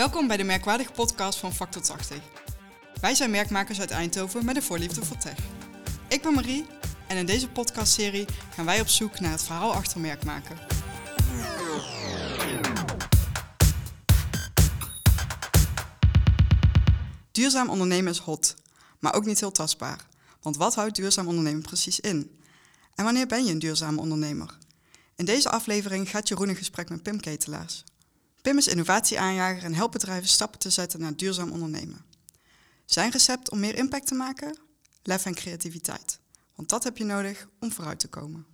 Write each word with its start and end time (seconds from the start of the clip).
Welkom 0.00 0.26
bij 0.26 0.36
de 0.36 0.44
merkwaardige 0.44 0.92
podcast 0.92 1.38
van 1.38 1.54
Factor 1.54 1.82
80. 1.82 2.18
Wij 3.00 3.14
zijn 3.14 3.30
merkmakers 3.30 3.80
uit 3.80 3.90
Eindhoven 3.90 4.44
met 4.44 4.56
een 4.56 4.62
voorliefde 4.62 5.04
voor 5.04 5.16
tech. 5.16 5.38
Ik 6.08 6.22
ben 6.22 6.34
Marie 6.34 6.66
en 7.08 7.16
in 7.16 7.26
deze 7.26 7.48
podcastserie 7.48 8.26
gaan 8.54 8.64
wij 8.64 8.80
op 8.80 8.88
zoek 8.88 9.20
naar 9.20 9.30
het 9.30 9.42
verhaal 9.42 9.72
achter 9.72 10.00
merkmaken. 10.00 10.58
Duurzaam 17.32 17.68
ondernemen 17.68 18.12
is 18.12 18.18
hot, 18.18 18.54
maar 18.98 19.14
ook 19.14 19.24
niet 19.24 19.40
heel 19.40 19.52
tastbaar. 19.52 20.06
Want 20.42 20.56
wat 20.56 20.74
houdt 20.74 20.96
duurzaam 20.96 21.28
ondernemen 21.28 21.62
precies 21.62 22.00
in? 22.00 22.38
En 22.94 23.04
wanneer 23.04 23.26
ben 23.26 23.44
je 23.44 23.52
een 23.52 23.58
duurzame 23.58 24.00
ondernemer? 24.00 24.58
In 25.16 25.24
deze 25.24 25.50
aflevering 25.50 26.10
gaat 26.10 26.28
Jeroen 26.28 26.48
in 26.48 26.56
gesprek 26.56 26.88
met 26.88 27.02
Pim 27.02 27.20
Ketelaars. 27.20 27.84
Pim 28.42 28.58
is 28.58 28.68
innovatieaanjager 28.68 29.64
en 29.64 29.74
helpt 29.74 29.92
bedrijven 29.92 30.28
stappen 30.28 30.58
te 30.58 30.70
zetten 30.70 31.00
naar 31.00 31.16
duurzaam 31.16 31.52
ondernemen. 31.52 32.04
Zijn 32.84 33.10
recept 33.10 33.50
om 33.50 33.60
meer 33.60 33.76
impact 33.76 34.06
te 34.06 34.14
maken? 34.14 34.58
Lef 35.02 35.24
en 35.24 35.34
creativiteit. 35.34 36.20
Want 36.54 36.68
dat 36.68 36.84
heb 36.84 36.96
je 36.96 37.04
nodig 37.04 37.48
om 37.60 37.72
vooruit 37.72 37.98
te 37.98 38.08
komen. 38.08 38.46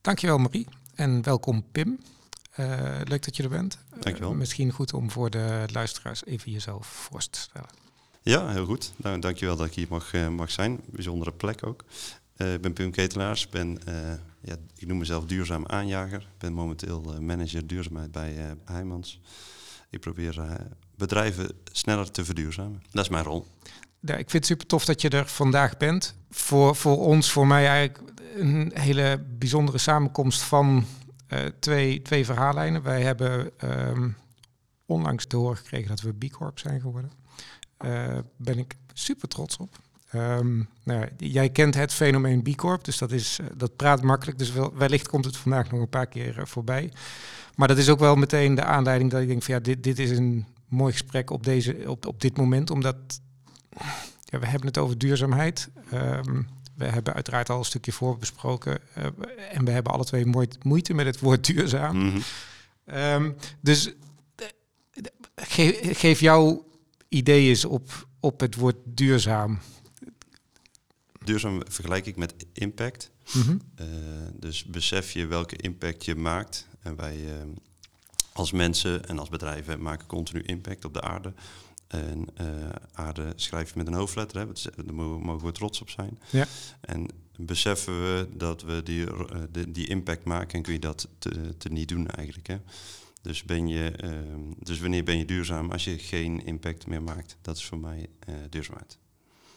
Dankjewel 0.00 0.38
Marie 0.38 0.66
en 0.94 1.22
welkom 1.22 1.64
Pim. 1.72 1.98
Uh, 2.56 3.00
leuk 3.04 3.24
dat 3.24 3.36
je 3.36 3.42
er 3.42 3.48
bent. 3.48 3.78
Dankjewel. 4.00 4.30
Uh, 4.30 4.36
misschien 4.36 4.72
goed 4.72 4.92
om 4.92 5.10
voor 5.10 5.30
de 5.30 5.64
luisteraars 5.72 6.24
even 6.24 6.52
jezelf 6.52 6.86
voor 6.86 7.28
te 7.30 7.38
stellen. 7.38 7.85
Ja, 8.28 8.48
heel 8.48 8.64
goed. 8.64 8.92
Nou, 8.96 9.18
dankjewel 9.18 9.56
dat 9.56 9.66
ik 9.66 9.74
hier 9.74 9.86
mag, 9.90 10.12
uh, 10.12 10.28
mag 10.28 10.50
zijn. 10.50 10.80
Bijzondere 10.86 11.32
plek 11.32 11.66
ook. 11.66 11.84
ik 12.36 12.60
ben 12.60 12.72
Pim 12.72 12.90
Ketelaars. 12.90 13.48
Ben, 13.48 13.78
ja, 14.40 14.56
ik 14.76 14.86
noem 14.86 14.98
mezelf 14.98 15.24
duurzaam 15.24 15.66
aanjager. 15.66 16.20
Ik 16.20 16.38
ben 16.38 16.52
momenteel 16.52 17.20
manager 17.20 17.66
duurzaamheid 17.66 18.12
bij 18.12 18.56
Heijmans. 18.64 19.20
Ik 19.90 20.00
probeer 20.00 20.58
bedrijven 20.96 21.48
sneller 21.72 22.10
te 22.10 22.24
verduurzamen. 22.24 22.82
Dat 22.90 23.04
is 23.04 23.10
mijn 23.10 23.24
rol. 23.24 23.46
Ik 24.00 24.14
vind 24.14 24.32
het 24.32 24.46
super 24.46 24.66
tof 24.66 24.84
dat 24.84 25.00
je 25.00 25.08
er 25.08 25.26
vandaag 25.26 25.76
bent. 25.76 26.16
Voor, 26.30 26.76
voor 26.76 26.98
ons, 26.98 27.30
voor 27.30 27.46
mij 27.46 27.68
eigenlijk 27.68 28.12
een 28.36 28.70
hele 28.74 29.24
bijzondere 29.38 29.78
samenkomst 29.78 30.42
van 30.42 30.84
twee, 31.58 32.02
twee 32.02 32.24
verhaallijnen. 32.24 32.82
Wij 32.82 33.02
hebben 33.02 33.50
um, 33.64 34.16
onlangs 34.86 35.26
te 35.26 35.36
horen 35.36 35.56
gekregen 35.56 35.88
dat 35.88 36.00
we 36.00 36.12
B 36.12 36.30
Corp 36.30 36.58
zijn 36.58 36.80
geworden. 36.80 37.24
Uh, 37.84 38.18
ben 38.36 38.58
ik 38.58 38.76
super 38.92 39.28
trots 39.28 39.56
op. 39.56 39.78
Um, 40.14 40.68
nou, 40.82 41.08
jij 41.18 41.50
kent 41.50 41.74
het 41.74 41.92
fenomeen 41.92 42.42
B 42.42 42.56
Corp, 42.56 42.84
dus 42.84 42.98
dat, 42.98 43.12
is, 43.12 43.38
uh, 43.40 43.46
dat 43.56 43.76
praat 43.76 44.02
makkelijk. 44.02 44.38
Dus 44.38 44.52
wel, 44.52 44.74
wellicht 44.74 45.08
komt 45.08 45.24
het 45.24 45.36
vandaag 45.36 45.70
nog 45.70 45.80
een 45.80 45.88
paar 45.88 46.06
keer 46.06 46.46
voorbij. 46.46 46.92
Maar 47.54 47.68
dat 47.68 47.78
is 47.78 47.88
ook 47.88 47.98
wel 47.98 48.16
meteen 48.16 48.54
de 48.54 48.64
aanleiding 48.64 49.10
dat 49.10 49.20
ik 49.20 49.28
denk 49.28 49.42
van 49.42 49.54
ja, 49.54 49.60
dit, 49.60 49.82
dit 49.82 49.98
is 49.98 50.10
een 50.10 50.46
mooi 50.68 50.92
gesprek 50.92 51.30
op, 51.30 51.44
deze, 51.44 51.76
op, 51.86 52.06
op 52.06 52.20
dit 52.20 52.36
moment. 52.36 52.70
Omdat 52.70 52.96
ja, 54.22 54.38
we 54.38 54.46
hebben 54.46 54.66
het 54.66 54.78
over 54.78 54.98
duurzaamheid. 54.98 55.68
Um, 55.92 56.48
we 56.74 56.84
hebben 56.84 57.14
uiteraard 57.14 57.50
al 57.50 57.58
een 57.58 57.64
stukje 57.64 57.92
voorbesproken. 57.92 58.78
Uh, 58.98 59.04
en 59.52 59.64
we 59.64 59.70
hebben 59.70 59.92
alle 59.92 60.04
twee 60.04 60.26
moeite 60.62 60.94
met 60.94 61.06
het 61.06 61.20
woord 61.20 61.46
duurzaam. 61.46 61.96
Mm 61.96 62.10
-hmm. 62.84 62.96
um, 62.96 63.36
dus 63.60 63.92
ge 65.36 65.78
geef 65.82 66.20
jouw 66.20 66.65
ideeën 67.16 67.66
op, 67.68 68.08
op 68.20 68.40
het 68.40 68.54
woord 68.54 68.76
duurzaam. 68.84 69.58
Duurzaam 71.24 71.62
vergelijk 71.68 72.06
ik 72.06 72.16
met 72.16 72.34
impact. 72.52 73.10
Mm 73.32 73.42
-hmm. 73.42 73.60
uh, 73.80 73.86
dus 74.34 74.64
besef 74.64 75.12
je 75.12 75.26
welke 75.26 75.56
impact 75.56 76.04
je 76.04 76.14
maakt. 76.14 76.66
En 76.80 76.96
wij 76.96 77.16
uh, 77.16 77.32
als 78.32 78.52
mensen 78.52 79.08
en 79.08 79.18
als 79.18 79.28
bedrijven 79.28 79.82
maken 79.82 80.06
continu 80.06 80.42
impact 80.42 80.84
op 80.84 80.94
de 80.94 81.00
aarde. 81.00 81.32
En 81.86 82.26
uh, 82.40 82.46
aarde 82.92 83.32
schrijf 83.36 83.68
je 83.68 83.78
met 83.78 83.86
een 83.86 83.94
hoofdletter, 83.94 84.40
hè. 84.40 84.46
daar 84.84 84.94
mogen 84.94 85.46
we 85.46 85.52
trots 85.52 85.80
op 85.80 85.90
zijn. 85.90 86.18
Ja. 86.30 86.46
En 86.80 87.08
beseffen 87.36 88.02
we 88.02 88.28
dat 88.32 88.62
we 88.62 88.82
die, 88.82 89.06
de, 89.50 89.70
die 89.70 89.86
impact 89.86 90.24
maken 90.24 90.56
en 90.56 90.62
kun 90.62 90.72
je 90.72 90.78
dat 90.78 91.08
te, 91.18 91.54
te 91.58 91.68
niet 91.68 91.88
doen 91.88 92.06
eigenlijk. 92.08 92.46
Hè. 92.46 92.58
Dus, 93.26 93.44
ben 93.44 93.68
je, 93.68 93.92
uh, 94.04 94.10
dus 94.58 94.80
wanneer 94.80 95.04
ben 95.04 95.18
je 95.18 95.24
duurzaam 95.24 95.70
als 95.70 95.84
je 95.84 95.98
geen 95.98 96.44
impact 96.44 96.86
meer 96.86 97.02
maakt? 97.02 97.36
Dat 97.42 97.56
is 97.56 97.64
voor 97.64 97.78
mij 97.78 98.08
duurzaamheid. 98.50 98.98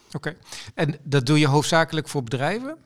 Oké, 0.07 0.17
okay. 0.17 0.37
en 0.73 0.99
dat 1.03 1.25
doe 1.25 1.39
je 1.39 1.47
hoofdzakelijk 1.47 2.07
voor 2.07 2.23
bedrijven? 2.23 2.77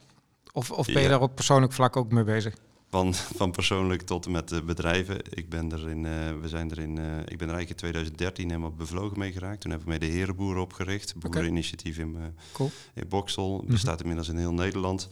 Of, 0.51 0.71
of 0.71 0.85
ben 0.85 0.95
je 0.95 1.01
ja. 1.01 1.07
daar 1.07 1.21
op 1.21 1.35
persoonlijk 1.35 1.73
vlak 1.73 1.95
ook 1.95 2.11
mee 2.11 2.23
bezig? 2.23 2.55
Van, 2.89 3.13
van 3.39 3.51
persoonlijk 3.51 4.01
tot 4.01 4.25
en 4.25 4.31
met 4.31 4.49
de 4.49 4.63
bedrijven. 4.63 5.17
Ik 5.29 5.49
ben 5.49 5.71
er 5.71 5.89
in, 5.89 6.03
uh, 6.03 6.11
we 6.41 6.47
zijn 6.47 6.71
er 6.71 6.79
in, 6.79 6.97
uh, 6.97 7.19
ik 7.19 7.37
ben 7.37 7.47
er 7.49 7.55
eigenlijk 7.55 7.69
in 7.69 7.75
2013 7.75 8.49
helemaal 8.49 8.71
bevlogen 8.71 9.19
mee 9.19 9.31
geraakt. 9.31 9.61
Toen 9.61 9.71
hebben 9.71 9.89
we 9.89 9.97
mee 9.97 10.09
de 10.09 10.15
Herenboeren 10.17 10.61
opgericht. 10.61 11.15
Boereninitiatief 11.15 11.97
in, 11.97 12.15
uh, 12.15 12.23
cool. 12.51 12.71
in 12.93 13.07
Boksel. 13.07 13.53
Mm 13.53 13.59
-hmm. 13.59 13.67
Bestaat 13.67 13.99
inmiddels 14.01 14.29
in 14.29 14.37
heel 14.37 14.53
Nederland. 14.53 15.09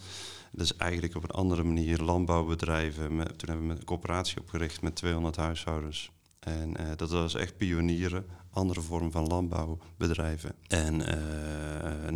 Dat 0.51 0.65
is 0.65 0.75
eigenlijk 0.75 1.15
op 1.15 1.23
een 1.23 1.29
andere 1.29 1.63
manier 1.63 1.97
landbouwbedrijven. 1.97 3.07
Toen 3.37 3.49
hebben 3.49 3.67
we 3.67 3.73
een 3.73 3.85
coöperatie 3.85 4.39
opgericht 4.39 4.81
met 4.81 4.95
200 4.95 5.35
huishoudens. 5.35 6.11
En 6.39 6.73
dat 6.95 7.09
was 7.09 7.35
echt 7.35 7.57
pionieren. 7.57 8.25
Andere 8.51 8.81
vorm 8.81 9.11
van 9.11 9.27
landbouwbedrijven. 9.27 10.55
En 10.67 10.97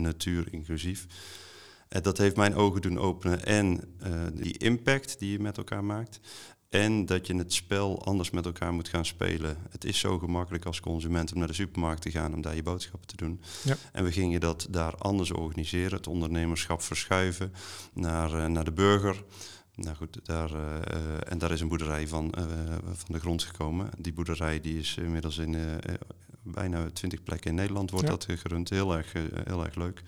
natuur 0.01 0.53
inclusief. 0.53 1.07
Dat 2.01 2.17
heeft 2.17 2.35
mijn 2.35 2.55
ogen 2.55 2.81
doen 2.81 2.99
openen. 2.99 3.45
En 3.45 3.95
uh, 4.03 4.25
die 4.33 4.57
impact 4.57 5.19
die 5.19 5.31
je 5.31 5.39
met 5.39 5.57
elkaar 5.57 5.83
maakt. 5.83 6.19
En 6.69 7.05
dat 7.05 7.27
je 7.27 7.35
het 7.35 7.53
spel 7.53 8.05
anders 8.05 8.29
met 8.29 8.45
elkaar 8.45 8.73
moet 8.73 8.87
gaan 8.87 9.05
spelen. 9.05 9.57
Het 9.69 9.83
is 9.85 9.99
zo 9.99 10.19
gemakkelijk 10.19 10.65
als 10.65 10.79
consument 10.79 11.31
om 11.31 11.37
naar 11.37 11.47
de 11.47 11.53
supermarkt 11.53 12.01
te 12.01 12.11
gaan 12.11 12.33
om 12.33 12.41
daar 12.41 12.55
je 12.55 12.63
boodschappen 12.63 13.07
te 13.07 13.15
doen. 13.15 13.41
Ja. 13.63 13.75
En 13.91 14.03
we 14.03 14.11
gingen 14.11 14.39
dat 14.39 14.67
daar 14.69 14.95
anders 14.95 15.31
organiseren. 15.31 15.97
Het 15.97 16.07
ondernemerschap 16.07 16.81
verschuiven 16.81 17.53
naar, 17.93 18.33
uh, 18.33 18.45
naar 18.45 18.63
de 18.63 18.71
burger. 18.71 19.23
Nou 19.75 19.95
goed, 19.95 20.19
daar, 20.23 20.51
uh, 20.51 21.31
en 21.31 21.37
daar 21.37 21.51
is 21.51 21.61
een 21.61 21.67
boerderij 21.67 22.07
van, 22.07 22.33
van 22.93 23.15
de 23.15 23.19
grond 23.19 23.43
gekomen. 23.43 23.89
Die 23.97 24.13
boerderij 24.13 24.61
die 24.61 24.79
is 24.79 24.97
inmiddels 24.97 25.37
in 25.37 25.55
bijna 26.43 26.89
twintig 26.93 27.23
plekken 27.23 27.49
in 27.49 27.55
Nederland 27.55 27.91
wordt 27.91 28.05
ja. 28.05 28.11
dat 28.11 28.27
gerund. 28.39 28.69
Heel 28.69 28.95
erg, 28.95 29.13
heel 29.45 29.65
erg 29.65 29.75
leuk. 29.75 30.03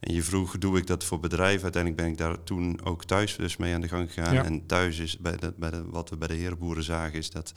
En 0.00 0.14
je 0.14 0.22
vroeg, 0.22 0.58
doe 0.58 0.78
ik 0.78 0.86
dat 0.86 1.04
voor 1.04 1.20
bedrijven? 1.20 1.62
Uiteindelijk 1.62 2.02
ben 2.02 2.12
ik 2.12 2.18
daar 2.18 2.44
toen 2.44 2.84
ook 2.84 3.04
thuis 3.04 3.36
dus 3.36 3.56
mee 3.56 3.74
aan 3.74 3.80
de 3.80 3.88
gang 3.88 4.12
gegaan. 4.12 4.34
Ja. 4.34 4.44
En 4.44 4.66
thuis 4.66 4.98
is, 4.98 5.18
bij 5.18 5.36
de, 5.36 5.54
bij 5.56 5.70
de, 5.70 5.84
wat 5.84 6.10
we 6.10 6.16
bij 6.16 6.28
de 6.28 6.34
herenboeren 6.34 6.84
zagen, 6.84 7.18
is 7.18 7.30
dat 7.30 7.52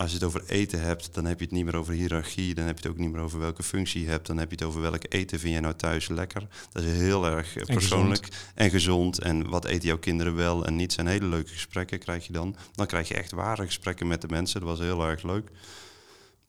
als 0.00 0.10
je 0.10 0.16
het 0.16 0.24
over 0.26 0.42
eten 0.46 0.80
hebt, 0.80 1.14
dan 1.14 1.24
heb 1.24 1.38
je 1.38 1.44
het 1.44 1.54
niet 1.54 1.64
meer 1.64 1.76
over 1.76 1.94
hiërarchie. 1.94 2.54
Dan 2.54 2.64
heb 2.64 2.78
je 2.78 2.82
het 2.82 2.92
ook 2.92 2.98
niet 2.98 3.12
meer 3.12 3.20
over 3.20 3.38
welke 3.38 3.62
functie 3.62 4.02
je 4.02 4.08
hebt. 4.08 4.26
Dan 4.26 4.36
heb 4.36 4.50
je 4.50 4.56
het 4.56 4.64
over 4.64 4.80
welk 4.80 5.02
eten 5.08 5.38
vind 5.38 5.54
je 5.54 5.60
nou 5.60 5.74
thuis 5.74 6.08
lekker. 6.08 6.46
Dat 6.72 6.82
is 6.82 6.92
heel 6.92 7.26
erg 7.26 7.56
en 7.56 7.66
persoonlijk 7.66 8.24
gezond. 8.24 8.52
en 8.54 8.70
gezond. 8.70 9.18
En 9.18 9.48
wat 9.48 9.64
eten 9.64 9.88
jouw 9.88 9.98
kinderen 9.98 10.34
wel 10.34 10.66
en 10.66 10.76
niet. 10.76 10.92
zijn 10.92 11.06
hele 11.06 11.26
leuke 11.26 11.50
gesprekken 11.50 11.98
krijg 11.98 12.26
je 12.26 12.32
dan. 12.32 12.56
Dan 12.72 12.86
krijg 12.86 13.08
je 13.08 13.14
echt 13.14 13.30
ware 13.30 13.64
gesprekken 13.64 14.06
met 14.06 14.20
de 14.20 14.28
mensen. 14.28 14.60
Dat 14.60 14.68
was 14.68 14.78
heel 14.78 15.06
erg 15.06 15.22
leuk. 15.22 15.50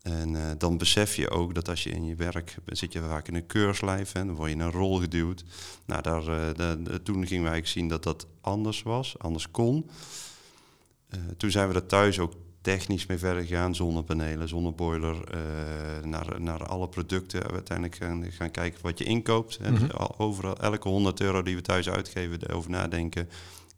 En 0.01 0.33
uh, 0.33 0.41
dan 0.57 0.77
besef 0.77 1.15
je 1.15 1.29
ook 1.29 1.53
dat 1.53 1.69
als 1.69 1.83
je 1.83 1.89
in 1.89 2.05
je 2.05 2.15
werk 2.15 2.55
zit 2.65 2.93
je 2.93 3.01
vaak 3.01 3.27
in 3.27 3.35
een 3.35 3.45
keurslijf 3.45 4.13
en 4.13 4.27
dan 4.27 4.35
word 4.35 4.49
je 4.49 4.55
in 4.55 4.61
een 4.61 4.71
rol 4.71 4.99
geduwd. 4.99 5.43
Nou, 5.85 6.01
daar, 6.01 6.21
uh, 6.21 6.53
de, 6.55 6.79
de, 6.83 7.03
toen 7.03 7.27
gingen 7.27 7.51
wij 7.51 7.65
zien 7.65 7.87
dat 7.87 8.03
dat 8.03 8.27
anders 8.41 8.83
was, 8.83 9.19
anders 9.19 9.51
kon. 9.51 9.89
Uh, 11.09 11.19
toen 11.37 11.51
zijn 11.51 11.67
we 11.67 11.73
er 11.73 11.85
thuis 11.85 12.19
ook 12.19 12.33
technisch 12.61 13.05
mee 13.05 13.17
verder 13.17 13.43
gegaan, 13.43 13.75
zonnepanelen, 13.75 14.47
zonneboiler, 14.47 15.15
naar, 16.03 16.41
naar 16.41 16.65
alle 16.65 16.89
producten. 16.89 17.51
Uiteindelijk 17.51 17.97
gaan, 17.97 18.25
gaan 18.31 18.51
kijken 18.51 18.79
wat 18.81 18.97
je 18.97 19.03
inkoopt. 19.03 19.59
Mm 19.59 19.75
-hmm. 19.75 19.89
overal, 20.17 20.57
elke 20.57 20.89
100 20.89 21.21
euro 21.21 21.41
die 21.41 21.55
we 21.55 21.61
thuis 21.61 21.89
uitgeven, 21.89 22.39
erover 22.47 22.69
nadenken 22.69 23.29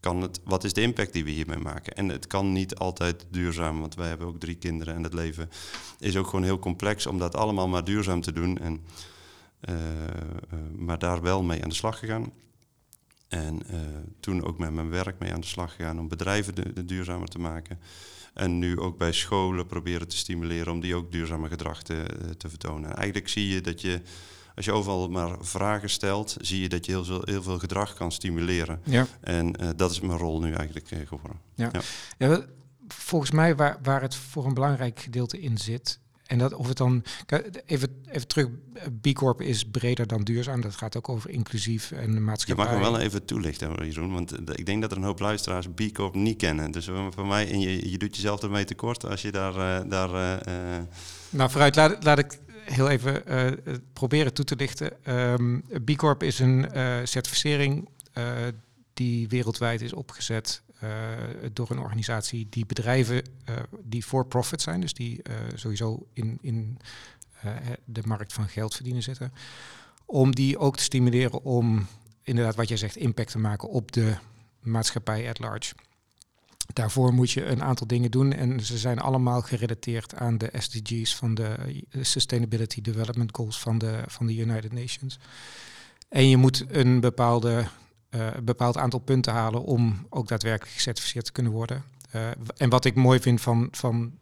kan 0.03 0.21
het, 0.21 0.39
wat 0.43 0.63
is 0.63 0.73
de 0.73 0.81
impact 0.81 1.13
die 1.13 1.23
we 1.23 1.29
hiermee 1.29 1.57
maken? 1.57 1.93
En 1.93 2.09
het 2.09 2.27
kan 2.27 2.51
niet 2.51 2.75
altijd 2.75 3.25
duurzaam, 3.29 3.79
want 3.79 3.95
wij 3.95 4.07
hebben 4.07 4.27
ook 4.27 4.39
drie 4.39 4.55
kinderen 4.55 4.95
en 4.95 5.03
het 5.03 5.13
leven 5.13 5.49
is 5.99 6.17
ook 6.17 6.25
gewoon 6.25 6.43
heel 6.43 6.59
complex 6.59 7.05
om 7.05 7.17
dat 7.17 7.35
allemaal 7.35 7.67
maar 7.67 7.83
duurzaam 7.83 8.21
te 8.21 8.31
doen. 8.31 8.57
En, 8.57 8.81
uh, 9.69 9.75
uh, 9.75 10.59
maar 10.77 10.99
daar 10.99 11.21
wel 11.21 11.43
mee 11.43 11.63
aan 11.63 11.69
de 11.69 11.75
slag 11.75 11.99
gegaan. 11.99 12.31
En 13.27 13.61
uh, 13.71 13.79
toen 14.19 14.43
ook 14.43 14.57
met 14.57 14.73
mijn 14.73 14.89
werk 14.89 15.19
mee 15.19 15.33
aan 15.33 15.41
de 15.41 15.47
slag 15.47 15.75
gegaan 15.75 15.99
om 15.99 16.07
bedrijven 16.07 16.55
de, 16.55 16.85
duurzamer 16.85 17.27
te 17.27 17.39
maken. 17.39 17.79
En 18.33 18.59
nu 18.59 18.79
ook 18.79 18.97
bij 18.97 19.11
scholen 19.11 19.65
proberen 19.65 20.07
te 20.07 20.17
stimuleren 20.17 20.73
om 20.73 20.79
die 20.79 20.95
ook 20.95 21.11
duurzame 21.11 21.47
gedrag 21.47 21.83
te, 21.83 22.05
vertonen. 22.37 22.89
En 22.89 22.95
eigenlijk 22.95 23.27
zie 23.27 23.47
je 23.47 23.61
dat 23.61 23.81
je 23.81 24.01
als 24.55 24.65
je 24.65 24.71
overal 24.71 25.09
maar 25.09 25.35
vragen 25.39 25.89
stelt, 25.89 26.37
zie 26.41 26.61
je 26.61 26.69
dat 26.69 26.85
je 26.85 26.91
heel 26.91 27.05
veel, 27.05 27.21
heel 27.23 27.43
veel 27.43 27.59
gedrag 27.59 27.93
kan 27.93 28.11
stimuleren. 28.11 28.79
Ja. 28.83 29.07
En 29.21 29.61
uh, 29.61 29.69
dat 29.75 29.91
is 29.91 29.99
mijn 29.99 30.17
rol 30.17 30.39
nu 30.39 30.53
eigenlijk 30.53 30.91
uh, 30.91 31.07
geworden. 31.07 31.39
Ja. 31.55 31.69
Ja. 31.71 31.81
ja. 32.17 32.45
volgens 32.87 33.31
mij 33.31 33.55
waar, 33.55 33.79
waar 33.83 34.01
het 34.01 34.15
voor 34.15 34.45
een 34.45 34.53
belangrijk 34.53 34.99
gedeelte 34.99 35.41
in 35.41 35.57
zit, 35.57 35.99
En 36.23 36.37
dat 36.37 36.53
of 36.53 36.67
het 36.67 36.77
dan 36.77 37.03
even, 37.65 38.03
even 38.11 38.27
terug, 38.27 38.47
B 39.01 39.13
Corp 39.13 39.41
is 39.41 39.65
breder 39.65 40.07
dan 40.07 40.23
duurzaam. 40.23 40.61
Dat 40.61 40.75
gaat 40.75 40.97
ook 40.97 41.09
over 41.09 41.29
inclusief 41.29 41.91
en 41.91 42.23
maatschappij. 42.23 42.65
Je 42.65 42.71
mag 42.71 42.81
hem 42.81 42.91
wel 42.91 43.01
even 43.01 43.25
toelichten, 43.25 43.85
Jeroen, 43.85 44.13
want 44.13 44.59
ik 44.59 44.65
denk 44.65 44.81
dat 44.81 44.91
er 44.91 44.97
een 44.97 45.03
hoop 45.03 45.19
luisteraars 45.19 45.67
B 45.75 45.81
Corp 45.93 46.15
niet 46.15 46.37
kennen. 46.37 46.71
Dus 46.71 46.89
voor 47.09 47.27
mij, 47.27 47.51
en 47.51 47.59
je, 47.59 47.91
je 47.91 47.97
doet 47.97 48.15
jezelf 48.15 48.43
ermee 48.43 48.65
tekort 48.65 49.05
als 49.05 49.21
je 49.21 49.31
daar. 49.31 49.87
daar 49.89 50.41
Nou, 51.29 51.49
vooruit, 51.49 51.75
laat, 51.75 52.03
laat 52.03 52.19
ik 52.19 52.37
heel 52.65 52.89
even 52.89 53.23
proberen 53.93 54.33
toe 54.33 54.45
te 54.45 54.55
lichten. 54.55 55.13
Um, 55.17 55.63
B 55.85 55.95
Corp 55.95 56.23
is 56.23 56.39
een 56.39 56.67
certificering 57.07 57.89
die 58.93 59.27
wereldwijd 59.27 59.81
is 59.81 59.93
opgezet 59.93 60.61
door 61.53 61.71
een 61.71 61.79
organisatie 61.79 62.47
die 62.49 62.65
bedrijven 62.65 63.23
die 63.83 64.03
for 64.03 64.25
profit 64.25 64.61
zijn, 64.61 64.81
dus 64.81 64.93
die 64.93 65.21
sowieso 65.55 66.07
in, 66.13 66.37
in 66.41 66.77
de 67.85 68.01
markt 68.05 68.33
van 68.33 68.47
geld 68.47 68.75
verdienen 68.75 69.03
zitten, 69.03 69.33
om 70.05 70.35
die 70.35 70.57
ook 70.57 70.77
te 70.77 70.83
stimuleren 70.83 71.43
om 71.43 71.87
inderdaad 72.23 72.55
wat 72.55 72.67
jij 72.67 72.77
zegt 72.77 72.95
impact 72.95 73.31
te 73.31 73.39
maken 73.39 73.69
op 73.69 73.91
de 73.91 74.15
maatschappij 74.59 75.29
at 75.29 75.39
large. 75.39 75.73
Daarvoor 76.73 77.13
moet 77.13 77.31
je 77.31 77.45
een 77.45 77.63
aantal 77.63 77.87
dingen 77.87 78.11
doen 78.11 78.33
en 78.33 78.59
ze 78.59 78.77
zijn 78.77 78.99
allemaal 78.99 79.41
gerelateerd 79.41 80.15
aan 80.15 80.37
de 80.37 80.49
SDG's 80.57 81.15
van 81.15 81.33
de 81.33 81.55
Sustainability 82.01 82.81
Development 82.81 83.35
Goals 83.35 83.59
van 83.59 83.77
de, 83.77 84.03
van 84.07 84.25
de 84.25 84.35
United 84.35 84.71
Nations. 84.71 85.19
En 86.09 86.29
je 86.29 86.37
moet 86.37 86.65
een 86.67 86.99
bepaalde 86.99 87.65
een 88.09 88.45
bepaald 88.45 88.77
aantal 88.77 88.99
punten 88.99 89.33
halen 89.33 89.63
om 89.63 90.05
ook 90.09 90.27
daadwerkelijk 90.27 90.75
gecertificeerd 90.75 91.25
te 91.25 91.31
kunnen 91.31 91.51
worden. 91.51 91.83
Uh, 92.15 92.27
en 92.57 92.69
wat 92.69 92.85
ik 92.85 92.95
mooi 92.95 93.19
vind 93.19 93.41
van, 93.41 93.67
van 93.71 94.17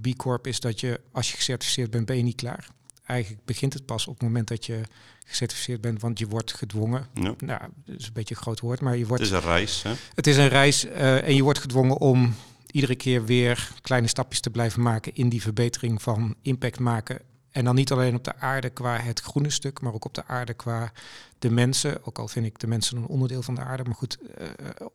B 0.00 0.16
Corp 0.16 0.46
is 0.46 0.60
dat 0.60 0.80
je, 0.80 1.00
als 1.12 1.30
je 1.30 1.36
gecertificeerd 1.36 1.90
bent, 1.90 2.06
ben 2.06 2.16
je 2.16 2.22
niet 2.22 2.36
klaar. 2.36 2.68
Eigenlijk 3.06 3.44
begint 3.44 3.72
het 3.72 3.86
pas 3.86 4.06
op 4.06 4.14
het 4.14 4.22
moment 4.22 4.48
dat 4.48 4.66
je 4.66 4.80
gecertificeerd 5.26 5.80
bent, 5.80 6.00
want 6.00 6.18
je 6.18 6.26
wordt 6.26 6.54
gedwongen. 6.54 7.06
Ja. 7.14 7.34
Nou, 7.38 7.60
dat 7.84 7.98
is 7.98 8.06
een 8.06 8.12
beetje 8.12 8.34
een 8.34 8.40
groot 8.40 8.60
woord, 8.60 8.80
maar 8.80 8.96
je 8.96 9.06
wordt. 9.06 9.22
Het 9.22 9.32
is 9.32 9.38
een 9.38 9.50
reis. 9.50 9.82
Hè? 9.82 9.92
Het 10.14 10.26
is 10.26 10.36
een 10.36 10.48
reis 10.48 10.84
en 10.84 11.34
je 11.34 11.42
wordt 11.42 11.58
gedwongen 11.58 11.98
om 11.98 12.34
iedere 12.70 12.96
keer 12.96 13.24
weer 13.24 13.72
kleine 13.80 14.08
stapjes 14.08 14.40
te 14.40 14.50
blijven 14.50 14.82
maken 14.82 15.14
in 15.14 15.28
die 15.28 15.42
verbetering 15.42 16.02
van 16.02 16.34
impact 16.42 16.78
maken 16.78 17.20
en 17.56 17.64
dan 17.64 17.74
niet 17.74 17.92
alleen 17.92 18.14
op 18.14 18.24
de 18.24 18.36
aarde 18.36 18.70
qua 18.70 18.98
het 18.98 19.20
groene 19.20 19.50
stuk, 19.50 19.80
maar 19.80 19.94
ook 19.94 20.04
op 20.04 20.14
de 20.14 20.26
aarde 20.26 20.54
qua 20.54 20.92
de 21.38 21.50
mensen. 21.50 22.06
Ook 22.06 22.18
al 22.18 22.28
vind 22.28 22.46
ik 22.46 22.58
de 22.58 22.66
mensen 22.66 22.96
een 22.96 23.06
onderdeel 23.06 23.42
van 23.42 23.54
de 23.54 23.60
aarde. 23.60 23.84
Maar 23.84 23.94
goed, 23.94 24.18
uh, 24.40 24.46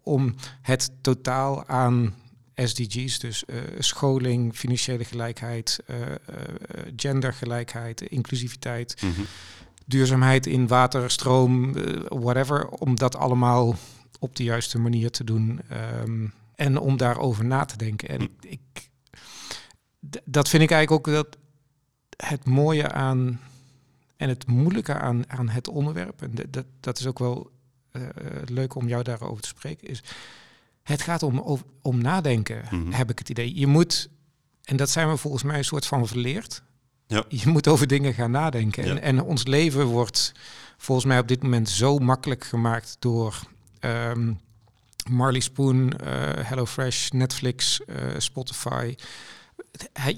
om 0.03 0.35
het 0.61 0.91
totaal 1.01 1.67
aan 1.67 2.13
SDG's, 2.55 3.19
dus 3.19 3.43
uh, 3.47 3.57
scholing, 3.79 4.55
financiële 4.55 5.03
gelijkheid, 5.03 5.79
gendergelijkheid, 6.95 8.01
inclusiviteit, 8.01 9.01
mm 9.01 9.13
-hmm. 9.13 9.25
duurzaamheid 9.85 10.45
in 10.45 10.67
water, 10.67 11.11
stroom, 11.11 11.73
whatever, 12.07 12.67
om 12.67 12.95
dat 12.95 13.15
allemaal 13.15 13.75
op 14.19 14.35
de 14.35 14.43
juiste 14.43 14.79
manier 14.79 15.11
te 15.11 15.23
doen. 15.23 15.59
Um, 16.01 16.33
en 16.61 16.77
om 16.77 16.97
daarover 16.97 17.45
na 17.45 17.65
te 17.65 17.77
denken. 17.77 18.09
En 18.09 18.21
ik, 18.21 18.31
ik 18.41 18.89
dat 20.25 20.49
vind 20.49 20.63
ik 20.63 20.71
eigenlijk 20.71 21.07
ook 21.07 21.13
dat 21.13 21.37
het 22.25 22.45
mooie 22.45 22.91
aan 22.91 23.39
en 24.17 24.29
het 24.29 24.47
moeilijke 24.47 24.93
aan, 24.93 25.29
aan 25.29 25.49
het 25.49 25.67
onderwerp, 25.67 26.21
en 26.21 26.31
dat, 26.49 26.65
dat 26.79 26.99
is 26.99 27.07
ook 27.07 27.19
wel 27.19 27.51
uh, 27.91 28.03
leuk 28.45 28.75
om 28.75 28.87
jou 28.87 29.03
daarover 29.03 29.41
te 29.41 29.47
spreken, 29.47 29.87
is 29.87 30.03
het 30.91 31.01
gaat 31.01 31.23
om, 31.23 31.63
om 31.81 32.01
nadenken, 32.01 32.63
mhm. 32.71 32.91
heb 32.91 33.09
ik 33.09 33.19
het 33.19 33.29
idee. 33.29 33.55
Je 33.55 33.67
moet, 33.67 34.09
en 34.63 34.77
dat 34.77 34.89
zijn 34.89 35.09
we 35.09 35.17
volgens 35.17 35.43
mij 35.43 35.57
een 35.57 35.65
soort 35.65 35.85
van 35.85 36.07
verleerd, 36.07 36.63
ja. 37.07 37.23
je 37.27 37.49
moet 37.49 37.67
over 37.67 37.87
dingen 37.87 38.13
gaan 38.13 38.31
nadenken. 38.31 38.83
En, 38.83 39.01
en, 39.01 39.21
ons 39.21 39.45
leven 39.45 39.85
wordt 39.85 40.31
volgens 40.77 41.07
mij 41.07 41.19
op 41.19 41.27
dit 41.27 41.43
moment 41.43 41.69
zo 41.69 41.97
makkelijk 41.97 42.43
gemaakt 42.43 42.95
door 42.99 43.39
um, 43.79 44.39
Marley 45.09 45.39
Spoon, 45.39 45.77
uh, 45.83 45.89
HelloFresh, 46.35 47.09
Netflix, 47.09 47.81
uh, 47.87 47.95
Spotify 48.17 48.95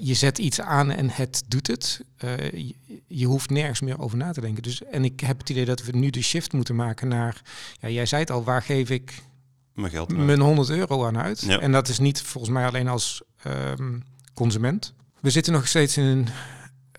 je 0.00 0.14
zet 0.14 0.38
iets 0.38 0.60
aan 0.60 0.90
en 0.90 1.10
het 1.10 1.44
doet 1.48 1.66
het. 1.66 2.04
Uh, 2.24 2.72
je, 3.06 3.26
hoeft 3.26 3.50
nergens 3.50 3.80
meer 3.80 4.00
over 4.00 4.16
na 4.16 4.32
te 4.32 4.40
denken. 4.40 4.62
Dus, 4.62 4.84
en 4.84 5.04
ik 5.04 5.20
heb 5.20 5.38
het 5.38 5.50
idee 5.50 5.64
dat 5.64 5.84
we 5.84 5.96
nu 5.96 6.10
de 6.10 6.22
shift 6.22 6.52
moeten 6.52 6.74
maken 6.74 7.08
naar... 7.08 7.42
Ja, 7.80 7.88
jij 7.88 8.06
zei 8.06 8.20
het 8.20 8.30
al, 8.30 8.44
waar 8.44 8.62
geef 8.62 8.90
ik 8.90 9.22
mijn, 9.74 9.90
geld 9.90 10.16
mijn 10.16 10.40
100 10.40 10.70
euro 10.70 11.06
aan 11.06 11.18
uit? 11.18 11.42
En 11.42 11.72
dat 11.72 11.88
is 11.88 11.98
niet 11.98 12.22
volgens 12.22 12.52
mij 12.52 12.66
alleen 12.66 12.88
als 12.88 13.22
um, 13.46 14.02
consument. 14.34 14.94
We 15.20 15.30
zitten 15.30 15.52
nog 15.52 15.68
steeds 15.68 15.96
in 15.96 16.04
een 16.04 16.28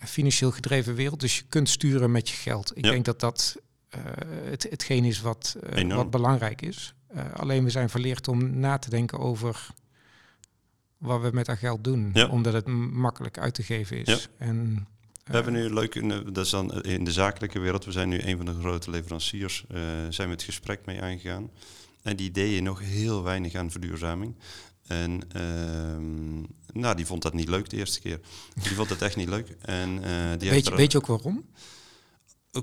financieel 0.08 0.52
gedreven 0.52 0.96
wereld. 0.96 1.20
Dus 1.20 1.38
je 1.38 1.44
kunt 1.50 1.70
sturen 1.70 2.12
met 2.12 2.30
je 2.30 2.36
geld. 2.36 2.78
Ik 2.78 2.84
denk 2.84 3.06
dat 3.06 3.20
dat 3.20 3.56
uh, 3.96 4.02
het, 4.50 4.68
hetgeen 4.70 5.04
is 5.04 5.22
wat, 5.22 5.58
uh, 5.76 5.96
wat 5.96 6.10
belangrijk 6.10 6.62
is. 6.62 6.94
alleen 7.34 7.64
we 7.64 7.70
zijn 7.70 7.90
verleerd 7.90 8.28
om 8.28 8.60
na 8.60 8.78
te 8.78 8.90
denken 8.90 9.20
over 9.20 9.68
wat 10.98 11.22
we 11.22 11.30
met 11.34 11.46
dat 11.46 11.58
geld 11.58 11.84
doen. 11.84 12.30
Omdat 12.30 12.54
het 12.54 12.68
makkelijk 12.92 13.38
uit 13.38 13.54
te 13.54 13.64
geven 13.64 14.06
is. 14.06 14.30
En, 14.38 14.88
we 15.26 15.34
hebben 15.34 15.54
nu 15.54 15.74
leuk, 15.74 15.96
in 15.96 16.10
de, 16.10 16.32
dat 16.32 16.46
is 16.46 16.52
dan 16.52 16.82
in 16.82 17.04
de 17.04 17.12
zakelijke 17.12 17.60
wereld, 17.60 17.86
we 17.86 17.92
zijn 17.92 18.10
nu 18.10 18.22
een 18.22 18.38
van 18.38 18.46
de 18.46 18.54
grote 18.60 18.90
leveranciers, 18.90 19.66
uh, 19.72 19.80
zijn 20.10 20.28
we 20.28 20.34
het 20.34 20.44
gesprek 20.44 20.86
mee 20.86 21.02
aangegaan. 21.02 21.50
En 22.06 22.16
die 22.16 22.32
deden 22.32 22.64
nog 22.64 22.80
heel 22.80 23.24
weinig 23.24 23.56
aan 23.56 23.72
verduurzaming. 23.72 24.36
En 24.88 25.22
uh, 25.36 26.82
nou, 26.82 26.96
die 26.96 27.06
vond 27.06 27.22
dat 27.22 27.34
niet 27.34 27.50
leuk 27.50 27.70
de 27.70 27.78
eerste 27.78 28.00
keer. 28.00 28.20
Die 28.64 28.76
vond 28.76 28.90
het 28.90 29.02
echt 29.02 29.16
niet 29.16 29.30
leuk. 29.30 29.56
En, 29.62 29.90
uh, 29.90 30.32
die 30.38 30.50
weet, 30.50 30.68
je, 30.68 30.76
weet 30.76 30.92
je 30.92 30.98
ook 30.98 31.06
waarom? 31.06 31.46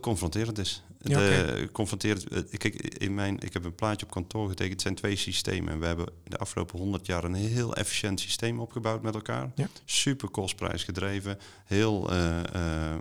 confronterend 0.00 0.58
is. 0.58 0.82
Ja, 1.04 1.18
de, 1.18 1.68
confronterend, 1.72 2.28
eh, 2.28 2.58
kijk, 2.58 2.74
in 2.98 3.14
mijn, 3.14 3.40
ik 3.40 3.52
heb 3.52 3.64
een 3.64 3.74
plaatje 3.74 4.06
op 4.06 4.12
kantoor 4.12 4.48
getekend. 4.48 4.72
Het 4.72 4.82
zijn 4.82 4.94
twee 4.94 5.16
systemen. 5.16 5.72
En 5.72 5.80
we 5.80 5.86
hebben 5.86 6.06
de 6.24 6.36
afgelopen 6.36 6.78
100 6.78 7.06
jaar 7.06 7.24
een 7.24 7.34
heel 7.34 7.74
efficiënt 7.74 8.20
systeem 8.20 8.60
opgebouwd 8.60 9.02
met 9.02 9.14
elkaar. 9.14 9.52
Ja. 9.54 9.68
Super 9.84 10.28
kostprijs 10.28 10.84
gedreven. 10.84 11.38
Heel, 11.64 12.12
uh, 12.12 12.40
uh, 12.56 12.94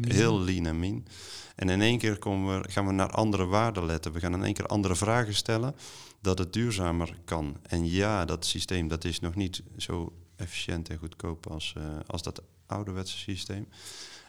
heel 0.00 0.40
lean 0.40 0.66
en 0.66 0.78
mean. 0.78 1.06
En 1.54 1.68
in 1.68 1.80
één 1.80 1.98
keer 1.98 2.18
komen 2.18 2.60
we, 2.60 2.70
gaan 2.70 2.86
we 2.86 2.92
naar 2.92 3.10
andere 3.10 3.44
waarden 3.44 3.86
letten. 3.86 4.12
We 4.12 4.20
gaan 4.20 4.34
in 4.34 4.44
één 4.44 4.54
keer 4.54 4.66
andere 4.66 4.96
vragen 4.96 5.34
stellen. 5.34 5.74
Dat 6.20 6.38
het 6.38 6.52
duurzamer 6.52 7.18
kan. 7.24 7.56
En 7.62 7.90
ja, 7.90 8.24
dat 8.24 8.46
systeem 8.46 8.88
dat 8.88 9.04
is 9.04 9.20
nog 9.20 9.34
niet 9.34 9.62
zo 9.76 10.12
efficiënt 10.36 10.88
en 10.88 10.98
goedkoop 10.98 11.46
als, 11.46 11.74
als 12.06 12.22
dat 12.22 12.42
ouderwetse 12.66 13.18
systeem. 13.18 13.68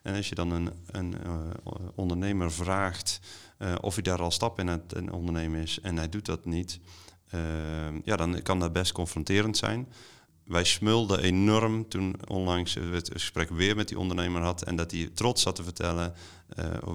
En 0.03 0.15
als 0.15 0.29
je 0.29 0.35
dan 0.35 0.51
een, 0.51 0.69
een 0.91 1.15
uh, 1.25 1.33
ondernemer 1.95 2.51
vraagt 2.51 3.19
uh, 3.59 3.75
of 3.81 3.93
hij 3.93 4.03
daar 4.03 4.21
al 4.21 4.31
stap 4.31 4.59
in 4.59 4.67
het 4.67 4.93
in 4.93 5.11
ondernemen 5.11 5.61
is 5.61 5.79
en 5.81 5.97
hij 5.97 6.09
doet 6.09 6.25
dat 6.25 6.45
niet, 6.45 6.79
uh, 7.35 7.41
ja, 8.03 8.15
dan 8.15 8.41
kan 8.41 8.59
dat 8.59 8.73
best 8.73 8.91
confronterend 8.91 9.57
zijn. 9.57 9.87
Wij 10.43 10.63
smulden 10.63 11.19
enorm 11.19 11.87
toen 11.87 12.15
onlangs 12.27 12.73
het 12.73 13.09
gesprek 13.11 13.49
weer 13.49 13.75
met 13.75 13.87
die 13.87 13.99
ondernemer 13.99 14.41
had 14.41 14.61
en 14.61 14.75
dat 14.75 14.91
hij 14.91 15.09
trots 15.13 15.41
zat 15.41 15.55
te 15.55 15.63
vertellen 15.63 16.13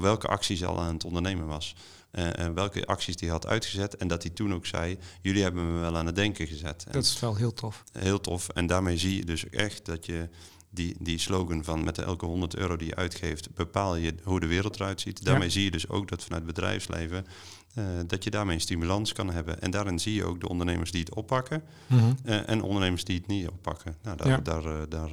welke 0.01 0.27
acties 0.27 0.61
hij 0.61 0.69
al 0.69 0.81
aan 0.81 0.95
het 0.95 1.05
ondernemen 1.05 1.47
was. 1.47 1.75
en 2.11 2.55
welke 2.55 2.87
acties 2.87 3.21
hij 3.21 3.29
had 3.29 3.47
uitgezet. 3.47 3.97
En 3.97 4.09
dat 4.09 4.23
hij 4.23 4.33
toen 4.33 4.55
ook 4.55 4.67
zei, 4.67 4.99
jullie 5.23 5.43
hebben 5.43 5.75
me 5.75 5.81
wel 5.81 5.97
aan 5.97 6.07
het 6.07 6.17
denken 6.17 6.47
gezet. 6.47 6.87
Dat 6.91 7.05
is 7.05 7.21
wel 7.21 7.35
heel 7.35 7.53
tof. 7.53 7.85
Heel 7.93 8.21
tof. 8.21 8.49
En 8.49 8.67
daarmee 8.67 8.99
zie 8.99 9.17
je 9.17 9.25
dus 9.25 9.49
echt 9.49 9.85
dat 9.85 10.07
je 10.07 10.29
die, 10.75 10.97
die 10.99 11.19
slogan 11.19 11.65
van 11.65 11.85
met 11.85 11.99
elke 11.99 12.27
100 12.27 12.57
euro 12.57 12.77
die 12.77 12.89
je 12.89 12.97
uitgeeft, 12.97 13.55
bepaal 13.55 13.97
je 13.97 14.15
hoe 14.23 14.41
de 14.41 14.47
wereld 14.47 14.75
eruit 14.75 15.01
ziet. 15.01 15.25
Daarmee 15.25 15.51
zie 15.51 15.65
je 15.65 15.71
dus 15.71 15.89
ook 15.89 16.09
dat 16.09 16.23
vanuit 16.23 16.43
het 16.43 16.55
bedrijfsleven, 16.55 17.27
uh, 17.75 17.85
dat 18.07 18.25
je 18.25 18.31
daarmee 18.31 18.55
een 18.55 18.61
stimulans 18.61 19.13
kan 19.13 19.31
hebben. 19.31 19.61
En 19.61 19.71
daarin 19.71 19.99
zie 19.99 20.15
je 20.15 20.25
ook 20.25 20.41
de 20.41 20.49
ondernemers 20.49 20.91
die 20.91 21.01
het 21.01 21.15
oppakken 21.15 21.63
uh, 21.91 22.49
en 22.49 22.63
ondernemers 22.63 23.05
die 23.05 23.17
het 23.17 23.27
niet 23.27 23.49
oppakken. 23.49 23.97
Nou, 24.03 24.17
daar, 24.17 24.43
daar, 24.43 24.65
uh, 24.65 24.83
daar, 24.89 25.11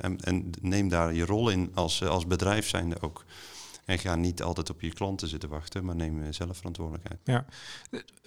en, 0.00 0.20
en, 0.20 0.50
neem 0.60 0.88
daar 0.88 1.14
je 1.14 1.24
rol 1.24 1.48
in 1.48 1.70
als, 1.74 2.04
als 2.04 2.26
bedrijf 2.26 2.68
zijnde 2.68 3.00
ook. 3.00 3.24
En 3.84 3.98
ga 3.98 4.14
niet 4.14 4.42
altijd 4.42 4.70
op 4.70 4.80
je 4.80 4.92
klanten 4.92 5.28
zitten 5.28 5.48
wachten, 5.48 5.84
maar 5.84 5.96
neem 5.96 6.32
zelf 6.32 6.56
verantwoordelijkheid. 6.56 7.20
Ja, 7.24 7.44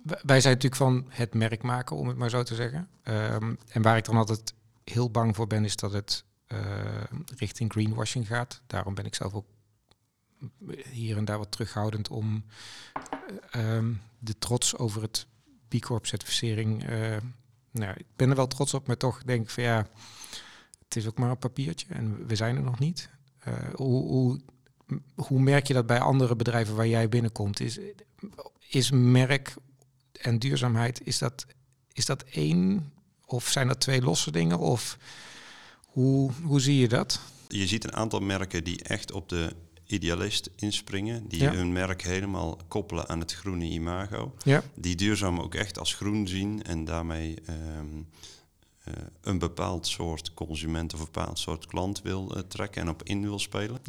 wij 0.04 0.42
zijn 0.42 0.54
natuurlijk 0.54 0.76
van 0.76 1.06
het 1.10 1.34
merk 1.34 1.64
maken, 1.64 1.96
om 1.96 2.08
het 2.08 2.18
maar 2.18 2.30
zo 2.30 2.44
te 2.44 2.56
zeggen. 2.56 2.88
Um, 3.04 3.58
en 3.68 3.82
waar 3.82 3.98
ik 3.98 4.06
dan 4.06 4.18
altijd 4.18 4.54
heel 4.84 5.10
bang 5.12 5.36
voor 5.36 5.48
ben, 5.48 5.66
is 5.66 5.76
dat 5.76 5.92
het 5.92 6.24
richting 7.38 7.72
greenwashing 7.72 8.28
gaat. 8.28 8.62
Daarom 8.68 8.94
ben 8.94 9.06
ik 9.06 9.16
zelf 9.16 9.34
ook 9.34 9.46
hier 10.92 11.18
en 11.18 11.26
daar 11.26 11.38
wat 11.38 11.52
terughoudend 11.52 12.10
om 12.10 12.46
uh, 13.56 13.76
um, 13.76 14.02
de 14.20 14.38
trots 14.38 14.78
over 14.78 15.02
het 15.02 15.28
B 15.68 15.80
Corp 15.80 16.06
certificering. 16.06 16.90
Uh, 16.90 17.18
nou, 17.72 17.94
ik 17.98 18.06
ben 18.16 18.30
er 18.30 18.36
wel 18.36 18.48
trots 18.48 18.74
op, 18.74 18.88
maar 18.88 18.98
toch 18.98 19.24
denk 19.24 19.44
ik 19.44 19.50
van 19.50 19.64
ja, 19.64 19.88
het 20.84 20.96
is 20.96 21.08
ook 21.08 21.18
maar 21.18 21.30
een 21.30 21.38
papiertje 21.38 21.88
en 21.90 22.28
we 22.28 22.36
zijn 22.36 22.56
er 22.56 22.64
nog 22.64 22.80
niet. 22.80 23.10
hoe, 23.74 24.08
hoe, 24.08 24.42
hoe 25.16 25.40
merk 25.40 25.68
je 25.68 25.74
dat 25.74 25.86
bij 25.86 26.00
andere 26.00 26.36
bedrijven 26.36 26.76
waar 26.76 26.88
jij 26.88 27.10
binnenkomt? 27.10 27.60
Is, 27.60 27.80
is 28.70 28.92
merk 28.92 29.56
en 30.12 30.40
duurzaamheid, 30.40 31.06
is 31.06 31.18
dat, 31.18 31.46
is 31.94 32.06
dat 32.06 32.24
één 32.24 32.94
of 33.26 33.48
zijn 33.48 33.68
dat 33.68 33.80
twee 33.80 34.02
losse 34.02 34.32
dingen? 34.32 34.60
Of 34.60 34.98
Hoe, 35.94 36.32
hoe 36.44 36.60
zie 36.62 36.78
je 36.78 36.88
dat? 36.88 37.20
Je 37.48 37.68
ziet 37.68 37.84
een 37.84 37.94
aantal 37.94 38.20
merken 38.20 38.64
die 38.64 38.84
echt 38.84 39.12
op 39.12 39.30
de 39.30 39.54
idealist 39.86 40.50
inspringen, 40.56 41.28
die 41.28 41.42
Ja. 41.42 41.52
hun 41.54 41.72
merk 41.72 42.02
helemaal 42.02 42.58
koppelen 42.68 43.10
aan 43.10 43.20
het 43.20 43.34
groene 43.34 43.66
imago, 43.66 44.34
Ja, 44.44 44.64
die 44.76 44.96
duurzaam 44.96 45.40
ook 45.40 45.56
echt 45.56 45.80
als 45.80 45.94
groen 45.94 46.28
zien 46.28 46.64
en 46.64 46.86
daarmee 46.86 47.36
ehm, 47.46 47.86
eh, 48.84 48.94
een 49.22 49.40
bepaald 49.40 49.88
soort 49.88 50.34
consument 50.34 50.94
of 50.94 51.00
een 51.00 51.06
bepaald 51.06 51.40
soort 51.40 51.66
klant 51.66 52.02
wil 52.02 52.36
eh, 52.36 52.42
trekken 52.42 52.82
en 52.82 52.90
op 52.90 53.04
in 53.04 53.22
wil 53.22 53.40
spelen. 53.40 53.80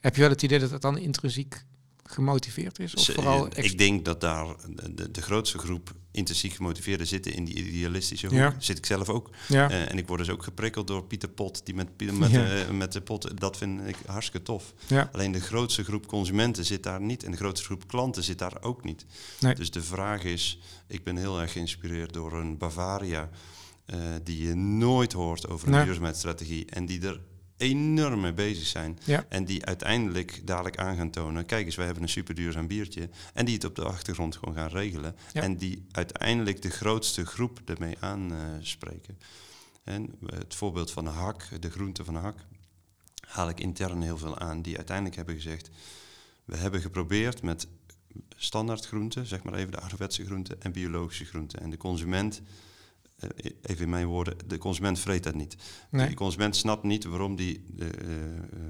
heb 0.00 0.14
je 0.14 0.20
wel 0.20 0.30
het 0.30 0.42
idee 0.42 0.58
dat 0.58 0.70
het 0.70 0.82
dan 0.82 0.98
intrinsiek 0.98 1.64
gemotiveerd 2.02 2.78
is? 2.78 2.94
Of 2.94 3.04
vooral 3.04 3.48
ik 3.56 3.78
denk 3.78 4.04
dat 4.04 4.20
daar 4.20 4.46
de, 4.94 5.10
de 5.10 5.22
grootste 5.22 5.58
groep 5.58 5.92
intrinsiek 6.18 6.52
gemotiveerden 6.52 7.06
zitten 7.06 7.32
in 7.34 7.44
die 7.44 7.54
idealistische 7.54 8.26
hoek. 8.26 8.36
Ja. 8.36 8.54
Zit 8.58 8.78
ik 8.78 8.86
zelf 8.86 9.08
ook. 9.08 9.30
ja. 9.48 9.70
Eh, 9.70 9.90
en 9.90 9.98
ik 9.98 10.06
word 10.06 10.18
dus 10.20 10.30
ook 10.30 10.42
geprikkeld 10.42 10.86
door 10.86 11.04
Pieter 11.04 11.28
Pot, 11.28 11.60
die 11.64 11.74
met, 11.74 11.88
met, 12.12 12.30
Ja. 12.30 12.46
eh, 12.50 12.68
met 12.70 12.92
de 12.92 13.00
pot, 13.00 13.40
dat 13.40 13.56
vind 13.56 13.80
ik 13.86 13.96
hartstikke 14.06 14.42
tof. 14.46 14.74
Alleen 15.12 15.32
de 15.32 15.40
grootste 15.40 15.84
groep 15.84 16.06
consumenten 16.06 16.64
zit 16.64 16.82
daar 16.82 17.00
niet 17.00 17.24
en 17.24 17.30
de 17.30 17.36
grootste 17.36 17.64
groep 17.66 17.86
klanten 17.88 18.22
zit 18.22 18.38
daar 18.38 18.56
ook 18.62 18.84
niet. 18.84 19.04
Nee. 19.40 19.54
Dus 19.54 19.70
de 19.70 19.82
vraag 19.82 20.24
is, 20.24 20.58
ik 20.86 21.04
ben 21.04 21.16
heel 21.16 21.40
erg 21.40 21.52
geïnspireerd 21.52 22.12
door 22.12 22.32
een 22.32 22.58
Bavaria 22.58 23.30
eh, 23.86 23.98
die 24.24 24.46
je 24.46 24.54
nooit 24.54 25.12
hoort 25.12 25.48
over 25.48 25.66
een 25.68 25.74
Nee. 25.74 25.84
duurzaamheidsstrategie 25.84 26.64
en 26.70 26.86
die 26.86 27.00
er 27.06 27.20
enorm 27.58 28.20
mee 28.20 28.32
bezig 28.32 28.66
zijn. 28.66 28.98
Ja. 29.04 29.24
En 29.28 29.44
die 29.44 29.64
uiteindelijk 29.66 30.40
dadelijk 30.44 30.78
aan 30.78 30.96
gaan 30.96 31.10
tonen, 31.10 31.46
kijk 31.46 31.66
eens, 31.66 31.76
wij 31.76 31.84
hebben 31.84 32.02
een 32.02 32.08
super 32.08 32.34
duurzaam 32.34 32.66
biertje. 32.66 33.08
En 33.34 33.44
die 33.44 33.54
het 33.54 33.64
op 33.64 33.74
de 33.74 33.84
achtergrond 33.84 34.36
gewoon 34.36 34.54
gaan 34.54 34.68
regelen. 34.68 35.16
Ja. 35.32 35.42
En 35.42 35.56
die 35.56 35.86
uiteindelijk 35.90 36.62
de 36.62 36.70
grootste 36.70 37.26
groep 37.26 37.60
ermee 37.64 37.96
aanspreken. 38.00 39.18
en 39.84 40.14
het 40.26 40.54
voorbeeld 40.54 40.90
van 40.90 41.04
de 41.04 41.10
hak, 41.10 41.42
de 41.60 41.70
groente 41.70 42.04
van 42.04 42.14
de 42.14 42.20
hak, 42.20 42.38
haal 43.28 43.48
ik 43.48 43.60
intern 43.60 44.02
heel 44.02 44.18
veel 44.18 44.38
aan. 44.38 44.62
Die 44.62 44.76
uiteindelijk 44.76 45.16
hebben 45.16 45.34
gezegd, 45.34 45.70
we 46.44 46.56
hebben 46.56 46.80
geprobeerd 46.80 47.42
met 47.42 47.66
standaard 48.36 48.86
groenten, 48.86 49.26
zeg 49.26 49.42
maar 49.42 49.54
even 49.54 49.72
de 49.72 49.80
ouderwetse 49.80 50.24
groenten 50.24 50.62
en 50.62 50.72
biologische 50.72 51.24
groenten. 51.24 51.60
En 51.60 51.70
de 51.70 51.76
consument, 51.76 52.42
even 53.62 53.84
in 53.84 53.88
mijn 53.90 54.06
woorden, 54.06 54.36
de 54.46 54.58
consument 54.58 54.98
vreet 54.98 55.24
dat 55.24 55.34
niet. 55.34 55.56
Nee. 55.90 56.08
De 56.08 56.14
consument 56.14 56.56
snapt 56.56 56.82
niet 56.82 57.04
waarom 57.04 57.36
die 57.36 57.64
eh, 57.78 57.88
eh, 57.88 57.94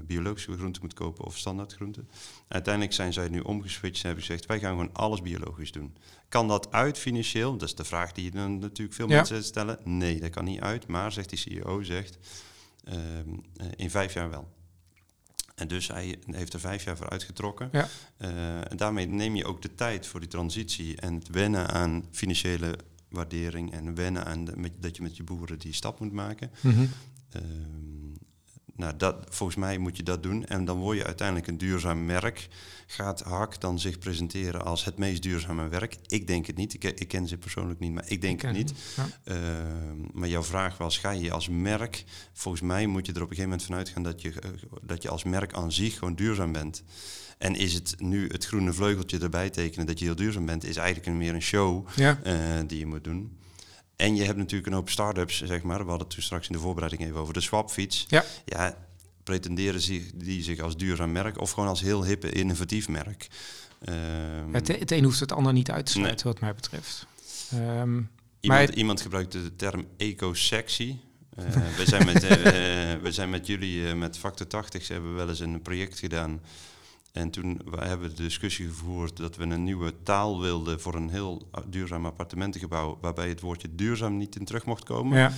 biologische 0.05 0.57
groenten 0.57 0.81
moet 0.81 0.93
kopen 0.93 1.25
of 1.25 1.37
standaard 1.37 1.73
groenten. 1.73 2.09
Uiteindelijk 2.47 2.93
zijn 2.93 3.13
zij 3.13 3.27
nu 3.29 3.39
omgeswitcht 3.39 4.01
en 4.01 4.05
hebben 4.05 4.25
gezegd, 4.25 4.45
wij 4.45 4.59
gaan 4.59 4.71
gewoon 4.71 4.93
alles 4.93 5.21
biologisch 5.21 5.71
doen. 5.71 5.97
Kan 6.29 6.47
dat 6.47 6.71
uit 6.71 6.97
financieel? 6.97 7.51
Dat 7.57 7.67
is 7.67 7.75
de 7.75 7.83
vraag 7.83 8.11
die 8.11 8.31
dan 8.31 8.59
natuurlijk 8.59 8.95
veel 8.95 9.09
Ja. 9.09 9.15
mensen 9.15 9.43
stellen. 9.43 9.79
Nee, 9.83 10.19
dat 10.19 10.29
kan 10.29 10.45
niet 10.45 10.59
uit. 10.59 10.87
Maar, 10.87 11.11
zegt 11.11 11.29
die 11.29 11.37
CEO, 11.39 11.83
zegt, 11.83 12.17
ehm, 12.83 12.97
eh, 13.55 13.67
in 13.75 13.89
vijf 13.89 14.13
jaar 14.13 14.29
wel. 14.29 14.47
En 15.55 15.67
dus 15.67 15.87
hij 15.87 16.19
heeft 16.25 16.53
er 16.53 16.59
vijf 16.59 16.83
jaar 16.83 16.97
voor 16.97 17.09
uitgetrokken. 17.09 17.69
Ja. 17.71 17.87
Eh, 18.17 18.71
en 18.71 18.77
daarmee 18.77 19.07
neem 19.07 19.35
je 19.35 19.45
ook 19.45 19.61
de 19.61 19.75
tijd 19.75 20.07
voor 20.07 20.19
die 20.19 20.29
transitie 20.29 20.97
en 21.01 21.13
het 21.13 21.27
wennen 21.29 21.67
aan 21.67 22.05
financiële 22.11 22.77
waardering 23.09 23.71
en 23.71 23.95
wennen 23.95 24.25
aan 24.25 24.45
de, 24.45 24.57
met, 24.57 24.71
dat 24.79 24.95
je 24.95 25.01
met 25.01 25.17
je 25.17 25.23
boeren 25.23 25.59
die 25.59 25.73
stap 25.73 25.99
moet 25.99 26.13
maken. 26.13 26.51
Mhm. 26.61 26.85
Ehm, 27.29 28.08
nou, 28.79 28.93
dat, 28.97 29.15
volgens 29.29 29.57
mij 29.57 29.77
moet 29.77 29.97
je 29.97 30.03
dat 30.03 30.23
doen 30.23 30.45
en 30.45 30.65
dan 30.65 30.77
word 30.77 30.97
je 30.97 31.05
uiteindelijk 31.05 31.47
een 31.47 31.57
duurzaam 31.57 32.05
merk. 32.05 32.47
Gaat 32.87 33.21
Hak 33.21 33.61
dan 33.61 33.79
zich 33.79 33.99
presenteren 33.99 34.65
als 34.65 34.85
het 34.85 34.97
meest 34.97 35.23
duurzame 35.23 35.67
werk? 35.67 35.95
Ik 36.07 36.27
denk 36.27 36.45
het 36.47 36.55
niet. 36.55 36.73
Ik, 36.73 36.83
ik 36.83 37.07
ken 37.07 37.27
ze 37.27 37.37
persoonlijk 37.37 37.79
niet, 37.79 37.93
maar 37.93 38.03
ik 38.07 38.21
denk 38.21 38.35
Ik 38.41 38.47
het 38.47 38.57
niet. 38.57 38.73
Ja. 38.95 39.07
Ehm, 39.23 39.97
maar 40.13 40.27
jouw 40.29 40.43
vraag 40.43 40.77
was, 40.77 40.97
ga 40.97 41.11
je 41.11 41.31
als 41.31 41.49
merk... 41.49 42.03
Volgens 42.33 42.63
mij 42.63 42.87
moet 42.87 43.05
je 43.05 43.11
er 43.13 43.21
op 43.21 43.29
een 43.29 43.35
gegeven 43.35 43.49
moment 43.49 43.67
van 43.67 43.75
uitgaan 43.75 44.03
dat 44.03 44.21
je, 44.21 44.39
eh, 44.39 44.49
dat 44.81 45.01
je 45.01 45.09
als 45.09 45.23
merk 45.23 45.53
aan 45.53 45.71
zich 45.71 45.97
gewoon 45.97 46.15
duurzaam 46.15 46.51
bent. 46.51 46.83
En 47.37 47.55
is 47.55 47.73
het 47.73 47.95
nu 47.97 48.27
het 48.27 48.45
groene 48.45 48.73
vleugeltje 48.73 49.19
erbij 49.19 49.49
tekenen 49.49 49.85
dat 49.85 49.99
je 49.99 50.05
heel 50.05 50.15
duurzaam 50.15 50.45
bent, 50.45 50.63
is 50.63 50.75
eigenlijk 50.75 51.07
een- 51.07 51.17
meer 51.17 51.33
een 51.33 51.41
show 51.41 51.87
Ja. 51.95 52.19
eh, 52.23 52.35
die 52.67 52.79
je 52.79 52.85
moet 52.85 53.03
doen. 53.03 53.37
En 53.99 54.15
je 54.15 54.23
hebt 54.23 54.37
natuurlijk 54.37 54.67
een 54.67 54.73
hoop 54.77 54.89
start-ups, 54.89 55.41
zeg 55.43 55.61
maar. 55.61 55.77
We 55.83 55.89
hadden 55.89 56.07
het 56.07 56.09
toen 56.15 56.23
straks 56.23 56.47
in 56.47 56.53
de 56.53 56.59
voorbereiding 56.59 57.01
even 57.03 57.19
over 57.19 57.33
de 57.33 57.41
swapfiets. 57.41 58.05
Ja. 58.09 58.23
Ja, 58.45 58.77
pretenderen 59.23 59.81
zich, 59.81 60.03
die 60.15 60.43
zich 60.43 60.59
als 60.59 60.77
duurzaam 60.77 61.11
merk 61.11 61.39
of 61.41 61.51
gewoon 61.51 61.69
als 61.69 61.81
heel 61.81 62.05
hippe, 62.05 62.29
innovatief 62.31 62.87
merk. 62.87 63.27
Ehm, 63.85 64.53
Het, 64.53 64.67
het 64.67 64.91
een 64.91 65.03
hoeft 65.03 65.19
het 65.19 65.31
ander 65.31 65.53
niet 65.53 65.71
uit 65.71 65.85
te 65.85 65.91
sluiten, 65.91 66.27
wat 66.27 66.39
mij 66.39 66.53
betreft. 66.55 67.05
Ehm, 67.51 68.01
Iemand, 68.41 68.67
Maar- 68.67 68.73
iemand 68.73 69.01
gebruikte 69.01 69.43
de 69.43 69.55
term 69.55 69.85
eco-sexy. 69.97 70.95
Eh, 71.35 71.45
we, 71.77 71.83
zijn 71.85 72.05
met, 72.05 72.23
eh, 72.23 72.31
we 73.01 73.09
zijn 73.11 73.29
met 73.29 73.47
jullie, 73.47 73.87
eh, 73.87 73.93
met 73.95 74.17
Factor 74.17 74.47
80, 74.47 74.85
ze 74.85 74.93
hebben 74.93 75.15
wel 75.15 75.29
eens 75.29 75.39
een 75.39 75.61
project 75.61 75.99
gedaan. 75.99 76.41
En 77.11 77.29
toen 77.29 77.61
we 77.65 77.77
hebben 77.77 78.09
we 78.09 78.15
de 78.15 78.23
discussie 78.23 78.67
gevoerd 78.67 79.17
dat 79.17 79.35
we 79.35 79.43
een 79.43 79.63
nieuwe 79.63 79.93
taal 80.03 80.41
wilden 80.41 80.81
voor 80.81 80.95
een 80.95 81.09
heel 81.09 81.49
duurzaam 81.67 82.05
appartementengebouw, 82.05 82.97
waarbij 83.01 83.29
het 83.29 83.41
woordje 83.41 83.75
duurzaam 83.75 84.17
niet 84.17 84.35
in 84.35 84.45
terug 84.45 84.65
mocht 84.65 84.83
komen. 84.83 85.17
ja. 85.17 85.31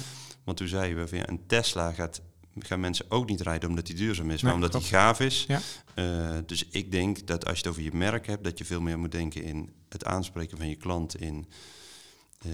Want 0.43 0.57
toen 0.57 0.67
zeiden 0.67 0.97
we 0.97 1.07
van 1.07 1.17
ja, 1.17 1.29
een 1.29 1.45
Tesla 1.47 1.91
gaat, 1.91 2.21
gaan 2.59 2.79
mensen 2.79 3.05
ook 3.09 3.29
niet 3.29 3.41
rijden 3.41 3.69
omdat 3.69 3.85
die 3.85 3.95
duurzaam 3.95 4.31
is, 4.31 4.41
maar 4.41 4.53
omdat 4.53 4.71
die 4.71 4.81
gaaf 4.81 5.19
is. 5.19 5.45
Ja. 5.47 5.59
Eh, 5.93 6.37
dus 6.45 6.67
ik 6.69 6.91
denk 6.91 7.27
dat 7.27 7.45
als 7.45 7.53
je 7.53 7.63
het 7.63 7.71
over 7.71 7.81
je 7.81 7.93
merk 7.93 8.27
hebt, 8.27 8.43
dat 8.43 8.57
je 8.57 8.65
veel 8.65 8.81
meer 8.81 8.99
moet 8.99 9.11
denken 9.11 9.43
in 9.43 9.73
het 9.89 10.05
aanspreken 10.05 10.57
van 10.57 10.67
je 10.67 10.75
klant 10.75 11.15
in, 11.15 11.47
eh, 12.41 12.51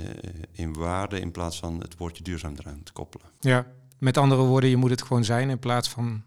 in 0.51 0.73
waarde 0.73 1.19
in 1.19 1.31
plaats 1.31 1.59
van 1.59 1.79
het 1.79 1.97
woordje 1.97 2.23
duurzaam 2.23 2.53
eraan 2.57 2.83
te 2.83 2.91
koppelen. 2.91 3.27
ja, 3.39 3.65
met 3.97 4.17
andere 4.17 4.41
woorden, 4.41 4.69
je 4.69 4.77
moet 4.77 4.89
het 4.89 5.01
gewoon 5.01 5.23
zijn 5.23 5.49
in 5.49 5.59
plaats 5.59 5.89
van 5.89 6.23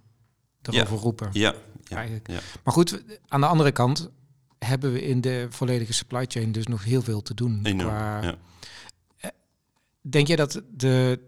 erover 0.63 0.97
roepen. 0.97 1.29
Ja, 1.33 1.55
ja, 1.85 1.97
Eigenlijk. 1.97 2.29
ja. 2.31 2.41
Maar 2.65 2.75
goed, 2.75 3.03
aan 3.29 3.41
de 3.41 3.47
andere 3.47 3.73
kant 3.73 4.11
hebben 4.59 4.93
we 4.93 5.03
in 5.03 5.21
de 5.21 5.47
volledige 5.51 5.93
supply 5.93 6.25
chain 6.29 6.53
dus 6.53 6.67
nog 6.67 6.85
heel 6.85 7.03
veel 7.03 7.23
te 7.23 7.35
doen. 7.35 7.61
enorm. 7.63 7.89
qua- 7.89 8.23
Ja. 8.23 8.37
Denk 10.03 10.27
je 10.27 10.37
dat, 10.37 10.63
de, 10.77 11.21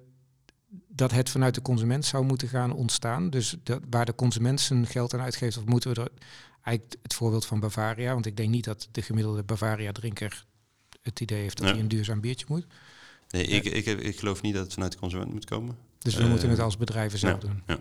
dat 0.89 1.11
het 1.11 1.31
vanuit 1.31 1.55
de 1.55 1.63
consument 1.63 2.05
zou 2.05 2.25
moeten 2.25 2.49
gaan 2.49 2.73
ontstaan? 2.73 3.31
Dus 3.31 3.57
dat, 3.63 3.81
waar 3.91 4.05
de 4.05 4.15
consument 4.15 4.61
zijn 4.61 4.87
geld 4.87 5.15
aan 5.15 5.21
uitgeeft, 5.21 5.57
of 5.57 5.65
moeten 5.65 5.95
we 5.95 6.01
er 6.01 6.09
eigenlijk 6.63 6.97
het 7.03 7.15
voorbeeld 7.15 7.47
van 7.47 7.61
Bavaria? 7.61 8.13
Want 8.13 8.27
ik 8.27 8.37
denk 8.37 8.49
niet 8.51 8.65
dat 8.65 8.89
de 8.93 9.03
gemiddelde 9.03 9.43
Bavaria-drinker 9.43 10.45
het 11.03 11.21
idee 11.21 11.41
heeft 11.41 11.57
dat 11.57 11.67
Ja. 11.67 11.73
hij 11.73 11.83
een 11.83 11.89
duurzaam 11.89 12.21
biertje 12.21 12.47
moet. 12.49 12.67
Nee, 13.31 13.45
ik, 13.45 13.65
ik, 13.65 13.87
ik 14.01 14.19
geloof 14.19 14.43
niet 14.43 14.55
dat 14.55 14.65
het 14.65 14.73
vanuit 14.73 14.93
de 14.93 14.99
consument 14.99 15.33
moet 15.33 15.45
komen. 15.45 15.77
Dus 15.99 16.15
we 16.15 16.23
Eh, 16.23 16.29
moeten 16.29 16.51
het 16.51 16.59
als 16.61 16.77
bedrijven 16.77 17.19
zelf 17.19 17.43
ja. 17.43 17.49
doen. 17.49 17.79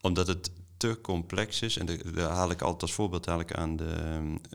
Omdat 0.00 0.26
het 0.26 0.50
te 0.76 0.98
complex 1.02 1.62
is. 1.62 1.76
En 1.78 1.86
daar 2.14 2.30
haal 2.30 2.50
ik 2.50 2.62
altijd 2.62 2.82
als 2.82 2.92
voorbeeld 2.92 3.26
haal 3.26 3.40
ik 3.40 3.52
aan 3.54 3.76
de 3.76 3.94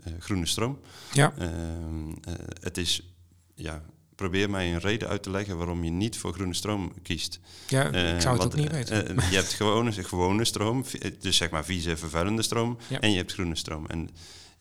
eh, 0.04 0.12
groene 0.18 0.46
stroom. 0.46 0.78
Ja, 1.12 1.32
Ehm, 1.38 2.08
eh, 2.10 2.32
het 2.60 2.76
is, 2.78 3.12
ja, 3.54 3.82
probeer 4.14 4.50
mij 4.50 4.72
een 4.72 4.80
reden 4.80 5.08
uit 5.08 5.22
te 5.22 5.30
leggen 5.30 5.56
waarom 5.56 5.84
je 5.84 5.90
niet 5.90 6.18
voor 6.18 6.32
groene 6.32 6.54
stroom 6.54 6.92
kiest. 7.02 7.40
ja 7.68 7.92
Eh, 7.92 8.14
ik 8.14 8.20
zou 8.20 8.34
het 8.34 8.42
want, 8.42 8.42
ook 8.42 8.54
niet 8.60 8.68
eh, 8.68 8.72
weten. 8.74 9.16
eh, 9.18 9.30
je 9.30 9.36
hebt 9.36 9.52
gewone, 9.52 9.92
gewone 9.92 10.44
stroom, 10.44 10.84
dus 11.20 11.36
zeg 11.36 11.50
maar 11.50 11.64
vieze 11.64 11.96
vervuilende 11.96 12.42
stroom. 12.42 12.78
Ja. 12.88 13.00
En 13.00 13.10
je 13.10 13.16
hebt 13.16 13.32
groene 13.32 13.56
stroom. 13.56 13.86
En 13.86 14.08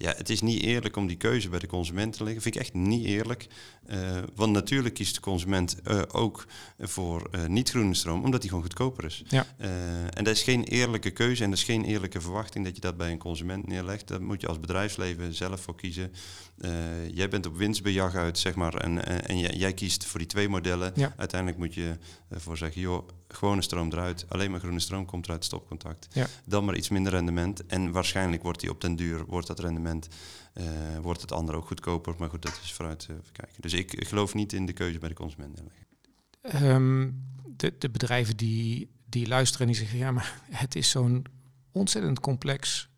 ja, 0.01 0.13
het 0.17 0.29
is 0.29 0.41
niet 0.41 0.61
eerlijk 0.61 0.95
om 0.95 1.07
die 1.07 1.17
keuze 1.17 1.49
bij 1.49 1.59
de 1.59 1.67
consument 1.67 2.17
te 2.17 2.23
leggen. 2.23 2.41
Vind 2.41 2.55
ik 2.55 2.61
echt 2.61 2.73
niet 2.73 3.05
eerlijk. 3.05 3.47
Eh, 3.85 4.17
want 4.35 4.51
natuurlijk 4.51 4.93
kiest 4.93 5.15
de 5.15 5.21
consument 5.21 5.81
eh, 5.81 6.01
ook 6.11 6.45
voor 6.79 7.27
eh, 7.31 7.45
niet-groene 7.45 7.93
stroom, 7.93 8.23
omdat 8.23 8.41
die 8.41 8.49
gewoon 8.49 8.65
goedkoper 8.65 9.05
is. 9.05 9.23
Ja. 9.27 9.45
En 10.13 10.23
dat 10.23 10.35
is 10.35 10.43
geen 10.43 10.63
eerlijke 10.63 11.11
keuze 11.11 11.43
en 11.43 11.49
dat 11.49 11.59
is 11.59 11.65
geen 11.65 11.83
eerlijke 11.83 12.21
verwachting 12.21 12.65
dat 12.65 12.75
je 12.75 12.81
dat 12.81 12.97
bij 12.97 13.11
een 13.11 13.17
consument 13.17 13.67
neerlegt. 13.67 14.07
Daar 14.07 14.21
moet 14.21 14.41
je 14.41 14.47
als 14.47 14.59
bedrijfsleven 14.59 15.33
zelf 15.33 15.61
voor 15.61 15.75
kiezen. 15.75 16.11
Jij 17.11 17.29
bent 17.29 17.45
op 17.45 17.57
winstbejag 17.57 18.15
uit, 18.15 18.37
zeg 18.37 18.55
maar, 18.55 18.73
en, 18.73 19.05
en, 19.05 19.27
en 19.27 19.39
jij, 19.39 19.53
jij 19.53 19.73
kiest 19.73 20.05
voor 20.05 20.19
die 20.19 20.27
twee 20.27 20.49
modellen. 20.49 20.91
Ja. 20.95 21.13
Uiteindelijk 21.17 21.59
moet 21.59 21.73
je 21.73 21.97
ervoor 22.29 22.57
zeggen, 22.57 22.81
joh, 22.81 23.07
gewone 23.27 23.61
stroom 23.61 23.91
eruit, 23.91 24.25
alleen 24.27 24.51
maar 24.51 24.59
groene 24.59 24.79
stroom 24.79 25.05
komt 25.05 25.25
eruit 25.25 25.45
stopcontact. 25.45 26.07
Ja. 26.11 26.27
Dan 26.45 26.65
maar 26.65 26.75
iets 26.75 26.89
minder 26.89 27.11
rendement. 27.11 27.65
En 27.65 27.91
waarschijnlijk 27.91 28.43
wordt 28.43 28.59
die 28.59 28.69
op 28.69 28.81
den 28.81 28.95
duur, 28.95 29.25
wordt 29.25 29.47
dat 29.47 29.59
rendement, 29.59 29.90
eh, 30.53 30.65
wordt 31.01 31.21
het 31.21 31.31
andere 31.31 31.57
ook 31.57 31.67
goedkoper. 31.67 32.15
Maar 32.17 32.29
goed, 32.29 32.41
dat 32.41 32.59
is 32.63 32.73
vooruit 32.73 33.01
even 33.01 33.31
kijken. 33.31 33.61
Dus 33.61 33.73
ik, 33.73 34.07
geloof 34.07 34.33
niet 34.33 34.53
in 34.53 34.65
de 34.65 34.73
keuze 34.73 34.99
bij 34.99 35.09
de 35.09 35.15
consument. 35.15 35.61
Ehm, 36.41 37.09
de, 37.55 37.73
de 37.77 37.89
bedrijven 37.89 38.37
die, 38.37 38.89
die 39.05 39.27
luisteren 39.27 39.67
en 39.67 39.73
die 39.73 39.81
zeggen, 39.81 39.99
ja, 39.99 40.11
maar 40.11 40.41
het 40.49 40.75
is 40.75 40.89
zo'n 40.89 41.25
ontzettend 41.71 42.19
complex 42.19 42.89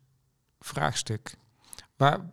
vraagstuk. 0.60 1.36
Waar, 1.96 2.30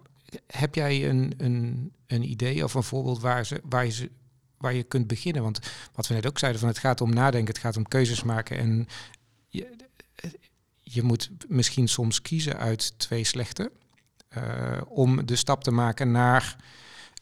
heb 0.47 0.75
jij 0.75 1.09
een, 1.09 1.33
een, 1.37 1.91
een 2.07 2.29
idee 2.29 2.63
of 2.63 2.73
een 2.73 2.83
voorbeeld 2.83 3.19
waar, 3.19 3.45
ze, 3.45 3.61
waar, 3.63 3.85
je 3.85 3.91
ze, 3.91 4.11
waar 4.57 4.73
je 4.73 4.83
kunt 4.83 5.07
beginnen? 5.07 5.43
Want 5.43 5.59
wat 5.93 6.07
we 6.07 6.13
net 6.13 6.27
ook 6.27 6.39
zeiden, 6.39 6.61
van 6.61 6.69
het 6.69 6.79
gaat 6.79 7.01
om 7.01 7.13
nadenken, 7.13 7.53
het 7.53 7.63
gaat 7.63 7.77
om 7.77 7.87
keuzes 7.87 8.23
maken. 8.23 8.57
En 8.57 8.87
je, 9.49 9.75
je 10.79 11.03
moet 11.03 11.31
misschien 11.47 11.87
soms 11.87 12.21
kiezen 12.21 12.57
uit 12.57 12.99
twee 12.99 13.23
slechte. 13.23 13.71
Eh, 14.31 14.81
om 14.87 15.25
de 15.25 15.35
stap 15.35 15.63
te 15.63 15.71
maken 15.71 16.11
naar 16.11 16.55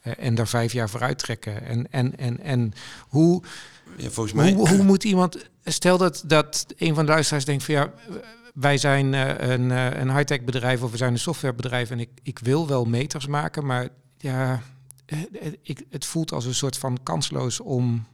eh, 0.01 0.13
en 0.17 0.35
daar 0.35 0.47
vijf 0.47 0.73
jaar 0.73 0.89
vooruit 0.89 1.17
trekken. 1.17 1.65
En, 1.65 1.91
en, 1.91 2.17
en, 2.17 2.39
en 2.39 2.73
hoe, 3.07 3.43
Ja, 3.97 4.09
volgens 4.09 4.35
mij... 4.35 4.53
hoe, 4.53 4.69
hoe 4.69 4.83
moet 4.83 5.03
iemand... 5.03 5.49
Stel 5.63 5.97
dat, 5.97 6.23
dat 6.25 6.65
een 6.77 6.95
van 6.95 7.05
de 7.05 7.11
luisteraars 7.11 7.45
denkt 7.45 7.63
van 7.63 7.73
ja, 7.73 7.91
wij 8.53 8.77
zijn 8.77 9.13
eh, 9.13 9.49
een, 9.49 9.69
een 9.69 10.15
high-tech 10.15 10.43
bedrijf 10.43 10.81
of 10.83 10.91
we 10.91 10.97
zijn 10.97 11.13
een 11.13 11.19
softwarebedrijf 11.19 11.91
en 11.91 11.99
ik, 11.99 12.09
ik 12.23 12.39
wil 12.39 12.67
wel 12.67 12.85
meters 12.85 13.27
maken, 13.27 13.65
maar 13.65 13.89
ja, 14.17 14.61
ik, 15.61 15.85
het 15.89 16.05
voelt 16.05 16.31
als 16.31 16.45
een 16.45 16.55
soort 16.55 16.77
van 16.77 16.97
kansloos 17.03 17.59
om 17.59 18.05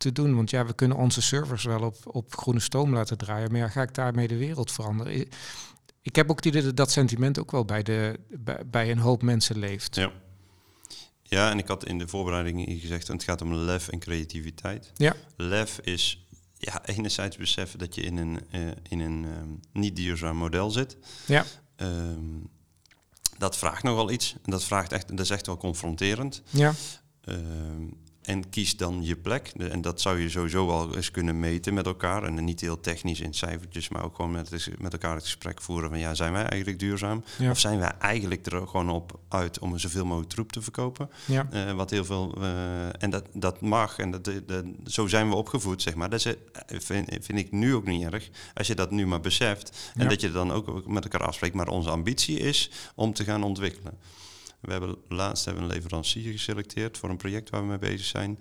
te 0.00 0.12
doen. 0.12 0.34
Want 0.34 0.50
ja, 0.50 0.66
we 0.66 0.72
kunnen 0.72 0.96
onze 0.96 1.22
servers 1.22 1.64
wel 1.64 1.80
op, 1.80 1.96
op 2.04 2.36
groene 2.36 2.60
stoom 2.60 2.94
laten 2.94 3.18
draaien, 3.18 3.50
maar 3.50 3.60
ja, 3.60 3.68
ga 3.68 3.82
ik 3.82 3.94
daarmee 3.94 4.28
de 4.28 4.36
wereld 4.36 4.72
veranderen? 4.72 5.28
Ik 6.02 6.16
heb 6.16 6.30
ook 6.30 6.36
het 6.36 6.46
idee 6.46 6.62
dat 6.62 6.76
dat 6.76 6.90
sentiment 6.90 7.38
ook 7.38 7.50
wel 7.50 7.64
bij, 7.64 7.82
de, 7.82 8.20
bij, 8.28 8.62
bij 8.66 8.90
een 8.90 8.98
hoop 8.98 9.22
mensen 9.22 9.58
leeft. 9.58 9.94
Ja. 9.94 10.12
Ja, 11.22 11.50
en 11.50 11.58
ik 11.58 11.68
had 11.68 11.86
in 11.86 11.98
de 11.98 12.08
voorbereiding 12.08 12.80
gezegd, 12.80 13.08
het 13.08 13.24
gaat 13.24 13.42
om 13.42 13.54
lef 13.54 13.88
en 13.88 13.98
creativiteit. 13.98 14.92
Ja. 14.94 15.14
Lef 15.36 15.78
is 15.78 16.26
ja, 16.58 16.86
enerzijds 16.86 17.36
beseffen 17.36 17.78
dat 17.78 17.94
je 17.94 18.00
in 18.02 18.16
een, 18.16 18.40
eh, 18.50 18.60
in 18.88 19.00
een 19.00 19.24
ehm, 19.24 19.48
niet 19.72 19.96
duurzaam 19.96 20.36
model 20.36 20.70
zit. 20.70 20.96
Ja. 21.26 21.44
Ehm, 21.76 22.38
dat 23.38 23.56
vraagt 23.56 23.82
nogal 23.82 24.10
iets. 24.10 24.32
En 24.42 24.50
dat, 24.50 24.64
vraagt 24.64 24.92
echt, 24.92 25.08
dat 25.08 25.20
is 25.20 25.30
echt 25.30 25.46
wel 25.46 25.56
confronterend. 25.56 26.42
Ja, 26.50 26.74
Ehm, 27.20 27.88
en 28.30 28.48
kies 28.50 28.76
dan 28.76 29.04
je 29.04 29.16
plek. 29.16 29.52
De- 29.54 29.68
En 29.68 29.80
dat 29.80 30.00
zou 30.00 30.20
je 30.20 30.28
sowieso 30.28 30.68
al 30.70 30.96
eens 30.96 31.10
kunnen 31.10 31.40
meten 31.40 31.74
met 31.74 31.86
elkaar. 31.86 32.22
En 32.24 32.44
niet 32.44 32.60
heel 32.60 32.80
technisch 32.80 33.20
in 33.20 33.34
cijfertjes, 33.34 33.88
maar 33.88 34.04
ook 34.04 34.14
gewoon 34.16 34.30
met, 34.30 34.68
met 34.78 34.92
elkaar 34.92 35.14
het 35.14 35.22
gesprek 35.24 35.60
voeren 35.62 35.88
van 35.90 35.98
ja, 35.98 36.14
zijn 36.14 36.32
wij 36.32 36.44
eigenlijk 36.44 36.78
duurzaam? 36.80 37.24
Ja. 37.38 37.50
Of 37.50 37.58
zijn 37.58 37.78
wij 37.78 37.92
eigenlijk 37.98 38.46
er 38.46 38.66
gewoon 38.68 38.90
op 38.90 39.18
uit 39.28 39.58
om 39.58 39.78
zoveel 39.78 40.04
mogelijk 40.04 40.30
troep 40.30 40.52
te 40.52 40.62
verkopen? 40.62 41.10
ja, 41.26 41.48
Eh, 41.50 41.72
wat 41.72 41.90
heel 41.90 42.04
veel. 42.04 42.34
eh, 42.40 43.02
en 43.02 43.10
dat, 43.10 43.24
dat 43.32 43.60
mag. 43.60 43.98
En 43.98 44.10
dat, 44.10 44.24
dat, 44.46 44.64
zo 44.86 45.06
zijn 45.06 45.28
we 45.28 45.34
opgevoed, 45.34 45.82
zeg 45.82 45.94
maar. 45.94 46.10
Dat 46.10 46.18
is, 46.18 46.26
eh, 46.26 46.34
vind, 46.80 47.08
vind 47.20 47.38
ik 47.38 47.52
nu 47.52 47.74
ook 47.74 47.86
niet 47.86 48.12
erg. 48.12 48.28
Als 48.54 48.66
je 48.66 48.74
dat 48.74 48.90
nu 48.90 49.06
maar 49.06 49.20
beseft. 49.20 49.90
En 49.94 50.02
Ja. 50.02 50.08
dat 50.08 50.20
je 50.20 50.32
dan 50.32 50.52
ook 50.52 50.86
met 50.86 51.04
elkaar 51.04 51.26
afspreekt. 51.26 51.54
Maar 51.54 51.68
onze 51.68 51.90
ambitie 51.90 52.38
is 52.38 52.70
om 52.94 53.12
te 53.12 53.24
gaan 53.24 53.42
ontwikkelen. 53.42 53.98
We 54.60 54.72
hebben 54.72 54.96
laatst 55.08 55.44
hebben 55.44 55.62
een 55.62 55.68
leverancier 55.70 56.32
geselecteerd 56.32 56.98
voor 56.98 57.08
een 57.10 57.16
project 57.16 57.50
waar 57.50 57.60
we 57.60 57.66
mee 57.66 57.78
bezig 57.78 58.06
zijn. 58.06 58.38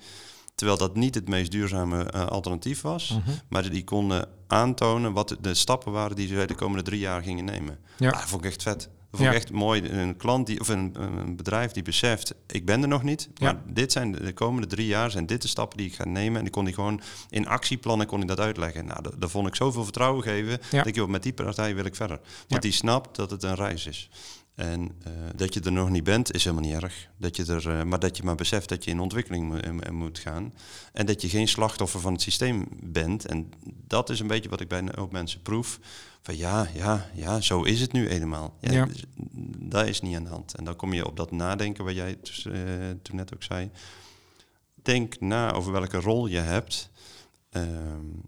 Terwijl 0.56 0.80
dat 0.80 0.96
niet 0.96 1.16
het 1.16 1.28
meest 1.28 1.52
duurzame 1.52 2.04
eh, 2.04 2.26
alternatief 2.26 2.82
was. 2.82 3.10
Mhm. 3.10 3.36
Maar 3.50 3.70
die 3.70 3.84
konden 3.84 4.28
aantonen 4.48 5.14
wat 5.14 5.38
de, 5.42 5.54
stappen 5.54 5.92
waren 5.92 6.16
die 6.16 6.28
zij 6.28 6.48
de 6.48 6.56
komende 6.56 6.84
drie 6.84 7.00
jaar 7.00 7.22
gingen 7.24 7.46
nemen. 7.46 7.80
Ja. 7.98 8.10
Ah, 8.10 8.20
dat 8.20 8.30
vond 8.30 8.44
ik 8.44 8.50
echt 8.52 8.64
vet. 8.64 8.80
Dat 8.80 9.20
vond 9.20 9.24
ik 9.24 9.28
Ja. 9.30 9.34
echt 9.34 9.52
mooi. 9.52 9.90
Een 9.90 10.18
klant 10.18 10.48
die, 10.48 10.60
of 10.60 10.68
een, 10.68 10.96
een 11.02 11.36
bedrijf 11.36 11.72
die 11.72 11.84
beseft, 11.84 12.34
ik 12.48 12.66
ben 12.66 12.82
er 12.82 12.88
nog 12.88 13.04
niet. 13.04 13.30
Maar 13.40 13.54
Ja. 13.54 13.62
dit 13.74 13.92
zijn 13.92 14.12
de, 14.12 14.24
de 14.24 14.34
komende 14.34 14.68
drie 14.68 14.88
jaar 14.88 15.12
zijn 15.12 15.26
dit 15.26 15.42
de 15.42 15.48
stappen 15.48 15.78
die 15.78 15.88
ik 15.88 15.96
ga 15.96 16.06
nemen. 16.06 16.38
En 16.38 16.44
die 16.44 16.54
kon 16.54 16.64
hij 16.64 16.74
gewoon 16.74 17.02
in 17.30 17.48
actieplannen 17.48 18.08
kon 18.08 18.18
hij 18.18 18.28
dat 18.28 18.40
uitleggen. 18.40 18.86
Nou, 18.86 19.02
dat, 19.02 19.16
dat 19.22 19.32
vond 19.32 19.48
ik 19.48 19.56
zoveel 19.56 19.84
vertrouwen 19.84 20.24
geven. 20.24 20.52
Ja. 20.72 20.78
Dat 20.78 20.86
ik, 20.88 20.96
joh, 20.96 21.10
met 21.10 21.24
die 21.24 21.34
partij 21.34 21.76
wil 21.76 21.86
ik 21.86 21.96
verder. 21.96 22.20
Want 22.48 22.62
die 22.62 22.72
snapt 22.72 23.16
dat 23.16 23.32
het 23.32 23.44
een 23.44 23.56
reis 23.56 23.86
is. 23.86 24.10
En 24.60 24.92
eh, 25.04 25.12
dat 25.36 25.54
je 25.54 25.60
er 25.60 25.72
nog 25.72 25.90
niet 25.90 26.04
bent, 26.04 26.34
is 26.34 26.44
helemaal 26.44 26.66
niet 26.72 26.82
erg. 26.84 27.08
Dat 27.18 27.36
je 27.36 27.46
er, 27.46 27.70
eh, 27.80 27.84
maar 27.84 28.00
dat 28.00 28.18
je 28.18 28.24
maar 28.24 28.36
beseft 28.36 28.70
dat 28.70 28.84
je 28.84 28.92
in 28.92 29.00
ontwikkeling 29.00 29.48
mo- 29.50 29.92
moet 29.92 30.20
gaan. 30.20 30.54
En 30.94 31.06
dat 31.06 31.22
je 31.22 31.30
geen 31.30 31.48
slachtoffer 31.48 32.00
van 32.00 32.14
het 32.14 32.22
systeem 32.22 32.68
bent. 32.84 33.26
En 33.26 33.50
dat 33.88 34.10
is 34.10 34.20
een 34.20 34.28
beetje 34.28 34.50
wat 34.50 34.62
ik 34.62 34.68
bij 34.68 34.80
een 34.80 34.92
hoop 34.96 35.12
mensen 35.12 35.42
proef. 35.42 35.80
Van 36.22 36.38
ja, 36.38 36.68
ja, 36.74 37.10
ja, 37.14 37.42
zo 37.42 37.64
is 37.64 37.82
het 37.82 37.92
nu 37.92 38.08
eenmaal. 38.08 38.58
Ja, 38.62 38.72
Ja. 38.72 38.86
dus, 38.86 39.04
dat 39.58 39.88
is 39.88 40.02
niet 40.02 40.16
aan 40.16 40.24
de 40.24 40.30
hand. 40.30 40.56
En 40.56 40.64
dan 40.64 40.76
kom 40.76 40.94
je 40.94 41.06
op 41.08 41.18
dat 41.18 41.32
nadenken 41.32 41.84
wat 41.86 41.96
jij 41.96 42.18
dus, 42.22 42.46
eh, 42.46 42.54
toen 43.02 43.16
net 43.16 43.34
ook 43.34 43.44
zei. 43.44 43.70
Denk 44.76 45.20
na 45.20 45.52
over 45.54 45.72
welke 45.72 45.98
rol 46.00 46.28
je 46.28 46.38
hebt. 46.38 46.90
Ehm, 47.50 47.68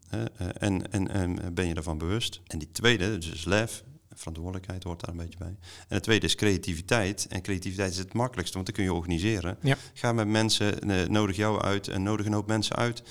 eh, 0.10 0.22
eh, 0.22 0.48
en, 0.60 0.92
en, 0.92 1.08
en 1.12 1.54
ben 1.54 1.68
je 1.68 1.74
daarvan 1.74 1.98
bewust? 1.98 2.42
En 2.48 2.60
die 2.60 2.72
tweede, 2.72 3.18
dus 3.18 3.46
lef, 3.46 3.84
verantwoordelijkheid 4.22 4.84
hoort 4.84 5.00
daar 5.00 5.10
een 5.10 5.18
beetje 5.18 5.38
bij. 5.38 5.56
En 5.88 5.96
het 5.96 6.04
tweede 6.04 6.26
is 6.26 6.36
creativiteit. 6.36 7.28
En 7.30 7.42
creativiteit 7.42 7.92
is 7.92 7.98
het 7.98 8.14
makkelijkste, 8.14 8.56
want 8.56 8.68
dan 8.68 8.76
kun 8.76 8.86
je 8.86 8.94
organiseren. 8.94 9.58
Ja. 9.62 9.78
Ga 9.94 10.14
met 10.14 10.28
mensen, 10.28 10.80
eh, 10.80 11.08
nodig 11.08 11.36
jou 11.36 11.62
uit 11.62 11.88
en 11.88 12.04
nodig 12.04 12.26
een 12.26 12.34
hoop 12.34 12.48
mensen 12.48 12.76
uit 12.76 13.04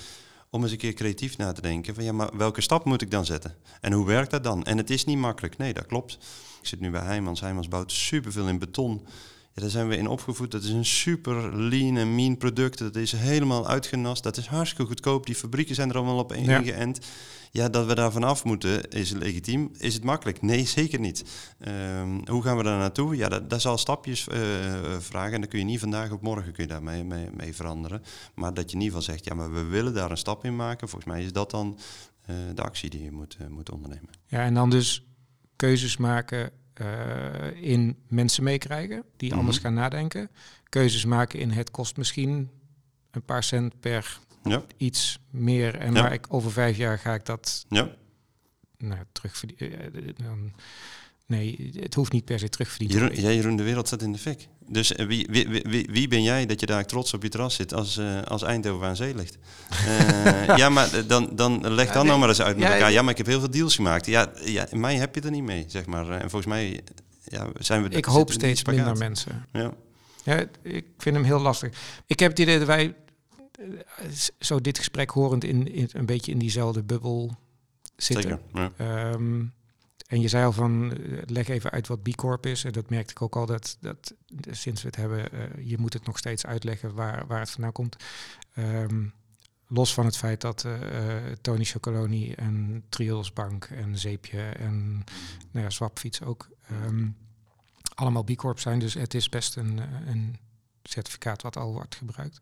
om 0.51 0.63
eens 0.63 0.71
een 0.71 0.77
keer 0.77 0.93
creatief 0.93 1.37
na 1.37 1.51
te 1.51 1.61
denken 1.61 1.95
van 1.95 2.03
ja, 2.03 2.11
maar 2.11 2.37
welke 2.37 2.61
stap 2.61 2.85
moet 2.85 3.01
ik 3.01 3.11
dan 3.11 3.25
zetten? 3.25 3.55
En 3.81 3.91
hoe 3.91 4.05
werkt 4.05 4.31
dat 4.31 4.43
dan? 4.43 4.63
En 4.63 4.77
het 4.77 4.89
is 4.89 5.05
niet 5.05 5.17
makkelijk. 5.17 5.57
Nee, 5.57 5.73
dat 5.73 5.85
klopt. 5.85 6.13
Ik 6.61 6.67
zit 6.67 6.79
nu 6.79 6.89
bij 6.89 7.01
Heijmans. 7.01 7.41
Heijmans 7.41 7.67
bouwt 7.67 7.91
superveel 7.91 8.47
in 8.47 8.59
beton. 8.59 9.01
Ja, 9.53 9.61
daar 9.61 9.69
zijn 9.69 9.87
we 9.87 9.97
in 9.97 10.07
opgevoed. 10.07 10.51
Dat 10.51 10.63
is 10.63 10.69
een 10.69 10.85
super 10.85 11.57
lean 11.57 11.97
en 11.97 12.15
mean 12.15 12.37
product. 12.37 12.77
Dat 12.77 12.95
is 12.95 13.11
helemaal 13.11 13.67
uitgenast. 13.67 14.23
Dat 14.23 14.37
is 14.37 14.45
hartstikke 14.45 14.85
goedkoop. 14.85 15.25
Die 15.25 15.35
fabrieken 15.35 15.75
zijn 15.75 15.89
er 15.89 15.95
allemaal 15.95 16.17
op 16.17 16.33
ingeënt. 16.33 16.97
Ja, 17.01 17.09
dat 17.51 17.85
we 17.85 17.95
daar 17.95 18.11
vanaf 18.11 18.43
moeten, 18.43 18.89
is 18.89 19.11
legitiem. 19.11 19.71
Is 19.77 19.93
het 19.93 20.03
makkelijk? 20.03 20.41
Nee, 20.41 20.65
zeker 20.65 20.99
niet. 20.99 21.23
Ehm, 21.59 22.19
hoe 22.29 22.41
gaan 22.43 22.57
we 22.57 22.63
daar 22.63 22.77
naartoe? 22.77 23.15
Ja, 23.15 23.29
dat, 23.29 23.49
dat 23.49 23.61
zal 23.61 23.77
stapjes 23.77 24.27
eh, 24.27 24.39
vragen. 24.99 25.33
En 25.33 25.39
dan 25.41 25.49
kun 25.49 25.59
je 25.59 25.65
niet 25.65 25.79
vandaag 25.79 26.11
op 26.11 26.21
morgen 26.21 26.53
kun 26.53 26.63
je 26.63 26.69
daarmee 26.69 27.03
mee, 27.03 27.29
mee 27.33 27.55
veranderen. 27.55 28.03
Maar 28.35 28.53
dat 28.53 28.69
je 28.71 28.75
in 28.77 28.81
ieder 28.83 28.97
geval 28.97 29.13
zegt, 29.13 29.25
ja, 29.25 29.33
maar 29.35 29.53
we 29.53 29.63
willen 29.63 29.93
daar 29.93 30.11
een 30.11 30.17
stap 30.17 30.45
in 30.45 30.55
maken. 30.55 30.89
Volgens 30.89 31.11
mij 31.13 31.23
is 31.23 31.31
dat 31.33 31.51
dan 31.51 31.77
eh, 32.25 32.35
de 32.55 32.61
actie 32.61 32.89
die 32.89 33.03
je 33.03 33.11
moet, 33.11 33.37
eh, 33.39 33.47
moet 33.47 33.71
ondernemen. 33.71 34.09
Ja, 34.25 34.43
en 34.43 34.53
dan 34.53 34.69
dus 34.69 35.05
keuzes 35.55 35.97
maken 35.97 36.51
in 37.61 37.97
mensen 38.07 38.43
meekrijgen 38.43 39.03
die 39.17 39.29
Mhm. 39.29 39.39
anders 39.39 39.57
gaan 39.57 39.73
nadenken. 39.73 40.29
Keuzes 40.69 41.05
maken 41.05 41.39
in 41.39 41.49
het 41.51 41.71
kost 41.71 41.97
misschien 41.97 42.49
een 43.11 43.23
paar 43.23 43.43
cent 43.43 43.79
per 43.79 44.19
Ja, 44.43 44.63
iets 44.77 45.19
meer. 45.29 45.75
En 45.75 45.93
Ja. 45.93 46.01
maar 46.01 46.13
ik, 46.13 46.25
over 46.29 46.51
vijf 46.51 46.77
jaar 46.77 46.99
ga 46.99 47.13
ik 47.13 47.25
dat 47.25 47.65
ja. 47.69 47.89
nou, 48.77 48.99
terugverdienen. 49.11 49.93
Eh, 49.93 50.01
dan- 50.23 50.53
nee, 51.25 51.71
het 51.79 51.93
hoeft 51.93 52.11
niet 52.11 52.25
per 52.25 52.39
se 52.39 52.49
terugverdiend 52.49 52.91
te 53.15 53.21
Jeroen, 53.21 53.55
de 53.55 53.63
wereld 53.63 53.87
staat 53.87 54.01
in 54.01 54.11
de 54.11 54.17
fik. 54.17 54.47
Dus 54.67 54.93
eh, 54.95 55.05
wie, 55.07 55.27
wie, 55.29 55.47
wie- 55.63 55.87
wie, 55.91 56.07
ben 56.07 56.23
jij 56.23 56.45
dat 56.45 56.59
je 56.59 56.65
daar 56.65 56.85
trots 56.85 57.13
op 57.13 57.23
je 57.23 57.29
terras 57.29 57.55
zit 57.55 57.73
als, 57.73 57.97
eh, 57.97 58.21
als 58.21 58.43
Eindhoven 58.43 58.87
aan 58.87 58.95
zee 58.95 59.15
ligt? 59.15 59.37
Eh, 59.87 60.57
ja, 60.57 60.69
maar 60.69 60.93
eh, 60.93 61.07
dan, 61.07 61.29
dan 61.35 61.73
leg 61.73 61.87
dan 61.87 61.95
nee, 61.95 62.05
nou 62.05 62.19
maar 62.19 62.29
eens 62.29 62.41
uit 62.41 62.57
met 62.57 62.67
ja, 62.67 62.73
elkaar. 62.73 62.91
Ja, 62.91 63.01
maar 63.01 63.11
ik 63.11 63.17
heb 63.17 63.25
heel 63.25 63.39
veel 63.39 63.51
deals 63.51 63.75
gemaakt. 63.75 64.05
Ja, 64.05 64.31
ja 64.45 64.67
mij 64.71 64.95
heb 64.95 65.15
je 65.15 65.21
er 65.21 65.31
niet 65.31 65.43
mee, 65.43 65.63
zeg 65.67 65.85
maar. 65.85 66.09
En 66.09 66.19
volgens 66.29 66.45
mij 66.45 66.81
ja, 67.23 67.47
zijn 67.59 67.83
we... 67.83 67.89
Ik 67.89 68.05
hoop 68.05 68.31
steeds 68.31 68.65
minder 68.65 68.97
mensen. 68.97 69.45
Ja, 69.51 69.73
Ja, 70.23 70.45
ik 70.63 70.85
vind 70.97 71.15
hem 71.15 71.25
heel 71.25 71.39
lastig. 71.39 71.71
Ik 72.05 72.19
heb 72.19 72.29
het 72.29 72.39
idee 72.39 72.57
dat 72.57 72.67
wij 72.67 72.85
eh, 72.85 72.93
zo 74.39 74.61
dit 74.61 74.77
gesprek 74.77 75.09
horend 75.09 75.43
in, 75.43 75.73
in 75.73 75.89
een 75.91 76.05
beetje 76.05 76.31
in 76.31 76.39
diezelfde 76.39 76.83
bubbel 76.83 77.37
zitten. 77.95 78.29
zeker. 78.29 78.39
Ja. 78.53 78.71
Ehm, 78.77 79.45
en 80.07 80.21
je 80.21 80.27
zei 80.27 80.45
al 80.45 80.51
van, 80.51 80.93
eh, 80.93 81.21
leg 81.25 81.47
even 81.47 81.71
uit 81.71 81.87
wat 81.87 82.03
B 82.03 82.15
Corp 82.15 82.45
is. 82.45 82.63
En 82.63 82.71
dat 82.71 82.89
merkte 82.89 83.11
ik 83.11 83.21
ook 83.21 83.35
al, 83.35 83.45
dat, 83.45 83.77
dat 83.79 84.13
eh, 84.41 84.53
sinds 84.53 84.81
we 84.81 84.87
het 84.87 84.95
hebben, 84.95 85.31
eh, 85.31 85.69
je 85.69 85.77
moet 85.77 85.93
het 85.93 86.05
nog 86.05 86.17
steeds 86.17 86.45
uitleggen 86.45 86.93
waar, 86.93 87.27
waar 87.27 87.39
het 87.39 87.51
vandaan 87.51 87.71
komt. 87.71 87.95
Ehm, 88.53 89.03
los 89.71 89.93
van 89.93 90.05
het 90.05 90.17
feit 90.17 90.41
dat 90.41 90.65
eh, 90.65 91.17
eh, 91.27 91.37
Tony 91.41 91.63
Chocoloni 91.63 92.33
en 92.33 92.83
Triodos 92.89 93.33
Bank 93.33 93.65
en 93.65 93.97
Zeepje 93.97 94.41
en 94.41 95.03
nou 95.51 95.65
ja, 95.65 95.69
Swapfiets 95.69 96.21
ook 96.21 96.49
ehm, 96.67 97.07
allemaal 97.95 98.23
B 98.23 98.35
Corp 98.35 98.59
zijn. 98.59 98.79
Dus 98.79 98.93
het 98.93 99.13
is 99.13 99.29
best 99.29 99.55
een, 99.55 99.79
eh, 99.79 99.85
een 100.05 100.37
certificaat 100.83 101.41
wat 101.41 101.57
al 101.57 101.73
wordt 101.73 101.95
gebruikt. 101.95 102.39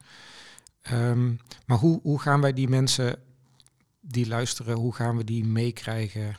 Ehm, 0.90 1.34
maar 1.66 1.78
hoe, 1.78 2.00
hoe 2.02 2.20
gaan 2.20 2.42
wij 2.42 2.54
die 2.54 2.68
mensen 2.68 3.20
die 4.00 4.28
luisteren, 4.28 4.76
hoe 4.76 4.94
gaan 4.94 5.18
we 5.18 5.24
die 5.24 5.46
meekrijgen 5.46 6.36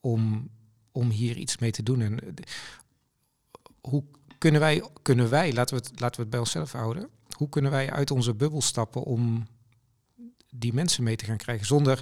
om, 0.00 0.50
om 0.92 1.10
hier 1.10 1.36
iets 1.36 1.58
mee 1.58 1.70
te 1.70 1.82
doen? 1.82 2.00
En 2.00 2.20
eh, 2.20 2.32
hoe 3.80 4.04
kunnen 4.38 4.60
wij, 4.60 4.84
kunnen 5.02 5.30
wij 5.30 5.52
laten, 5.52 5.76
we 5.76 5.82
het, 5.82 6.00
laten 6.00 6.16
we 6.16 6.22
het 6.22 6.30
bij 6.30 6.40
onszelf 6.40 6.72
houden, 6.72 7.08
hoe 7.36 7.48
kunnen 7.48 7.70
wij 7.70 7.90
uit 7.90 8.10
onze 8.10 8.34
bubbel 8.34 8.62
stappen 8.62 9.02
om 9.02 9.46
die 10.54 10.72
mensen 10.72 11.04
mee 11.04 11.16
te 11.16 11.24
gaan 11.24 11.36
krijgen 11.36 11.66
zonder 11.66 12.00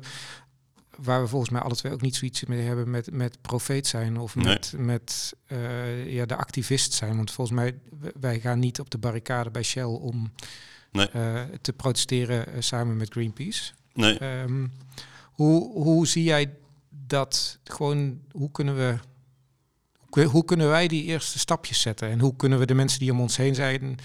waar 0.96 1.22
we 1.22 1.28
volgens 1.28 1.50
mij 1.50 1.60
alle 1.60 1.76
twee 1.76 1.92
ook 1.92 2.00
niet 2.00 2.16
zoiets 2.16 2.44
mee 2.44 2.60
hebben 2.62 2.90
met, 2.90 3.12
met 3.12 3.40
profeet 3.40 3.86
zijn 3.86 4.18
of 4.18 4.34
Nee. 4.34 4.44
met, 4.44 4.74
met 4.76 5.34
eh, 5.46 6.12
ja, 6.12 6.26
de 6.26 6.36
activist 6.36 6.92
zijn. 6.92 7.16
Want 7.16 7.30
volgens 7.30 7.56
mij, 7.56 7.78
wij 8.20 8.40
gaan 8.40 8.58
niet 8.58 8.80
op 8.80 8.90
de 8.90 8.98
barricade 8.98 9.50
bij 9.50 9.62
Shell 9.62 9.82
om 9.84 10.32
Nee. 10.90 11.08
eh, 11.08 11.42
te 11.60 11.72
protesteren 11.72 12.46
eh, 12.52 12.60
samen 12.60 12.96
met 12.96 13.12
Greenpeace. 13.12 13.72
Nee, 13.94 14.18
Ehm, 14.18 14.66
hoe, 15.22 15.72
hoe 15.82 16.06
zie 16.06 16.22
jij 16.24 16.54
dat 16.90 17.58
gewoon, 17.64 18.20
hoe 18.32 18.50
kunnen 18.50 18.76
we, 18.76 18.98
hoe- 20.24 20.44
kunnen 20.44 20.68
wij 20.68 20.88
die 20.88 21.04
eerste 21.04 21.38
stapjes 21.38 21.80
zetten? 21.80 22.08
En 22.10 22.20
hoe 22.20 22.36
kunnen 22.36 22.58
we 22.58 22.66
de 22.66 22.74
mensen 22.74 22.98
die 22.98 23.12
om 23.12 23.20
ons 23.20 23.36
heen 23.36 23.54
zijn 23.54 23.96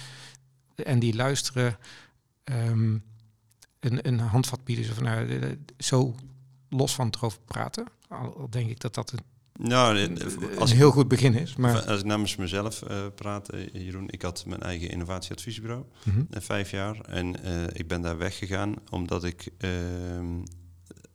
en 0.75 0.99
die 0.99 1.15
luisteren, 1.15 1.77
ehm, 2.43 2.97
een, 3.79 4.07
een 4.07 4.19
handvat 4.19 4.63
bieden? 4.63 4.85
Zo, 4.85 4.93
van, 4.93 5.03
nou, 5.03 5.39
eh, 5.39 5.49
zo 5.77 6.15
los 6.69 6.95
van 6.95 7.05
het 7.05 7.15
erover 7.15 7.39
praten. 7.45 7.85
Al 8.07 8.37
al 8.37 8.49
denk 8.49 8.69
ik 8.69 8.79
dat 8.79 8.93
dat 8.95 9.11
een 9.11 9.19
Nou, 9.59 9.97
eh, 9.97 10.01
een 10.01 10.19
als 10.59 10.71
ik, 10.71 10.77
heel 10.77 10.91
goed 10.91 11.07
begin 11.07 11.33
is. 11.33 11.55
Maar, 11.55 11.81
als 11.85 11.99
ik 11.99 12.05
namens 12.05 12.35
mezelf 12.35 12.81
eh, 12.81 12.97
praat, 13.15 13.49
eh, 13.49 13.67
Jeroen, 13.73 14.09
ik 14.09 14.21
had 14.21 14.45
mijn 14.45 14.61
eigen 14.61 14.89
innovatieadviesbureau, 14.89 15.83
eh, 16.29 16.41
vijf 16.41 16.71
jaar. 16.71 16.99
En 16.99 17.43
eh, 17.43 17.63
ik 17.73 17.87
ben 17.87 18.01
daar 18.01 18.17
weggegaan 18.17 18.73
omdat 18.89 19.23
ik 19.23 19.49
ehm, 19.57 20.41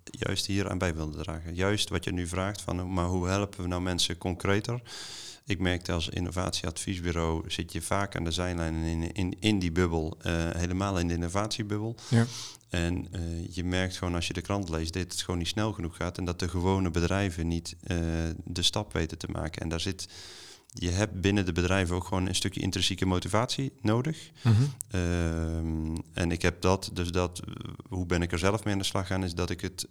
juist 0.02 0.46
hier 0.46 0.70
aan 0.70 0.78
bij 0.78 0.94
wilde 0.94 1.22
dragen. 1.22 1.54
Juist 1.54 1.88
wat 1.88 2.04
je 2.04 2.12
nu 2.12 2.26
vraagt, 2.26 2.60
van, 2.60 2.92
maar 2.92 3.06
hoe 3.06 3.28
helpen 3.28 3.62
we 3.62 3.68
nou 3.68 3.82
mensen 3.82 4.18
concreter? 4.18 4.80
Ik 5.48 5.58
merkte 5.58 5.92
als 5.92 6.08
innovatieadviesbureau 6.08 7.50
zit 7.50 7.72
je 7.72 7.82
vaak 7.82 8.16
aan 8.16 8.24
de 8.24 8.30
zijlijn 8.30 8.74
in, 8.74 9.12
in, 9.12 9.36
in 9.40 9.58
die 9.58 9.72
bubbel, 9.72 10.16
eh, 10.22 10.32
helemaal 10.50 10.98
in 10.98 11.08
de 11.08 11.14
innovatiebubbel. 11.14 11.96
Ja. 12.08 12.26
En 12.68 13.08
eh, 13.12 13.20
je 13.50 13.64
merkt 13.64 13.96
gewoon 13.96 14.14
als 14.14 14.26
je 14.26 14.32
de 14.32 14.40
krant 14.40 14.68
leest 14.68 14.92
dat 14.92 15.02
het 15.02 15.22
gewoon 15.22 15.38
niet 15.38 15.48
snel 15.48 15.72
genoeg 15.72 15.96
gaat 15.96 16.18
en 16.18 16.24
dat 16.24 16.38
de 16.38 16.48
gewone 16.48 16.90
bedrijven 16.90 17.48
niet 17.48 17.76
eh, 17.82 17.96
de 18.44 18.62
stap 18.62 18.92
weten 18.92 19.18
te 19.18 19.28
maken. 19.32 19.62
En 19.62 19.68
daar 19.68 19.80
zit, 19.80 20.08
je 20.72 20.90
hebt 20.90 21.20
binnen 21.20 21.44
de 21.44 21.52
bedrijven 21.52 21.96
ook 21.96 22.04
gewoon 22.04 22.26
een 22.26 22.34
stukje 22.34 22.60
intrinsieke 22.60 23.06
motivatie 23.06 23.72
nodig. 23.80 24.30
Mhm. 24.42 24.54
Ehm, 24.90 25.96
en 26.12 26.30
ik 26.30 26.42
heb 26.42 26.60
dat, 26.60 26.90
dus 26.92 27.10
dat, 27.10 27.40
hoe 27.88 28.06
ben 28.06 28.22
ik 28.22 28.32
er 28.32 28.38
zelf 28.38 28.64
mee 28.64 28.72
aan 28.72 28.80
de 28.80 28.86
slag 28.86 29.06
gaan, 29.06 29.24
is 29.24 29.34
dat 29.34 29.50
ik 29.50 29.60
het 29.60 29.88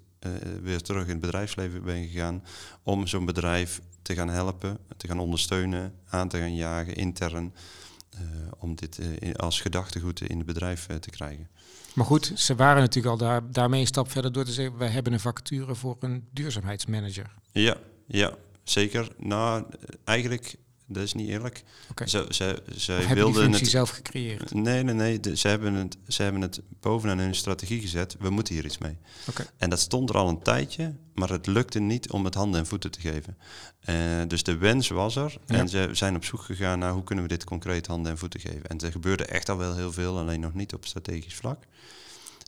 weer 0.62 0.82
terug 0.82 1.04
in 1.04 1.10
het 1.10 1.22
bedrijfsleven 1.22 1.84
ben 1.84 2.08
gegaan 2.08 2.44
om 2.84 3.08
zo'n 3.08 3.26
bedrijf 3.26 3.82
te 4.08 4.16
gaan 4.16 4.30
helpen, 4.30 4.78
te 4.98 5.08
gaan 5.08 5.20
ondersteunen, 5.20 5.94
aan 6.10 6.30
te 6.30 6.38
gaan 6.38 6.56
jagen, 6.56 6.96
intern, 6.96 7.54
eh, 8.10 8.20
om 8.60 8.76
dit 8.76 9.00
eh, 9.00 9.34
als 9.34 9.62
gedachtegoed 9.62 10.22
in 10.22 10.38
het 10.38 10.46
bedrijf 10.46 10.88
eh, 10.88 10.96
te 10.96 11.10
krijgen. 11.10 11.48
Maar 11.94 12.06
goed, 12.06 12.32
ze 12.36 12.56
waren 12.56 12.82
natuurlijk 12.82 13.14
al 13.14 13.28
daar, 13.28 13.52
daarmee 13.52 13.82
een 13.82 13.88
stap 13.88 14.12
verder 14.12 14.32
door 14.32 14.46
te 14.46 14.52
zeggen... 14.52 14.78
wij 14.78 14.90
hebben 14.90 15.14
een 15.14 15.20
vacature 15.20 15.76
voor 15.76 15.96
een 16.00 16.28
duurzaamheidsmanager. 16.32 17.34
Ja, 17.52 17.78
ja, 18.08 18.34
zeker. 18.64 19.12
Nou, 19.18 19.66
eigenlijk, 20.04 20.56
dat 20.88 21.04
is 21.04 21.14
niet 21.14 21.30
eerlijk. 21.30 21.64
Ze, 22.06 22.26
ze, 22.30 22.62
Of 22.76 22.82
zij 22.82 22.96
hebben 22.96 23.16
die 23.16 23.24
wilden 23.24 23.42
functie 23.42 23.62
het. 23.62 23.70
zelf 23.72 23.90
gecreëerd? 23.90 24.54
Nee, 24.54 24.84
nee, 24.84 24.94
nee. 24.96 25.20
de- 25.20 25.38
ze, 25.38 25.48
hebben 25.48 25.74
het, 25.74 25.98
ze 26.08 26.24
hebben 26.24 26.42
het 26.42 26.62
bovenaan 26.80 27.18
hun 27.18 27.36
strategie 27.36 27.82
gezet. 27.82 28.16
We 28.20 28.30
moeten 28.30 28.54
hier 28.54 28.66
iets 28.66 28.78
mee. 28.78 28.98
Oké. 29.30 29.46
En 29.58 29.70
dat 29.70 29.80
stond 29.80 30.10
er 30.10 30.18
al 30.18 30.30
een 30.30 30.42
tijdje, 30.42 30.96
maar 31.14 31.30
het 31.30 31.48
lukte 31.48 31.80
niet 31.80 32.10
om 32.12 32.26
het 32.26 32.34
handen 32.34 32.60
en 32.60 32.66
voeten 32.68 32.92
te 32.92 33.00
geven. 33.00 33.38
Eh, 33.80 33.96
dus 34.28 34.44
de 34.44 34.58
wens 34.58 34.88
was 34.88 35.16
er. 35.16 35.38
Ja. 35.46 35.56
En 35.56 35.70
ze 35.70 35.90
zijn 35.92 36.16
op 36.16 36.26
zoek 36.26 36.42
gegaan 36.42 36.80
naar 36.80 36.92
hoe 36.94 37.04
kunnen 37.04 37.24
we 37.24 37.30
dit 37.30 37.44
concreet 37.44 37.88
handen 37.88 38.12
en 38.12 38.18
voeten 38.18 38.40
geven. 38.40 38.64
En 38.66 38.80
er 38.80 38.92
gebeurde 38.92 39.26
echt 39.26 39.50
al 39.50 39.58
wel 39.58 39.76
heel 39.76 39.92
veel, 39.92 40.18
alleen 40.18 40.40
nog 40.40 40.54
niet 40.54 40.74
op 40.74 40.86
strategisch 40.86 41.36
vlak. 41.36 41.64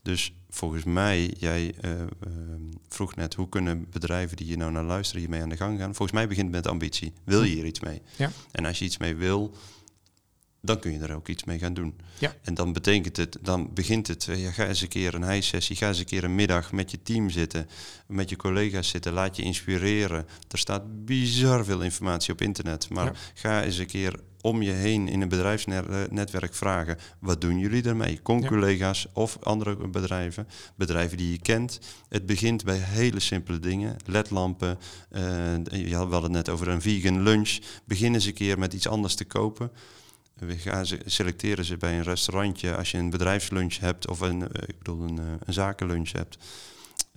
Dus 0.04 0.34
volgens 0.50 0.84
mij, 0.84 1.34
jij 1.38 1.74
eh, 1.82 2.02
eh, 2.02 2.08
vroeg 2.90 3.16
net, 3.16 3.34
hoe 3.34 3.50
kunnen 3.50 3.86
bedrijven 3.90 4.38
die 4.38 4.46
hier 4.46 4.58
nou 4.58 4.72
naar 4.72 4.84
luisteren 4.84 5.22
hiermee 5.22 5.42
aan 5.42 5.50
de 5.50 5.58
gang 5.58 5.80
gaan? 5.80 5.96
Volgens 5.96 6.12
mij 6.18 6.28
begint 6.28 6.46
het 6.46 6.56
met 6.56 6.68
ambitie. 6.68 7.14
Wil 7.24 7.44
je 7.44 7.54
hier 7.56 7.66
iets 7.66 7.80
mee? 7.80 8.02
Ja. 8.16 8.32
En 8.52 8.66
als 8.66 8.80
je 8.80 8.86
iets 8.86 8.98
mee 8.98 9.16
wil, 9.16 9.56
dan 10.62 10.80
kun 10.80 10.92
je 10.92 11.00
er 11.00 11.16
ook 11.16 11.28
iets 11.28 11.44
mee 11.44 11.60
gaan 11.60 11.74
doen. 11.74 12.00
Ja. 12.18 12.36
En 12.42 12.54
dan 12.54 12.74
betekent 12.74 13.18
het, 13.18 13.38
dan 13.42 13.74
begint 13.74 14.08
het, 14.08 14.28
eh, 14.28 14.42
ja, 14.44 14.52
ga 14.52 14.68
eens 14.68 14.82
een 14.82 14.88
keer 14.88 15.14
een 15.14 15.22
hijsessie, 15.22 15.76
ga 15.76 15.88
eens 15.88 16.00
een 16.00 16.06
keer 16.06 16.24
een 16.24 16.36
middag 16.36 16.72
met 16.72 16.92
je 16.92 17.02
team 17.02 17.30
zitten, 17.30 17.68
met 18.08 18.30
je 18.30 18.36
collega's 18.36 18.90
zitten, 18.90 19.14
laat 19.14 19.36
je 19.36 19.42
inspireren. 19.42 20.26
Er 20.48 20.58
staat 20.58 21.06
bizar 21.06 21.66
veel 21.66 21.82
informatie 21.82 22.34
op 22.34 22.42
internet, 22.42 22.90
maar 22.90 23.06
Ja. 23.06 23.14
ga 23.34 23.64
eens 23.64 23.78
een 23.78 23.88
keer 23.88 24.20
om 24.42 24.62
je 24.62 24.72
heen 24.72 25.08
in 25.08 25.22
een 25.22 25.30
bedrijfsnetwerk 25.30 26.54
vragen, 26.54 26.98
wat 27.20 27.42
doen 27.42 27.60
jullie 27.60 27.84
ermee? 27.84 28.22
Con-collega's 28.22 29.08
of 29.14 29.38
andere 29.44 29.88
bedrijven, 29.88 30.48
bedrijven 30.76 31.18
die 31.18 31.32
je 31.32 31.40
kent. 31.40 31.80
Het 32.10 32.26
begint 32.26 32.64
bij 32.64 32.78
hele 32.78 33.20
simpele 33.20 33.60
dingen, 33.60 33.96
ledlampen, 34.06 34.78
eh, 35.10 35.56
je 35.88 35.96
had- 35.96 36.22
het 36.24 36.32
net 36.32 36.50
over 36.50 36.68
een 36.68 36.82
vegan 36.82 37.22
lunch. 37.22 37.58
Begin 37.86 38.14
eens 38.14 38.26
een 38.26 38.34
keer 38.34 38.60
met 38.60 38.74
iets 38.74 38.88
anders 38.88 39.16
te 39.16 39.26
kopen. 39.26 39.72
We 40.36 40.58
gaan 40.58 40.86
ze, 40.86 41.00
selecteren 41.06 41.66
ze 41.66 41.78
bij 41.78 41.98
een 41.98 42.04
restaurantje. 42.04 42.76
Als 42.76 42.92
je 42.92 42.98
een 42.98 43.10
bedrijfslunch 43.10 43.78
hebt 43.80 44.08
of 44.08 44.20
een, 44.20 44.52
eh, 44.52 44.64
ik 44.68 44.78
bedoel 44.78 45.02
een, 45.02 45.18
eh, 45.20 45.26
een 45.46 45.54
zakenlunch 45.54 46.12
hebt, 46.12 46.38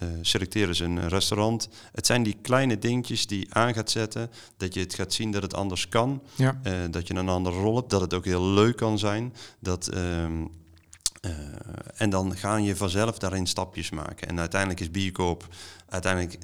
eh, 0.02 0.08
selecteren 0.22 0.74
ze 0.74 0.84
een 0.84 1.08
restaurant. 1.08 1.68
Het 1.92 2.06
zijn 2.06 2.22
die 2.22 2.36
kleine 2.42 2.78
dingetjes 2.78 3.26
die 3.26 3.38
je 3.38 3.46
aan 3.54 3.74
gaat 3.74 3.90
zetten, 3.90 4.30
dat 4.56 4.74
je 4.74 4.80
het 4.80 4.94
gaat 4.94 5.12
zien 5.12 5.30
dat 5.30 5.42
het 5.42 5.54
anders 5.54 5.88
kan, 5.88 6.22
Ja. 6.34 6.60
eh, 6.62 6.72
dat 6.90 7.06
je 7.08 7.14
een 7.14 7.28
andere 7.28 7.56
rol 7.56 7.76
hebt, 7.76 7.90
dat 7.90 8.00
het 8.00 8.14
ook 8.14 8.24
heel 8.24 8.44
leuk 8.44 8.76
kan 8.76 8.98
zijn. 8.98 9.34
Dat, 9.58 9.86
ehm, 9.86 10.44
eh, 11.20 11.30
en 11.96 12.10
dan 12.10 12.36
ga 12.36 12.56
je 12.56 12.76
vanzelf 12.76 13.18
daarin 13.18 13.46
stapjes 13.46 13.90
maken. 13.90 14.28
En 14.28 14.38
uiteindelijk 14.40 14.80
is 14.80 15.10
B 15.10 15.12
Corp 15.14 15.46
uiteindelijk 15.88 16.38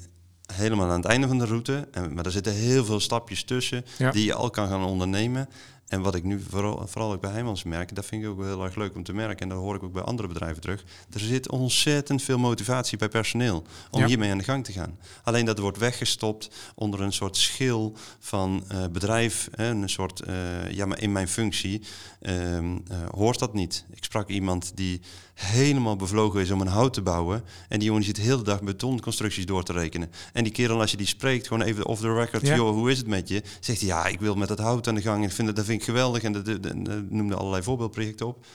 helemaal 0.53 0.89
aan 0.89 1.01
het 1.01 1.05
einde 1.09 1.27
van 1.27 1.37
de 1.37 1.45
route. 1.45 1.87
En, 1.91 2.13
maar 2.13 2.25
er 2.25 2.31
zitten 2.31 2.53
heel 2.53 2.85
veel 2.85 2.99
stapjes 2.99 3.43
tussen 3.43 3.85
Ja. 3.97 4.11
die 4.11 4.25
je 4.25 4.33
al 4.33 4.49
kan 4.49 4.67
gaan 4.67 4.83
ondernemen. 4.83 5.49
En 5.89 6.01
wat 6.01 6.15
ik 6.15 6.23
nu 6.23 6.41
vooral, 6.49 6.87
vooral 6.87 7.11
ook 7.11 7.21
bij 7.21 7.31
Heijmans 7.31 7.63
merk, 7.63 7.95
dat 7.95 8.05
vind 8.05 8.23
ik 8.23 8.29
ook 8.29 8.37
wel 8.37 8.47
heel 8.47 8.63
erg 8.63 8.75
leuk 8.75 8.95
om 8.95 9.03
te 9.03 9.13
merken. 9.13 9.39
En 9.39 9.49
dat 9.49 9.57
hoor 9.57 9.75
ik 9.75 9.83
ook 9.83 9.93
bij 9.93 10.01
andere 10.01 10.27
bedrijven 10.27 10.61
terug. 10.61 10.83
Er 11.13 11.19
zit 11.19 11.49
ontzettend 11.49 12.21
veel 12.21 12.37
motivatie 12.37 12.97
bij 12.97 13.09
personeel 13.09 13.63
om 13.91 13.99
Ja. 13.99 14.07
hiermee 14.07 14.31
aan 14.31 14.37
de 14.37 14.43
gang 14.43 14.65
te 14.65 14.71
gaan. 14.71 14.97
Alleen 15.23 15.45
dat 15.45 15.59
wordt 15.59 15.77
weggestopt 15.77 16.49
onder 16.75 17.01
een 17.01 17.13
soort 17.13 17.37
schil 17.37 17.95
van 18.19 18.63
eh, 18.67 18.85
bedrijf. 18.91 19.49
Hè, 19.51 19.69
een 19.69 19.89
soort, 19.89 20.19
eh, 20.19 20.71
ja, 20.71 20.85
maar 20.85 21.01
in 21.01 21.11
mijn 21.11 21.27
functie 21.27 21.81
ehm, 22.21 22.77
eh, 22.87 22.97
hoort 23.11 23.39
dat 23.39 23.53
niet. 23.53 23.85
Ik 23.93 24.03
sprak 24.03 24.29
iemand 24.29 24.71
die 24.75 25.01
helemaal 25.39 25.95
bevlogen 25.95 26.41
is 26.41 26.51
om 26.51 26.61
een 26.61 26.67
hout 26.67 26.93
te 26.93 27.01
bouwen. 27.01 27.43
En 27.69 27.79
die 27.79 27.87
jongen 27.87 28.03
die 28.03 28.15
zit 28.15 28.23
de 28.25 28.29
hele 28.31 28.41
dag 28.43 28.61
betonconstructies 28.63 29.45
door 29.45 29.63
te 29.63 29.73
rekenen. 29.73 30.11
En 30.33 30.43
die 30.43 30.53
kerel, 30.53 30.79
als 30.79 30.91
je 30.91 30.97
die 30.97 31.07
spreekt, 31.07 31.47
gewoon 31.47 31.63
even 31.63 31.85
off 31.85 32.01
the 32.01 32.13
record, 32.13 32.47
Ja. 32.47 32.55
joh, 32.55 32.71
hoe 32.71 32.91
is 32.91 32.97
het 32.97 33.07
met 33.07 33.27
je? 33.27 33.43
Zegt 33.59 33.79
hij, 33.79 33.87
ja, 33.89 34.05
ik 34.05 34.19
wil 34.19 34.35
met 34.35 34.47
dat 34.47 34.59
hout 34.59 34.87
aan 34.87 34.95
de 34.95 35.01
gang. 35.01 35.17
En 35.23 35.29
ik 35.29 35.35
vind 35.35 35.47
dat, 35.47 35.55
dat 35.55 35.65
vind 35.65 35.79
ik 35.79 35.85
geweldig. 35.87 36.23
En 36.23 36.31
dat, 36.33 36.45
dat, 36.45 36.63
dat- 36.63 36.85
dat 36.85 37.09
noemde 37.09 37.35
allerlei 37.35 37.63
voorbeeldprojecten 37.63 38.27
op. 38.27 38.45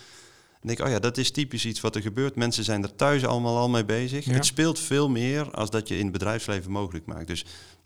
En 0.61 0.71
denk 0.71 0.79
ik, 0.79 0.85
oh 0.87 0.91
ja, 0.93 0.99
dat 0.99 1.19
is 1.19 1.31
typisch 1.31 1.65
iets 1.67 1.81
wat 1.81 1.95
er 1.97 2.03
gebeurt. 2.03 2.37
Mensen 2.37 2.65
zijn 2.65 2.83
er 2.83 2.95
thuis 2.95 3.25
allemaal 3.27 3.57
al 3.57 3.69
mee 3.69 3.85
bezig. 3.85 4.25
Ja. 4.25 4.33
Het 4.33 4.47
speelt 4.47 4.79
veel 4.79 5.09
meer 5.09 5.51
als 5.51 5.71
dat 5.71 5.89
je 5.89 5.97
in 5.97 6.03
het 6.03 6.13
bedrijfsleven 6.13 6.71
mogelijk 6.71 7.07
maakt. 7.07 7.27
Dus 7.27 7.45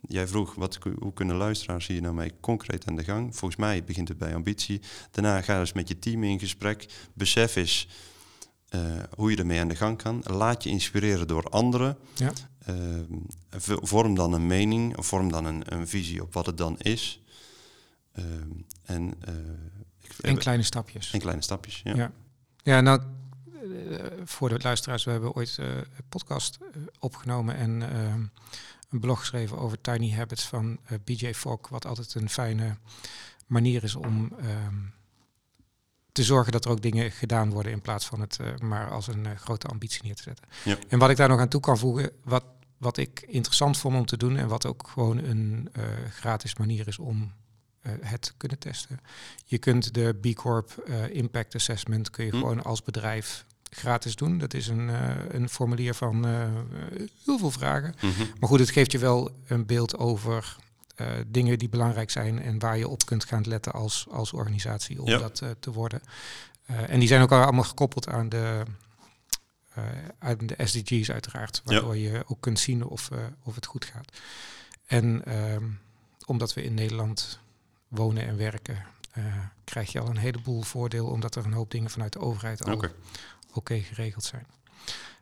jij 0.09 0.27
vroeg, 0.29 0.55
wat, 0.55 0.79
hoe 0.99 1.13
kunnen 1.13 1.37
luisteraars 1.37 1.87
hier 1.87 2.01
nou 2.03 2.15
mee 2.15 2.33
concreet 2.41 2.87
aan 2.87 2.97
de 2.97 3.05
gang? 3.05 3.37
Volgens 3.37 3.61
mij 3.61 3.85
begint 3.85 4.09
het 4.09 4.19
bij 4.19 4.35
ambitie. 4.35 4.81
Daarna 5.11 5.41
ga 5.43 5.61
eens 5.61 5.73
met 5.73 5.89
je 5.89 5.99
team 5.99 6.25
in 6.25 6.39
gesprek. 6.39 6.87
Besef 7.15 7.57
eens 7.57 7.89
eh, 8.69 9.03
hoe 9.17 9.31
je 9.31 9.37
ermee 9.37 9.61
aan 9.61 9.69
de 9.69 9.77
gang 9.77 9.99
kan. 10.03 10.23
Laat 10.27 10.63
je 10.63 10.71
inspireren 10.71 11.27
door 11.27 11.45
anderen. 11.45 11.99
Ja. 12.15 12.33
Eh, 12.59 12.75
vorm 13.65 14.15
dan 14.15 14.33
een 14.33 14.47
mening, 14.47 14.95
vorm 14.99 15.31
dan 15.31 15.45
een, 15.45 15.75
een 15.75 15.89
visie 15.89 16.23
op 16.23 16.33
wat 16.33 16.47
het 16.47 16.57
dan 16.57 16.79
is. 16.79 17.23
Eh, 18.13 18.25
en, 18.85 19.15
ik, 20.01 20.13
En 20.21 20.39
kleine 20.39 20.63
stapjes. 20.63 21.13
en 21.13 21.21
kleine 21.21 21.43
stapjes. 21.43 21.81
Ja. 21.85 21.95
Ja. 21.95 22.13
Ja, 22.63 22.81
nou, 22.81 23.03
voor 24.25 24.49
de 24.49 24.59
luisteraars, 24.63 25.05
we 25.05 25.11
hebben 25.11 25.35
ooit 25.35 25.57
een 25.59 25.85
podcast 26.09 26.59
opgenomen 26.99 27.57
en 27.57 27.81
een 28.91 29.01
blog 29.01 29.19
geschreven 29.19 29.59
over 29.59 29.81
Tiny 29.81 30.13
Habits 30.13 30.45
van 30.45 30.79
BJ 31.05 31.33
Fogg, 31.35 31.69
wat 31.69 31.87
altijd 31.87 32.15
een 32.15 32.29
fijne 32.31 32.77
manier 33.47 33.85
is 33.85 33.95
om 33.95 34.33
ehm, 34.41 34.77
te 36.19 36.25
zorgen 36.25 36.53
dat 36.53 36.65
er 36.65 36.71
ook 36.71 36.83
dingen 36.83 37.11
gedaan 37.11 37.51
worden 37.51 37.73
in 37.73 37.81
plaats 37.81 38.07
van 38.07 38.21
het 38.21 38.39
eh, 38.41 38.47
maar 38.59 38.91
als 38.91 39.07
een 39.07 39.27
eh, 39.27 39.37
grote 39.37 39.67
ambitie 39.67 40.03
neer 40.05 40.15
te 40.15 40.23
zetten. 40.23 40.45
Ja. 40.65 40.77
En 40.89 40.99
wat 40.99 41.11
ik 41.11 41.17
daar 41.17 41.29
nog 41.29 41.41
aan 41.41 41.49
toe 41.49 41.61
kan 41.61 41.79
voegen, 41.79 42.11
wat, 42.25 42.45
wat 42.79 42.97
ik 42.97 43.25
interessant 43.27 43.79
vond 43.79 43.97
om 43.97 44.07
te 44.07 44.17
doen 44.17 44.37
en 44.37 44.49
wat 44.49 44.67
ook 44.67 44.89
gewoon 44.93 45.19
een 45.19 45.69
eh, 45.73 45.85
gratis 46.11 46.57
manier 46.57 46.89
is 46.89 46.99
om 46.99 47.33
het 48.01 48.23
te 48.23 48.33
kunnen 48.37 48.59
testen. 48.59 49.01
Je 49.45 49.59
kunt 49.59 49.95
de 49.95 50.15
B 50.21 50.35
Corp 50.35 50.89
Impact 51.13 51.55
Assessment 51.55 52.11
kun 52.11 52.25
je 52.25 52.31
Hm. 52.31 52.37
gewoon 52.37 52.65
als 52.65 52.83
bedrijf 52.83 53.45
gratis 53.71 54.17
doen. 54.17 54.39
Dat 54.39 54.55
is 54.55 54.69
een, 54.69 54.89
een 55.35 55.49
formulier 55.49 55.95
van 55.95 56.25
heel 57.25 57.39
veel 57.39 57.51
vragen. 57.51 57.95
Mhm. 58.01 58.25
Maar 58.41 58.49
goed, 58.49 58.59
het 58.59 58.71
geeft 58.71 58.93
je 58.93 58.99
wel 58.99 59.31
een 59.47 59.67
beeld 59.67 59.97
over 59.97 60.57
dingen 61.27 61.59
die 61.59 61.69
belangrijk 61.69 62.11
zijn 62.11 62.43
en 62.43 62.59
waar 62.59 62.79
je 62.79 62.89
op 62.89 63.05
kunt 63.07 63.25
gaan 63.25 63.43
letten 63.47 63.73
als, 63.73 64.07
als 64.11 64.33
organisatie 64.33 65.03
om 65.03 65.09
Ja. 65.09 65.19
dat 65.19 65.41
eh, 65.41 65.51
te 65.61 65.73
worden. 65.73 66.01
Eh, 66.67 66.91
en 66.91 66.99
die 66.99 67.09
zijn 67.09 67.23
ook 67.23 67.33
al 67.33 67.43
allemaal 67.43 67.65
gekoppeld 67.65 68.09
aan 68.09 68.29
de, 68.29 68.63
eh, 69.75 69.85
aan 70.19 70.37
de 70.39 70.57
SDG's 70.65 71.11
uiteraard, 71.11 71.63
Ja. 71.65 71.73
waardoor 71.73 71.97
je 71.97 72.25
ook 72.27 72.41
kunt 72.41 72.59
zien 72.61 72.85
of, 72.85 73.11
eh, 73.11 73.19
of 73.43 73.55
het 73.55 73.67
goed 73.67 73.85
gaat. 73.85 74.19
En 74.87 75.25
ehm, 75.25 75.65
omdat 76.27 76.55
we 76.55 76.63
in 76.63 76.75
Nederland 76.75 77.39
wonen 77.89 78.27
en 78.27 78.37
werken, 78.37 78.85
eh, 79.13 79.25
krijg 79.65 79.93
je 79.93 80.01
al 80.01 80.09
een 80.09 80.17
heleboel 80.17 80.63
voordeel, 80.63 81.07
omdat 81.07 81.35
er 81.35 81.45
een 81.45 81.53
hoop 81.53 81.71
dingen 81.71 81.91
vanuit 81.91 82.13
de 82.13 82.21
overheid 82.21 82.65
al 82.65 82.73
Oké. 82.75 82.93
oké 83.53 83.79
geregeld 83.81 84.25
zijn. 84.25 84.47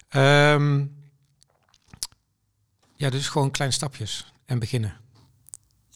Ehm, 0.09 0.85
ja, 2.95 3.11
dus 3.11 3.29
gewoon 3.29 3.51
kleine 3.51 3.75
stapjes 3.77 4.33
en 4.45 4.59
beginnen 4.59 4.97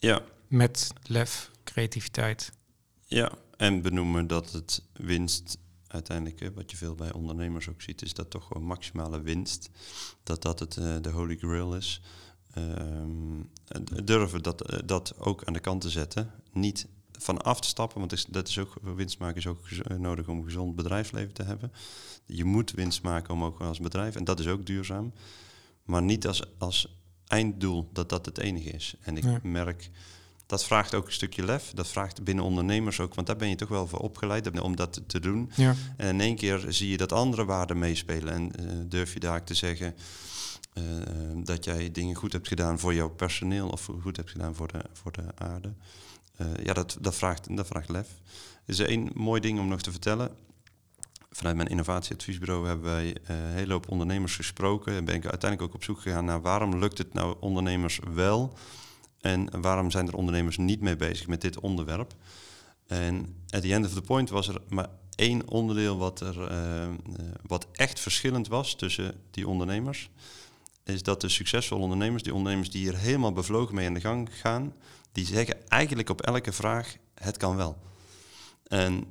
Ja, 0.01 0.21
met 0.47 0.91
lef, 1.03 1.51
creativiteit. 1.63 2.51
ja, 3.05 3.31
en 3.57 3.81
benoemen 3.81 4.27
dat 4.27 4.51
het 4.51 4.83
winst 4.93 5.57
uiteindelijk, 5.87 6.39
hè, 6.39 6.53
wat 6.53 6.71
je 6.71 6.77
veel 6.77 6.95
bij 6.95 7.13
ondernemers 7.13 7.69
ook 7.69 7.81
ziet, 7.81 8.01
is 8.01 8.13
dat 8.13 8.29
toch 8.29 8.47
gewoon 8.47 8.63
maximale 8.63 9.21
winst. 9.21 9.69
Dat 10.23 10.41
dat 10.41 10.59
het, 10.59 10.77
eh, 10.77 10.95
de 11.01 11.09
holy 11.09 11.37
grail 11.37 11.75
is. 11.75 12.01
ehm, 12.53 13.41
durven 14.05 14.43
dat, 14.43 14.61
eh, 14.61 14.79
dat 14.85 15.13
ook 15.17 15.43
aan 15.43 15.53
de 15.53 15.59
kant 15.59 15.81
te 15.81 15.89
zetten. 15.89 16.31
Niet 16.51 16.87
van 17.11 17.41
af 17.41 17.59
te 17.61 17.67
stappen, 17.67 17.99
want 17.99 18.11
is, 18.11 18.25
dat 18.25 18.47
is 18.47 18.57
ook, 18.57 18.73
winst 18.81 19.19
maken 19.19 19.37
is 19.37 19.47
ook 19.47 19.67
gez- 19.67 19.97
nodig 19.97 20.27
om 20.27 20.37
een 20.37 20.43
gezond 20.43 20.75
bedrijfsleven 20.75 21.33
te 21.33 21.43
hebben. 21.43 21.71
Je 22.25 22.43
moet 22.43 22.71
winst 22.71 23.01
maken 23.01 23.33
om 23.33 23.43
ook 23.43 23.59
als 23.59 23.79
bedrijf, 23.79 24.15
en 24.15 24.23
dat 24.23 24.39
is 24.39 24.47
ook 24.47 24.65
duurzaam. 24.65 25.13
Maar 25.83 26.01
niet 26.01 26.27
als, 26.27 26.43
als 26.57 27.00
einddoel 27.31 27.89
dat 27.93 28.09
dat 28.09 28.25
het 28.25 28.37
enige 28.37 28.69
is. 28.69 28.95
En 29.01 29.17
ik 29.17 29.23
Ja. 29.23 29.39
merk, 29.43 29.89
dat 30.45 30.65
vraagt 30.65 30.93
ook 30.93 31.05
een 31.05 31.11
stukje 31.11 31.43
lef. 31.45 31.71
Dat 31.75 31.87
vraagt 31.87 32.23
binnen 32.23 32.43
ondernemers 32.45 32.99
ook, 32.99 33.15
want 33.15 33.27
daar 33.27 33.35
ben 33.35 33.49
je 33.49 33.55
toch 33.55 33.69
wel 33.69 33.87
voor 33.87 33.99
opgeleid 33.99 34.59
om 34.61 34.75
dat 34.75 35.01
te 35.07 35.19
doen. 35.19 35.51
Ja, 35.55 35.75
En 35.97 36.07
in 36.07 36.21
één 36.21 36.35
keer 36.35 36.65
zie 36.69 36.89
je 36.89 36.97
dat 36.97 37.11
andere 37.11 37.45
waarden 37.45 37.79
meespelen. 37.79 38.33
En 38.33 38.55
eh, 38.55 38.65
durf 38.85 39.13
je 39.13 39.19
daar 39.19 39.43
te 39.43 39.53
zeggen 39.53 39.95
eh, 40.73 40.83
dat 41.35 41.65
jij 41.65 41.91
dingen 41.91 42.15
goed 42.15 42.31
hebt 42.33 42.47
gedaan 42.47 42.79
voor 42.79 42.93
jouw 42.93 43.09
personeel 43.09 43.69
of 43.69 43.89
goed 44.01 44.17
hebt 44.17 44.29
gedaan 44.31 44.55
voor 44.55 44.67
de, 44.67 44.81
voor 44.93 45.11
de 45.11 45.23
aarde. 45.35 45.73
Eh, 46.37 46.45
ja, 46.63 46.73
dat, 46.73 46.97
dat, 47.01 47.15
vraagt, 47.15 47.55
dat 47.57 47.67
vraagt 47.67 47.89
lef. 47.89 48.07
Er 48.65 48.73
is 48.73 48.79
één 48.79 49.09
mooi 49.13 49.41
ding 49.41 49.59
om 49.59 49.67
nog 49.67 49.81
te 49.81 49.91
vertellen. 49.91 50.31
Vanuit 51.31 51.55
mijn 51.55 51.67
innovatieadviesbureau 51.67 52.67
hebben 52.67 52.91
wij 52.91 53.15
eh, 53.23 53.35
een 53.35 53.51
hele 53.51 53.73
hoop 53.73 53.89
ondernemers 53.89 54.35
gesproken. 54.35 54.93
En 54.93 55.05
ben 55.05 55.15
ik 55.15 55.25
uiteindelijk 55.25 55.69
ook 55.69 55.75
op 55.75 55.83
zoek 55.83 56.01
gegaan 56.01 56.25
naar 56.25 56.41
waarom 56.41 56.79
lukt 56.79 56.97
het 56.97 57.13
nou 57.13 57.35
ondernemers 57.39 57.99
wel 58.13 58.53
en 59.19 59.61
waarom 59.61 59.91
zijn 59.91 60.07
er 60.07 60.15
ondernemers 60.15 60.57
niet 60.57 60.81
mee 60.81 60.95
bezig 60.95 61.27
met 61.27 61.41
dit 61.41 61.59
onderwerp. 61.59 62.13
En 62.87 63.35
at 63.49 63.61
the 63.61 63.73
end 63.73 63.85
of 63.85 63.93
the 63.93 64.01
point 64.01 64.29
was 64.29 64.47
er 64.47 64.61
maar 64.69 64.87
één 65.15 65.47
onderdeel 65.47 65.97
wat, 65.97 66.19
er, 66.19 66.47
eh, 66.47 66.83
eh, 66.83 66.89
wat 67.47 67.67
echt 67.71 67.99
verschillend 67.99 68.47
was 68.47 68.75
tussen 68.75 69.15
die 69.31 69.47
ondernemers. 69.47 70.09
Is 70.83 71.03
dat 71.03 71.21
de 71.21 71.29
succesvolle 71.29 71.81
ondernemers, 71.81 72.23
die 72.23 72.33
ondernemers 72.33 72.71
die 72.71 72.81
hier 72.81 72.97
helemaal 72.97 73.33
bevlogen 73.33 73.75
mee 73.75 73.87
aan 73.87 73.93
de 73.93 73.99
gang 73.99 74.29
gaan, 74.31 74.75
die 75.11 75.25
zeggen 75.25 75.69
eigenlijk 75.69 76.09
op 76.09 76.21
elke 76.21 76.51
vraag: 76.51 76.95
het 77.13 77.37
kan 77.37 77.55
wel. 77.55 77.77
En 78.67 79.07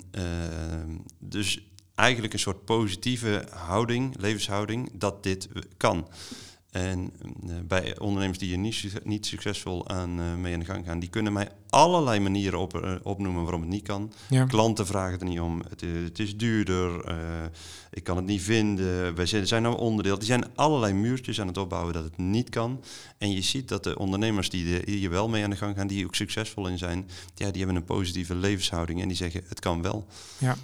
dus 1.18 1.69
eigenlijk 2.00 2.32
een 2.32 2.38
soort 2.38 2.64
positieve 2.64 3.46
houding, 3.50 4.14
levenshouding, 4.18 4.90
dat 4.92 5.22
dit 5.22 5.48
kan. 5.76 6.08
En 6.70 7.12
eh, 7.48 7.54
bij 7.64 7.98
ondernemers 7.98 8.38
die 8.38 8.48
hier 8.48 8.58
niet, 8.58 8.92
niet 9.04 9.26
succesvol 9.26 9.88
aan 9.88 10.20
eh, 10.20 10.34
mee 10.34 10.54
aan 10.54 10.60
de 10.60 10.66
gang 10.66 10.84
gaan, 10.86 10.98
die 11.00 11.08
kunnen 11.08 11.32
mij 11.32 11.48
allerlei 11.68 12.20
manieren 12.20 12.58
op, 12.58 12.80
eh, 12.80 12.94
opnoemen 13.02 13.42
waarom 13.42 13.60
het 13.60 13.70
niet 13.70 13.82
kan. 13.82 14.12
ja. 14.28 14.44
Klanten 14.44 14.86
vragen 14.86 15.18
er 15.18 15.24
niet 15.26 15.40
om. 15.40 15.62
Het, 15.68 15.82
is- 15.82 16.04
het 16.04 16.18
is 16.18 16.36
duurder. 16.36 17.14
ik 17.90 18.04
kan 18.04 18.16
het 18.16 18.26
niet 18.26 18.42
vinden. 18.42 19.14
Wij 19.14 19.26
zijn, 19.26 19.46
zijn 19.46 19.62
nou 19.62 19.76
onderdeel. 19.78 20.16
Die 20.18 20.26
zijn 20.26 20.44
allerlei 20.54 20.92
muurtjes 20.92 21.40
aan 21.40 21.46
het 21.46 21.58
opbouwen 21.58 21.92
dat 21.92 22.04
het 22.04 22.16
niet 22.18 22.48
kan. 22.48 22.84
En 23.18 23.30
je 23.32 23.40
ziet 23.42 23.68
dat 23.68 23.84
de 23.84 23.98
ondernemers 23.98 24.50
die 24.50 24.76
er 24.80 24.88
hier 24.88 25.10
wel 25.10 25.28
mee 25.28 25.44
aan 25.44 25.50
de 25.50 25.56
gang 25.56 25.76
gaan, 25.76 25.86
die 25.86 26.04
ook 26.04 26.14
succesvol 26.14 26.66
in 26.68 26.78
zijn, 26.78 27.08
ja, 27.34 27.50
die 27.50 27.58
hebben 27.58 27.76
een 27.76 27.84
positieve 27.84 28.34
levenshouding 28.34 29.00
en 29.02 29.08
die 29.08 29.16
zeggen 29.16 29.42
het 29.48 29.60
kan 29.60 29.82
wel. 29.82 30.06
Ja. 30.38 30.56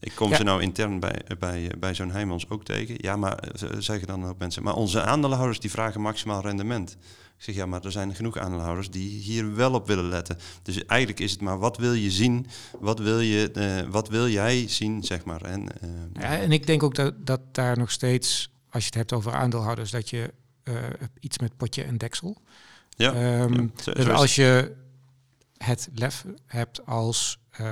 Ik 0.00 0.12
kom 0.14 0.30
Ja. 0.30 0.36
ze 0.36 0.42
nou 0.42 0.62
intern 0.62 1.00
bij, 1.00 1.20
bij, 1.38 1.70
bij 1.78 1.94
zo'n 1.94 2.10
Heijmans 2.10 2.48
ook 2.50 2.64
tegen. 2.64 2.94
Ja, 2.98 3.16
maar 3.16 3.44
ze 3.54 3.68
zeggen 3.78 4.06
dan 4.06 4.24
ook 4.26 4.38
mensen, 4.38 4.62
maar 4.62 4.74
onze 4.74 5.02
aandeelhouders 5.14 5.60
die 5.60 5.70
vragen 5.70 6.00
maximaal 6.00 6.40
rendement. 6.40 6.90
Ik 7.36 7.42
zeg 7.42 7.54
ja, 7.54 7.66
maar 7.66 7.84
er 7.84 7.92
zijn 7.92 8.14
genoeg 8.14 8.38
aandeelhouders 8.38 8.90
die 8.90 9.08
hier 9.08 9.54
wel 9.54 9.72
op 9.74 9.86
willen 9.86 10.08
letten. 10.08 10.38
Dus 10.62 10.84
eigenlijk 10.86 11.20
is 11.20 11.30
het 11.32 11.40
maar 11.40 11.58
wat 11.58 11.76
wil 11.76 11.92
je 11.92 12.10
zien, 12.10 12.46
wat 12.80 12.98
wil, 12.98 13.20
je, 13.20 13.50
eh, 13.50 13.90
wat 13.90 14.08
wil 14.08 14.28
jij 14.28 14.68
zien, 14.68 15.02
zeg 15.02 15.24
maar. 15.24 15.42
En, 15.42 15.80
eh, 15.80 15.88
Ja, 16.22 16.38
en 16.38 16.52
ik 16.52 16.66
denk 16.66 16.82
ook 16.82 16.94
dat, 16.94 17.26
dat 17.26 17.40
daar 17.52 17.78
nog 17.78 17.90
steeds, 17.90 18.50
als 18.70 18.82
je 18.82 18.86
het 18.88 18.94
hebt 18.98 19.12
over 19.12 19.32
aandeelhouders, 19.32 19.90
dat 19.90 20.10
je 20.10 20.32
eh, 20.62 20.74
iets 21.20 21.38
met 21.38 21.56
potje 21.56 21.82
en 21.82 21.98
deksel. 21.98 22.36
ja, 22.96 23.12
ja, 23.20 23.48
zo- 23.48 23.56
dus 23.56 23.84
zo 23.84 23.90
is 23.90 24.08
als 24.08 24.34
je 24.34 24.76
het 25.56 25.88
lef 25.94 26.24
hebt 26.46 26.86
als 26.86 27.38
eh, 27.50 27.70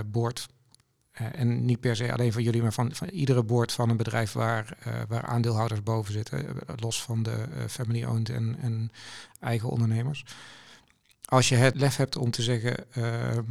en 1.12 1.64
niet 1.64 1.80
per 1.80 1.96
se 1.96 2.12
alleen 2.12 2.32
van 2.32 2.42
jullie, 2.42 2.62
maar 2.62 2.72
van, 2.72 2.94
van 2.94 3.08
iedere 3.08 3.42
board 3.42 3.72
van 3.72 3.90
een 3.90 3.96
bedrijf 3.96 4.32
waar, 4.32 4.76
eh, 4.78 4.92
waar 5.08 5.22
aandeelhouders 5.24 5.82
boven 5.82 6.12
zitten, 6.12 6.46
eh, 6.48 6.74
los 6.76 7.02
van 7.02 7.22
de 7.22 7.30
eh, 7.30 7.64
family-owned 7.68 8.28
en, 8.30 8.56
en 8.60 8.90
eigen 9.40 9.68
ondernemers. 9.68 10.24
Als 11.24 11.48
je 11.48 11.54
het 11.54 11.76
lef 11.76 11.96
hebt 11.96 12.16
om 12.16 12.30
te 12.30 12.42
zeggen, 12.42 12.92
ehm, 12.92 13.44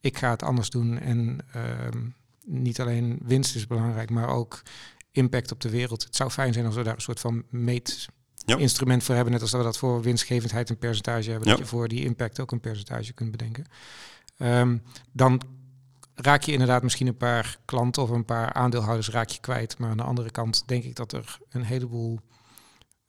ik 0.00 0.18
ga 0.18 0.30
het 0.30 0.42
anders 0.42 0.70
doen 0.70 0.98
en 0.98 1.38
ehm, 1.52 1.98
niet 2.44 2.80
alleen 2.80 3.18
winst 3.22 3.54
is 3.54 3.66
belangrijk, 3.66 4.10
maar 4.10 4.28
ook 4.28 4.62
impact 5.10 5.52
op 5.52 5.60
de 5.60 5.70
wereld. 5.70 6.04
Het 6.04 6.16
zou 6.16 6.30
fijn 6.30 6.52
zijn 6.52 6.66
als 6.66 6.74
we 6.74 6.82
daar 6.82 6.94
een 6.94 7.00
soort 7.00 7.20
van 7.20 7.44
meet 7.50 8.08
Ja. 8.44 8.56
instrument 8.56 9.04
voor 9.04 9.14
hebben, 9.14 9.32
net 9.32 9.42
als 9.42 9.50
dat 9.50 9.60
we 9.60 9.66
dat 9.66 9.78
voor 9.78 10.02
winstgevendheid 10.02 10.70
een 10.70 10.78
percentage 10.78 11.30
hebben, 11.30 11.48
Ja. 11.48 11.54
dat 11.54 11.64
je 11.64 11.70
voor 11.70 11.88
die 11.88 12.04
impact 12.04 12.40
ook 12.40 12.52
een 12.52 12.60
percentage 12.60 13.12
kunt 13.12 13.30
bedenken. 13.30 13.64
Ehm, 14.36 14.76
dan 15.12 15.40
raak 16.16 16.42
je 16.42 16.52
inderdaad 16.52 16.82
misschien 16.82 17.06
een 17.06 17.16
paar 17.16 17.58
klanten 17.64 18.02
of 18.02 18.10
een 18.10 18.24
paar 18.24 18.52
aandeelhouders 18.52 19.08
raak 19.10 19.28
je 19.28 19.40
kwijt. 19.40 19.78
Maar 19.78 19.90
aan 19.90 19.96
de 19.96 20.02
andere 20.02 20.30
kant 20.30 20.62
denk 20.66 20.84
ik 20.84 20.94
dat 20.96 21.12
er 21.12 21.38
een 21.50 21.64
heleboel 21.64 22.20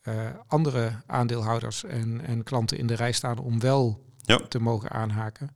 eh, 0.02 0.26
andere 0.48 0.92
aandeelhouders 1.06 1.84
en, 1.84 2.22
en 2.26 2.44
klanten 2.44 2.78
in 2.78 2.88
de 2.88 2.94
rij 2.96 3.12
staan 3.12 3.38
om 3.40 3.60
wel 3.60 4.06
Ja. 4.22 4.38
te 4.50 4.60
mogen 4.60 4.90
aanhaken. 4.92 5.56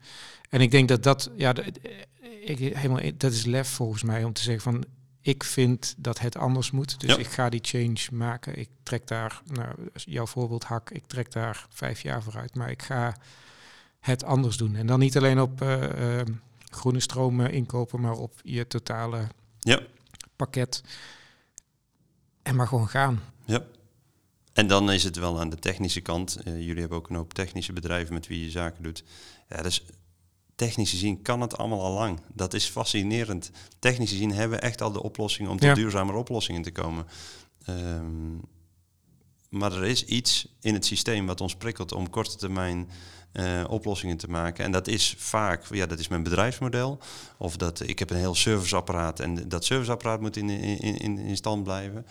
En 0.49 0.61
ik 0.61 0.71
denk 0.71 0.87
dat 0.87 1.03
dat, 1.03 1.31
ja, 1.35 1.53
de- 1.53 1.71
ik, 2.45 2.59
helemaal, 2.59 3.01
dat 3.17 3.31
is 3.31 3.45
lef 3.45 3.67
volgens 3.69 4.03
mij 4.03 4.23
om 4.23 4.33
te 4.33 4.41
zeggen 4.41 4.63
van 4.63 4.83
ik 5.21 5.43
vind 5.43 5.95
dat 5.97 6.19
het 6.19 6.37
anders 6.37 6.71
moet. 6.71 6.99
Dus 6.99 7.09
Ja. 7.13 7.17
ik 7.17 7.27
ga 7.27 7.49
die 7.49 7.59
change 7.63 7.99
maken. 8.11 8.59
Ik 8.59 8.69
trek 8.83 9.07
daar, 9.07 9.41
nou, 9.45 9.69
jouw 9.93 10.25
voorbeeld 10.25 10.63
hak, 10.63 10.89
ik 10.89 11.03
trek 11.07 11.31
daar 11.31 11.65
vijf 11.69 12.01
jaar 12.01 12.23
vooruit. 12.23 12.55
Maar 12.55 12.69
ik 12.69 12.81
ga 12.81 13.15
het 13.99 14.23
anders 14.23 14.57
doen. 14.57 14.75
En 14.75 14.87
dan 14.87 14.99
niet 14.99 15.17
alleen 15.17 15.39
op 15.41 15.61
eh, 15.61 16.19
eh, 16.19 16.25
groene 16.71 16.99
stromen 16.99 17.51
inkopen, 17.51 18.01
maar 18.01 18.13
op 18.13 18.34
je 18.43 18.67
totale 18.67 19.27
ja, 19.60 19.79
pakket. 20.36 20.84
En 22.43 22.55
maar 22.55 22.67
gewoon 22.67 22.89
gaan. 22.89 23.19
ja. 23.45 23.63
En 24.53 24.67
dan 24.67 24.91
is 24.91 25.03
het 25.03 25.15
wel 25.15 25.39
aan 25.39 25.49
de 25.49 25.60
technische 25.60 26.01
kant. 26.01 26.36
Eh, 26.36 26.60
jullie 26.60 26.79
hebben 26.79 26.97
ook 26.97 27.10
een 27.10 27.15
hoop 27.15 27.34
technische 27.34 27.73
bedrijven 27.73 28.13
met 28.13 28.27
wie 28.27 28.43
je 28.43 28.49
zaken 28.49 28.84
doet. 28.84 29.03
Ja, 29.49 29.62
dus 29.62 29.86
technisch 30.55 30.89
gezien 30.89 31.21
kan 31.21 31.41
het 31.41 31.57
allemaal 31.57 31.81
al 31.81 31.93
lang. 31.93 32.19
Dat 32.34 32.53
is 32.53 32.65
fascinerend. 32.65 33.51
Technisch 33.79 34.10
gezien 34.10 34.31
hebben 34.31 34.57
we 34.60 34.63
echt 34.65 34.81
al 34.81 34.91
de 34.91 35.03
oplossingen 35.03 35.51
om 35.51 35.57
tot 35.57 35.67
Ja. 35.67 35.73
duurzamere 35.73 36.17
oplossingen 36.17 36.62
te 36.62 36.71
komen. 36.71 37.05
Ehm, 37.65 38.36
maar 39.49 39.71
er 39.73 39.86
is 39.86 40.05
iets 40.05 40.47
in 40.62 40.73
het 40.73 40.86
systeem 40.86 41.25
wat 41.25 41.41
ons 41.41 41.55
prikkelt 41.55 41.91
om 41.91 42.10
korte 42.10 42.38
termijn 42.38 42.89
eh, 43.32 43.63
oplossingen 43.70 44.17
te 44.17 44.28
maken. 44.30 44.65
En 44.65 44.72
dat 44.72 44.88
is 44.88 45.15
vaak, 45.17 45.63
ja, 45.70 45.86
dat 45.86 46.00
is 46.00 46.08
mijn 46.08 46.24
bedrijfsmodel. 46.24 47.00
Of 47.38 47.58
dat 47.58 47.80
ik 47.88 48.00
heb 48.00 48.10
een 48.10 48.17
heel 48.17 48.36
serviceapparaat 48.36 49.20
en 49.20 49.50
dat 49.50 49.65
serviceapparaat 49.65 50.22
moet 50.22 50.38
in, 50.38 50.50
in, 50.50 50.98
in, 51.00 51.17
in 51.17 51.36
stand 51.36 51.63
blijven. 51.63 52.06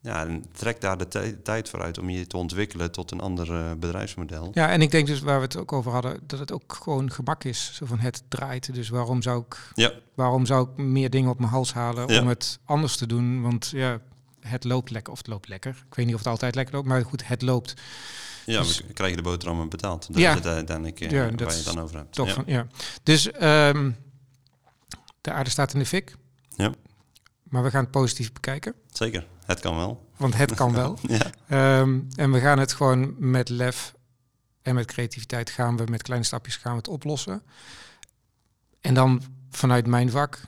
Ja, 0.00 0.26
en 0.26 0.44
trek 0.52 0.80
daar 0.80 0.98
de 0.98 1.08
tij- 1.08 1.32
tijd 1.42 1.68
voor 1.68 1.82
uit 1.82 1.98
om 1.98 2.10
je 2.10 2.26
te 2.26 2.36
ontwikkelen 2.36 2.90
tot 2.92 3.10
een 3.10 3.20
ander 3.20 3.54
eh, 3.54 3.70
bedrijfsmodel. 3.78 4.50
Ja, 4.52 4.68
en 4.70 4.82
ik 4.82 4.90
denk 4.90 5.06
dus 5.06 5.20
waar 5.20 5.36
we 5.38 5.44
het 5.44 5.56
ook 5.56 5.72
over 5.72 5.92
hadden, 5.92 6.20
dat 6.26 6.38
het 6.38 6.52
ook 6.52 6.72
gewoon 6.82 7.10
gemak 7.10 7.44
is. 7.44 7.70
Zo 7.74 7.86
van 7.86 7.98
het 7.98 8.22
draait. 8.28 8.74
Dus 8.74 8.88
waarom 8.88 9.22
zou 9.22 9.40
ik, 9.48 9.70
Ja. 9.74 9.92
waarom 10.14 10.46
zou 10.46 10.68
ik 10.70 10.76
meer 10.76 11.10
dingen 11.10 11.30
op 11.30 11.38
mijn 11.38 11.50
hals 11.50 11.72
halen 11.72 12.08
Ja. 12.12 12.20
om 12.20 12.28
het 12.28 12.58
anders 12.64 12.96
te 12.96 13.06
doen? 13.06 13.42
Want 13.42 13.70
ja, 13.74 14.00
het 14.40 14.64
loopt 14.64 14.90
lekker. 14.90 15.12
Of 15.12 15.18
het 15.18 15.26
loopt 15.26 15.48
lekker. 15.48 15.84
Ik 15.88 15.94
weet 15.94 16.06
niet 16.06 16.14
of 16.14 16.20
het 16.20 16.30
altijd 16.30 16.54
lekker 16.54 16.74
loopt, 16.74 16.86
maar 16.88 17.04
goed, 17.04 17.28
het 17.28 17.42
loopt. 17.42 17.74
Ja, 18.46 18.60
Dus- 18.62 18.78
we 18.80 18.84
k- 18.84 18.94
krijgen 18.94 19.16
de 19.16 19.22
boterhammen 19.22 19.68
betaald. 19.68 20.06
Dat 20.06 20.16
Ja. 20.16 20.28
is 20.30 20.34
het 20.36 20.46
uiteindelijk 20.46 21.00
eh, 21.00 21.10
Ja, 21.10 21.18
waar 21.18 21.36
dat 21.36 21.50
je 21.50 21.56
het 21.56 21.64
dan 21.64 21.80
over 21.80 21.96
hebt. 21.96 22.12
Toch 22.12 22.26
ja. 22.28 22.34
van, 22.34 22.44
ja. 22.46 22.66
Dus 23.02 23.30
ehm, 23.30 23.90
de 25.20 25.32
aarde 25.32 25.50
staat 25.50 25.72
in 25.72 25.78
de 25.78 25.86
fik. 25.86 26.16
Ja. 26.56 26.72
Maar 27.42 27.62
we 27.62 27.70
gaan 27.70 27.82
het 27.82 27.90
positief 27.90 28.32
bekijken. 28.32 28.74
Zeker, 28.92 29.26
het 29.46 29.60
kan 29.60 29.76
wel. 29.76 30.08
Want 30.16 30.36
het 30.36 30.54
kan 30.54 30.72
wel. 30.72 30.98
Ja, 31.08 31.30
Ehm, 31.48 32.00
en 32.16 32.32
we 32.32 32.40
gaan 32.40 32.58
het 32.58 32.72
gewoon 32.72 33.14
met 33.18 33.48
lef 33.48 33.94
en 34.62 34.74
met 34.74 34.86
creativiteit 34.86 35.50
gaan 35.50 35.76
we 35.76 35.84
met 35.90 36.02
kleine 36.02 36.24
stapjes 36.26 36.56
gaan 36.56 36.72
we 36.72 36.78
het 36.78 36.88
oplossen. 36.88 37.42
En 38.80 38.94
dan 38.94 39.22
vanuit 39.50 39.86
mijn 39.86 40.10
vak. 40.10 40.40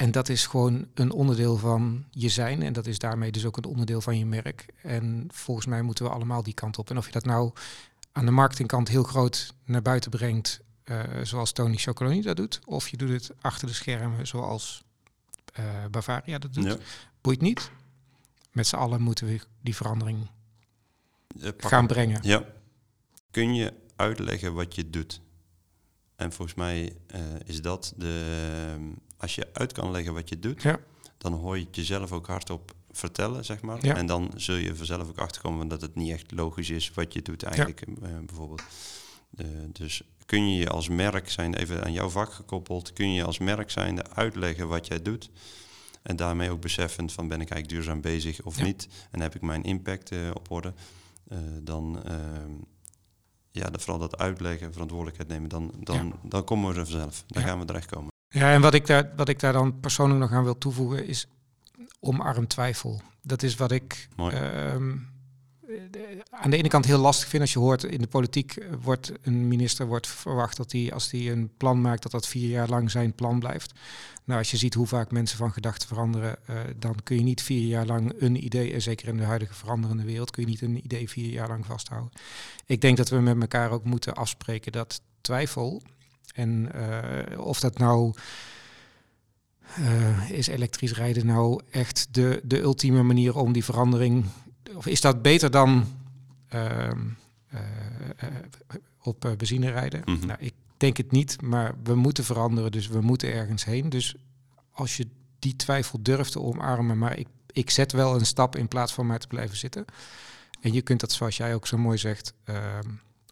En 0.00 0.10
dat 0.10 0.28
is 0.28 0.46
gewoon 0.46 0.86
een 0.94 1.12
onderdeel 1.12 1.56
van 1.56 2.04
je 2.10 2.28
zijn. 2.28 2.62
En 2.62 2.72
dat 2.72 2.86
is 2.86 2.98
daarmee 2.98 3.32
dus 3.32 3.44
ook 3.44 3.56
een 3.56 3.64
onderdeel 3.64 4.00
van 4.00 4.18
je 4.18 4.26
merk. 4.26 4.66
En 4.82 5.28
volgens 5.32 5.66
mij 5.66 5.82
moeten 5.82 6.04
we 6.04 6.10
allemaal 6.10 6.42
die 6.42 6.54
kant 6.54 6.78
op. 6.78 6.90
En 6.90 6.96
of 6.96 7.06
je 7.06 7.12
dat 7.12 7.24
nou 7.24 7.52
aan 8.12 8.24
de 8.24 8.30
marketingkant 8.30 8.88
heel 8.88 9.02
groot 9.02 9.54
naar 9.64 9.82
buiten 9.82 10.10
brengt, 10.10 10.60
eh, 10.84 11.02
zoals 11.22 11.52
Tony 11.52 11.76
Chocoloni 11.76 12.22
dat 12.22 12.36
doet. 12.36 12.60
Of 12.64 12.88
je 12.88 12.96
doet 12.96 13.08
het 13.08 13.30
achter 13.40 13.66
de 13.68 13.74
schermen, 13.74 14.26
zoals 14.26 14.82
eh, 15.52 15.64
Bavaria 15.90 16.38
dat 16.38 16.54
doet. 16.54 16.64
ja. 16.64 16.76
Boeit 17.20 17.40
niet. 17.40 17.70
Met 18.52 18.66
z'n 18.66 18.76
allen 18.76 19.00
moeten 19.02 19.26
we 19.26 19.40
die 19.60 19.76
verandering 19.76 20.30
Eh, 21.40 21.50
gaan 21.56 21.86
brengen. 21.86 22.20
Ja. 22.22 22.44
Kun 23.30 23.54
je 23.54 23.74
uitleggen 23.96 24.54
wat 24.54 24.74
je 24.74 24.90
doet? 24.90 25.20
En 26.16 26.32
volgens 26.32 26.56
mij 26.56 26.96
is 27.44 27.62
dat 27.62 27.92
de... 27.96 28.92
Als 29.20 29.34
je 29.34 29.48
uit 29.52 29.72
kan 29.72 29.90
leggen 29.90 30.14
wat 30.14 30.28
je 30.28 30.38
doet, 30.38 30.62
Ja. 30.62 30.80
dan 31.18 31.32
hoor 31.32 31.58
je 31.58 31.64
het 31.64 31.76
jezelf 31.76 32.12
ook 32.12 32.26
hardop 32.26 32.72
vertellen, 32.90 33.44
zeg 33.44 33.60
maar. 33.62 33.84
Ja. 33.86 33.96
En 33.96 34.06
dan 34.06 34.32
zul 34.36 34.54
je 34.56 34.76
vanzelf 34.76 35.08
ook 35.08 35.18
achterkomen 35.18 35.68
dat 35.68 35.80
het 35.80 35.94
niet 35.94 36.12
echt 36.12 36.32
logisch 36.32 36.70
is 36.70 36.90
wat 36.94 37.12
je 37.12 37.22
doet 37.22 37.42
eigenlijk, 37.42 37.80
eh, 37.80 38.18
bijvoorbeeld. 38.26 38.62
Eh, 39.36 39.46
dus 39.72 40.02
kun 40.26 40.50
je 40.50 40.58
je 40.58 40.68
als 40.68 40.88
merk 40.88 41.30
zijn, 41.30 41.54
even 41.54 41.84
aan 41.84 41.92
jouw 41.92 42.08
vak 42.08 42.32
gekoppeld, 42.32 42.92
kun 42.92 43.12
je 43.12 43.24
als 43.24 43.38
merk 43.38 43.70
zijn 43.70 44.08
uitleggen 44.14 44.68
wat 44.68 44.86
jij 44.86 45.02
doet. 45.02 45.30
En 46.02 46.16
daarmee 46.16 46.50
ook 46.50 46.60
beseffend 46.60 47.12
van 47.12 47.28
ben 47.28 47.40
ik 47.40 47.50
eigenlijk 47.50 47.68
duurzaam 47.82 48.00
bezig 48.00 48.42
of 48.42 48.62
niet. 48.62 48.88
En 49.10 49.20
heb 49.20 49.34
ik 49.34 49.42
mijn 49.42 49.62
impact 49.62 50.10
eh, 50.10 50.18
op 50.34 50.50
orde. 50.50 50.72
Dan, 51.62 52.02
ehm, 52.04 52.50
ja, 53.50 53.68
vooral 53.72 53.98
dat 53.98 54.18
uitleggen, 54.18 54.72
verantwoordelijkheid 54.72 55.28
nemen, 55.28 55.48
dan, 55.48 55.72
dan, 55.78 56.18
dan 56.22 56.44
komen 56.44 56.72
we 56.72 56.80
er 56.80 56.86
vanzelf. 56.86 57.24
Dan 57.26 57.42
gaan 57.42 57.58
we 57.58 57.64
terechtkomen. 57.64 58.09
Ja, 58.32 58.52
en 58.52 58.60
wat 58.60 58.74
ik, 58.74 58.86
daar, 58.86 59.10
wat 59.16 59.28
ik 59.28 59.40
daar 59.40 59.52
dan 59.52 59.80
persoonlijk 59.80 60.20
nog 60.20 60.32
aan 60.32 60.44
wil 60.44 60.58
toevoegen 60.58 61.06
is 61.06 61.26
omarm 62.00 62.46
twijfel. 62.46 63.00
Dat 63.22 63.42
is 63.42 63.54
wat 63.54 63.70
ik 63.70 64.08
ehm, 64.16 64.96
eh, 65.68 65.76
aan 66.30 66.50
de 66.50 66.56
ene 66.56 66.68
kant 66.68 66.84
heel 66.84 66.98
lastig 66.98 67.28
vind 67.28 67.42
als 67.42 67.52
je 67.52 67.58
hoort 67.58 67.84
in 67.84 68.00
de 68.00 68.06
politiek 68.06 68.56
eh, 68.56 68.68
wordt 68.80 69.12
een 69.22 69.48
minister 69.48 69.86
wordt 69.86 70.06
verwacht 70.06 70.56
dat 70.56 70.72
hij 70.72 70.92
als 70.92 71.10
hij 71.10 71.30
een 71.30 71.50
plan 71.56 71.80
maakt 71.80 72.02
dat 72.02 72.12
dat 72.12 72.28
vier 72.28 72.48
jaar 72.48 72.68
lang 72.68 72.90
zijn 72.90 73.14
plan 73.14 73.38
blijft. 73.38 73.72
Nou, 74.24 74.38
als 74.38 74.50
je 74.50 74.56
ziet 74.56 74.74
hoe 74.74 74.86
vaak 74.86 75.10
mensen 75.10 75.38
van 75.38 75.52
gedachten 75.52 75.88
veranderen, 75.88 76.36
eh, 76.46 76.56
dan 76.76 76.96
kun 77.02 77.16
je 77.16 77.22
niet 77.22 77.42
vier 77.42 77.66
jaar 77.66 77.86
lang 77.86 78.12
een 78.18 78.44
idee, 78.44 78.72
en 78.72 78.82
zeker 78.82 79.08
in 79.08 79.16
de 79.16 79.24
huidige 79.24 79.54
veranderende 79.54 80.04
wereld, 80.04 80.30
kun 80.30 80.42
je 80.42 80.48
niet 80.48 80.62
een 80.62 80.84
idee 80.84 81.08
vier 81.08 81.30
jaar 81.30 81.48
lang 81.48 81.66
vasthouden. 81.66 82.12
Ik 82.66 82.80
denk 82.80 82.96
dat 82.96 83.08
we 83.08 83.20
met 83.20 83.40
elkaar 83.40 83.70
ook 83.70 83.84
moeten 83.84 84.14
afspreken 84.14 84.72
dat 84.72 85.00
twijfel 85.20 85.82
en 86.34 86.72
eh, 86.72 87.40
of 87.40 87.60
dat 87.60 87.78
nou 87.78 88.14
eh, 89.76 90.30
is 90.30 90.46
elektrisch 90.46 90.94
rijden 90.94 91.26
nou 91.26 91.60
echt 91.70 92.08
de, 92.10 92.40
de 92.44 92.60
ultieme 92.60 93.02
manier 93.02 93.36
om 93.36 93.52
die 93.52 93.64
verandering, 93.64 94.24
of 94.74 94.86
is 94.86 95.00
dat 95.00 95.22
beter 95.22 95.50
dan 95.50 95.86
ehm, 96.48 96.98
eh, 97.48 97.60
op 99.02 99.34
benzine 99.36 99.70
rijden? 99.70 100.02
Mhm. 100.04 100.26
Nou, 100.26 100.38
ik 100.40 100.54
denk 100.76 100.96
het 100.96 101.10
niet, 101.10 101.42
maar 101.42 101.74
we 101.82 101.94
moeten 101.94 102.24
veranderen, 102.24 102.72
dus 102.72 102.88
we 102.88 103.00
moeten 103.00 103.32
ergens 103.32 103.64
heen. 103.64 103.88
Dus 103.88 104.14
als 104.70 104.96
je 104.96 105.06
die 105.38 105.56
twijfel 105.56 106.02
durft 106.02 106.32
te 106.32 106.40
omarmen, 106.40 106.98
maar 106.98 107.18
ik, 107.18 107.28
ik 107.52 107.70
zet 107.70 107.92
wel 107.92 108.14
een 108.14 108.26
stap 108.26 108.56
in 108.56 108.68
plaats 108.68 108.92
van 108.92 109.06
maar 109.06 109.18
te 109.18 109.26
blijven 109.26 109.56
zitten. 109.56 109.84
En 110.60 110.72
je 110.72 110.82
kunt 110.82 111.00
dat, 111.00 111.12
zoals 111.12 111.36
jij 111.36 111.54
ook 111.54 111.66
zo 111.66 111.78
mooi 111.78 111.98
zegt, 111.98 112.34
ehm, 112.44 112.88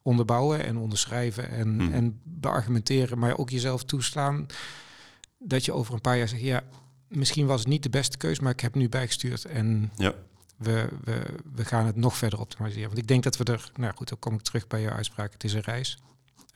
onderbouwen 0.08 0.64
en 0.64 0.76
onderschrijven 0.76 1.50
en, 1.50 1.76
Mhm. 1.76 1.92
en 1.92 2.20
beargumenteren, 2.24 3.18
maar 3.18 3.38
ook 3.38 3.50
jezelf 3.50 3.84
toestaan 3.84 4.46
dat 5.38 5.64
je 5.64 5.72
over 5.72 5.94
een 5.94 6.00
paar 6.00 6.16
jaar 6.18 6.28
zegt, 6.28 6.42
ja, 6.42 6.62
misschien 7.08 7.46
was 7.46 7.60
het 7.60 7.68
niet 7.68 7.82
de 7.82 7.90
beste 7.90 8.16
keus, 8.16 8.40
maar 8.40 8.52
ik 8.52 8.60
heb 8.60 8.74
nu 8.74 8.88
bijgestuurd 8.88 9.44
en 9.44 9.92
Ja. 9.96 10.14
we, 10.56 10.88
we, 11.04 11.22
we 11.54 11.64
gaan 11.64 11.86
het 11.86 11.96
nog 11.96 12.16
verder 12.16 12.40
optimaliseren. 12.40 12.86
Want 12.88 12.98
ik 13.00 13.06
denk 13.08 13.22
dat 13.22 13.36
we 13.36 13.44
er, 13.44 13.70
nou 13.76 13.94
goed, 13.94 14.08
dan 14.08 14.18
kom 14.18 14.34
ik 14.34 14.40
terug 14.42 14.66
bij 14.66 14.80
jouw 14.82 14.92
uitspraak, 14.92 15.32
het 15.32 15.44
is 15.44 15.52
een 15.52 15.60
reis. 15.60 15.98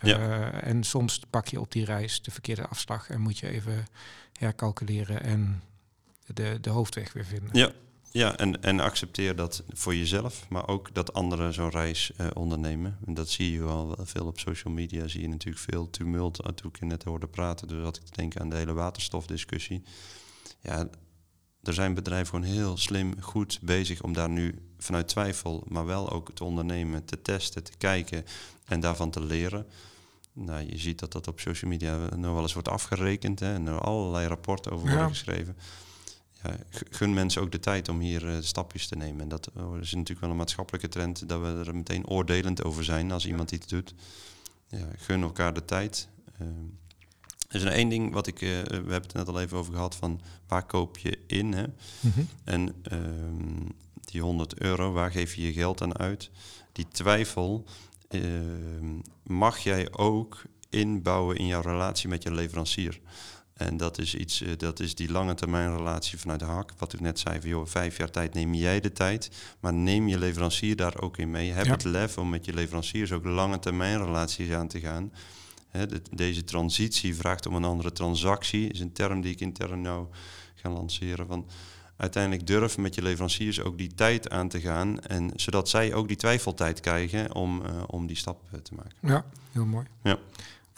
Ja. 0.01 0.19
Eh, 0.19 0.69
en 0.69 0.85
soms 0.85 1.21
pak 1.31 1.49
je 1.49 1.61
op 1.61 1.73
die 1.73 1.85
reis 1.85 2.23
de 2.23 2.31
verkeerde 2.31 2.67
afslag 2.67 3.11
en 3.11 3.21
moet 3.21 3.39
je 3.39 3.49
even 3.49 3.87
hercalculeren 4.39 5.23
en 5.23 5.63
de, 6.27 6.59
de 6.61 6.71
hoofdweg 6.71 7.13
weer 7.13 7.25
vinden. 7.25 7.49
Ja, 7.53 7.71
ja 8.13 8.37
en, 8.37 8.63
en 8.63 8.81
accepteer 8.81 9.37
dat 9.37 9.63
voor 9.73 9.95
jezelf, 9.95 10.47
maar 10.49 10.69
ook 10.69 10.95
dat 10.95 11.13
anderen 11.13 11.55
zo'n 11.55 11.71
reis 11.71 12.13
eh, 12.17 12.27
ondernemen. 12.35 12.99
En 13.07 13.15
dat 13.15 13.29
zie 13.29 13.53
je 13.53 13.65
wel 13.65 13.97
wel 13.97 14.07
veel 14.07 14.27
op 14.27 14.39
social 14.39 14.75
media, 14.75 15.09
zie 15.09 15.21
je 15.21 15.29
natuurlijk 15.29 15.65
veel 15.71 15.91
tumult. 15.91 16.41
Toen 16.55 16.71
ik 16.71 16.79
je 16.79 16.85
net 16.85 17.05
hoorde 17.05 17.27
praten, 17.29 17.69
dus 17.69 17.83
had 17.83 17.97
ik 17.97 18.05
te 18.05 18.17
denken 18.17 18.41
aan 18.41 18.49
de 18.51 18.57
hele 18.57 18.73
waterstofdiscussie. 18.73 19.83
Ja, 20.61 20.89
er 21.63 21.75
zijn 21.75 21.95
bedrijven 21.95 22.27
gewoon 22.27 22.55
heel 22.55 22.77
slim, 22.77 23.15
goed 23.21 23.59
bezig 23.63 24.03
om 24.03 24.13
daar 24.13 24.29
nu 24.31 24.55
vanuit 24.79 25.09
twijfel, 25.09 25.65
maar 25.69 25.87
wel 25.87 26.11
ook 26.11 26.31
te 26.35 26.45
ondernemen, 26.45 27.05
te 27.05 27.23
testen, 27.23 27.65
te 27.65 27.73
kijken 27.79 28.25
en 28.65 28.81
daarvan 28.81 29.11
te 29.11 29.21
leren. 29.25 29.67
Nou, 30.33 30.67
je 30.67 30.79
ziet 30.79 30.99
dat 30.99 31.13
dat 31.13 31.29
op 31.29 31.41
social 31.41 31.71
media 31.71 31.97
nog 32.17 32.33
wel 32.33 32.43
eens 32.43 32.53
wordt 32.53 32.69
afgerekend 32.69 33.41
hè, 33.41 33.55
en 33.55 33.67
er 33.67 33.81
allerlei 33.81 34.27
rapporten 34.27 34.73
over 34.73 34.87
worden 34.87 35.05
Ja. 35.05 35.09
geschreven. 35.13 35.57
Ja, 36.43 36.57
gun 36.91 37.15
mensen 37.15 37.43
ook 37.43 37.53
de 37.53 37.61
tijd 37.61 37.89
om 37.89 38.01
hier 38.01 38.29
eh, 38.29 38.37
stapjes 38.41 38.87
te 38.87 38.97
nemen. 38.97 39.21
En 39.21 39.29
dat 39.29 39.51
oh, 39.57 39.81
is 39.81 39.93
natuurlijk 39.93 40.21
wel 40.21 40.31
een 40.31 40.37
maatschappelijke 40.37 40.89
trend 40.89 41.29
dat 41.29 41.41
we 41.41 41.63
er 41.67 41.75
meteen 41.75 42.07
oordelend 42.07 42.65
over 42.65 42.85
zijn 42.85 43.13
als 43.13 43.27
iemand 43.27 43.53
iets 43.53 43.67
doet. 43.67 43.95
Ja, 44.69 44.87
gun 44.97 45.23
elkaar 45.23 45.55
de 45.55 45.65
tijd. 45.65 46.09
Ehm, 46.39 46.65
er 47.49 47.57
is 47.57 47.63
een 47.63 47.69
één 47.69 47.89
ding 47.89 48.13
wat 48.13 48.27
ik, 48.27 48.43
eh, 48.43 48.49
we 48.49 48.73
hebben 48.73 49.03
het 49.03 49.13
net 49.13 49.29
al 49.29 49.41
even 49.41 49.59
over 49.59 49.73
gehad, 49.73 49.97
van 49.97 50.21
waar 50.47 50.67
koop 50.67 50.99
je 50.99 51.19
in? 51.27 51.53
Hè? 51.53 51.65
Mhm. 52.01 52.21
En 52.45 52.75
ehm, 52.83 53.69
die 54.01 54.21
100 54.21 54.59
euro, 54.59 54.93
waar 54.93 55.11
geef 55.11 55.35
je 55.35 55.43
je 55.43 55.53
geld 55.53 55.83
aan 55.83 55.99
uit? 55.99 56.31
Die 56.73 56.89
twijfel 56.89 57.65
ehm, 58.09 58.99
mag 59.23 59.59
jij 59.59 59.93
ook 59.93 60.43
inbouwen 60.71 61.37
in 61.37 61.47
jouw 61.47 61.61
relatie 61.61 62.09
met 62.09 62.23
je 62.23 62.33
leverancier. 62.33 63.01
En 63.67 63.77
dat 63.77 63.99
is 63.99 64.15
iets, 64.15 64.43
eh, 64.43 64.51
dat 64.57 64.81
is 64.81 64.95
die 64.95 65.11
lange 65.13 65.35
termijn 65.35 65.77
relatie 65.77 66.19
vanuit 66.19 66.41
de 66.41 66.47
hak. 66.47 66.71
Wat 66.79 66.93
ik 66.93 67.01
net 67.01 67.19
zei, 67.19 67.41
van 67.41 67.49
joh, 67.51 67.67
vijf 67.67 67.97
jaar 67.97 68.11
tijd 68.11 68.35
neem 68.35 68.55
jij 68.55 68.81
de 68.81 68.93
tijd. 68.93 69.31
Maar 69.61 69.73
neem 69.75 70.09
je 70.09 70.19
leverancier 70.19 70.77
daar 70.77 71.01
ook 71.01 71.19
in 71.19 71.31
mee. 71.31 71.51
Heb 71.53 71.65
Ja. 71.67 71.73
het 71.73 71.85
lef 71.85 72.19
om 72.19 72.29
met 72.29 72.45
je 72.45 72.53
leveranciers 72.55 73.13
ook 73.13 73.25
lange 73.25 73.59
termijn 73.59 74.05
relaties 74.05 74.51
aan 74.53 74.69
te 74.69 74.81
gaan. 74.81 75.13
De- 75.73 76.03
deze 76.11 76.45
transitie 76.45 77.15
vraagt 77.17 77.47
om 77.47 77.55
een 77.55 77.65
andere 77.65 77.93
transactie. 77.93 78.69
Is 78.73 78.81
een 78.81 78.93
term 78.93 79.21
die 79.21 79.33
ik 79.33 79.41
intern 79.41 79.81
nou 79.81 80.07
ga 80.55 80.71
lanceren. 80.71 81.27
Van 81.27 81.47
uiteindelijk 81.97 82.47
durf 82.47 82.79
met 82.79 82.95
je 82.95 83.03
leveranciers 83.03 83.61
ook 83.61 83.79
die 83.79 83.95
tijd 83.95 84.31
aan 84.31 84.49
te 84.49 84.61
gaan. 84.61 85.01
En 85.01 85.31
zodat 85.37 85.69
zij 85.69 85.95
ook 85.95 86.09
die 86.09 86.17
twijfeltijd 86.17 86.81
krijgen 86.81 87.35
om, 87.35 87.65
eh, 87.67 87.83
om 87.87 88.07
die 88.07 88.17
stap 88.17 88.43
eh, 88.53 88.59
te 88.61 88.75
maken. 88.75 88.97
Ja, 89.01 89.25
heel 89.53 89.65
mooi. 89.65 89.87
Ja. 90.03 90.19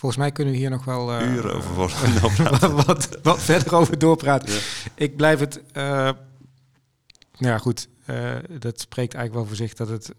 Volgens 0.05 0.25
mij 0.25 0.33
kunnen 0.33 0.53
we 0.53 0.59
hier 0.61 0.71
nog 0.71 0.85
wel 0.85 1.13
eh, 1.13 1.33
Uren 1.35 1.55
over 1.55 1.75
wat, 1.75 1.93
wat, 2.87 3.19
wat 3.23 3.43
verder 3.43 3.75
over 3.75 3.99
doorpraten. 3.99 4.53
Ja. 4.55 4.61
Ik 4.95 5.17
blijf 5.17 5.41
het. 5.41 5.61
eh, 5.73 5.83
nou 5.85 6.17
ja, 7.39 7.59
goed. 7.59 7.89
eh, 8.05 8.37
dat 8.59 8.81
spreekt 8.81 9.15
eigenlijk 9.15 9.35
wel 9.35 9.45
voor 9.47 9.57
zich 9.67 9.75
dat 9.75 9.89
het 9.89 10.11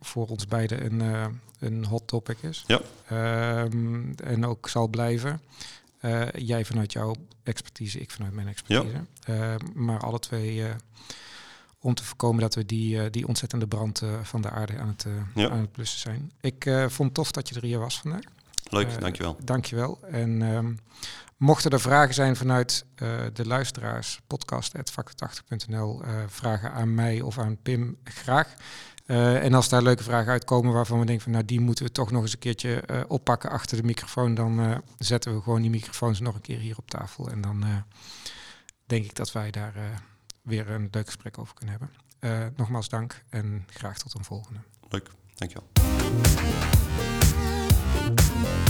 voor, 0.00 0.26
ons 0.26 0.46
beiden 0.46 0.84
een, 1.00 1.30
een 1.58 1.84
hot 1.84 2.06
topic 2.06 2.38
is. 2.42 2.64
Ja. 2.66 2.80
Ehm, 3.08 4.12
en 4.24 4.46
ook 4.46 4.68
zal 4.68 4.88
blijven. 4.88 5.40
Jij 6.34 6.64
vanuit 6.64 6.92
jouw 6.92 7.14
expertise, 7.42 8.00
ik 8.00 8.10
vanuit 8.10 8.32
mijn 8.34 8.48
expertise. 8.48 9.04
Eh, 9.24 9.54
maar 9.74 10.00
alle 10.00 10.18
twee 10.18 10.64
om 11.78 11.94
te 11.94 12.04
voorkomen 12.04 12.40
dat 12.40 12.54
we 12.54 12.66
die, 12.66 13.10
die 13.10 13.26
ontzettende 13.28 13.66
brand 13.66 14.02
van 14.22 14.40
de 14.40 14.50
aarde 14.50 14.78
aan 14.78 14.88
het, 14.88 15.06
Ja. 15.34 15.48
aan 15.50 15.60
het 15.60 15.72
blussen 15.72 16.00
zijn. 16.00 16.32
Ik 16.40 16.62
vond 16.86 16.98
het 17.08 17.14
tof 17.14 17.30
dat 17.30 17.48
je 17.48 17.54
er 17.54 17.64
hier 17.64 17.78
was 17.78 18.00
vandaag. 18.00 18.20
Leuk, 18.70 18.88
Eh, 18.88 18.98
dankjewel. 18.98 19.36
Dankjewel. 19.44 19.98
En 20.10 20.42
ehm, 20.42 20.72
mochten 21.36 21.70
er 21.70 21.80
vragen 21.80 22.14
zijn 22.14 22.36
vanuit 22.36 22.84
eh, 22.94 23.08
de 23.32 23.46
luisteraars, 23.46 24.20
podcast.factor80.nl, 24.26 26.02
eh, 26.02 26.10
vragen 26.26 26.72
aan 26.72 26.94
mij 26.94 27.20
of 27.20 27.38
aan 27.38 27.62
Pim, 27.62 27.98
graag. 28.04 28.54
En 29.06 29.54
als 29.54 29.68
daar 29.68 29.82
leuke 29.82 30.02
vragen 30.02 30.32
uitkomen 30.32 30.72
waarvan 30.72 31.00
we 31.00 31.06
denken 31.06 31.24
van 31.24 31.32
nou 31.32 31.44
die 31.44 31.60
moeten 31.60 31.84
we 31.84 31.92
toch 31.92 32.10
nog 32.10 32.22
eens 32.22 32.32
een 32.32 32.38
keertje 32.38 32.84
oppakken 33.06 33.50
achter 33.50 33.76
de 33.76 33.82
microfoon, 33.82 34.34
dan 34.34 34.82
zetten 34.98 35.34
we 35.34 35.42
gewoon 35.42 35.60
die 35.60 35.70
microfoons 35.70 36.20
nog 36.20 36.34
een 36.34 36.40
keer 36.40 36.58
hier 36.58 36.78
op 36.78 36.90
tafel. 36.90 37.30
En 37.30 37.40
dan 37.40 37.64
denk 38.86 39.04
ik 39.04 39.14
dat 39.14 39.32
wij 39.32 39.50
daar 39.50 40.02
weer 40.42 40.70
een 40.70 40.88
leuk 40.90 41.06
gesprek 41.06 41.38
over 41.38 41.54
kunnen 41.54 41.78
hebben. 42.20 42.52
Nogmaals 42.56 42.88
dank 42.88 43.22
en 43.28 43.64
graag 43.70 43.98
tot 43.98 44.14
een 44.14 44.24
volgende. 44.24 44.60
Leuk, 44.88 45.10
dankjewel. 45.34 45.68
you 48.08 48.67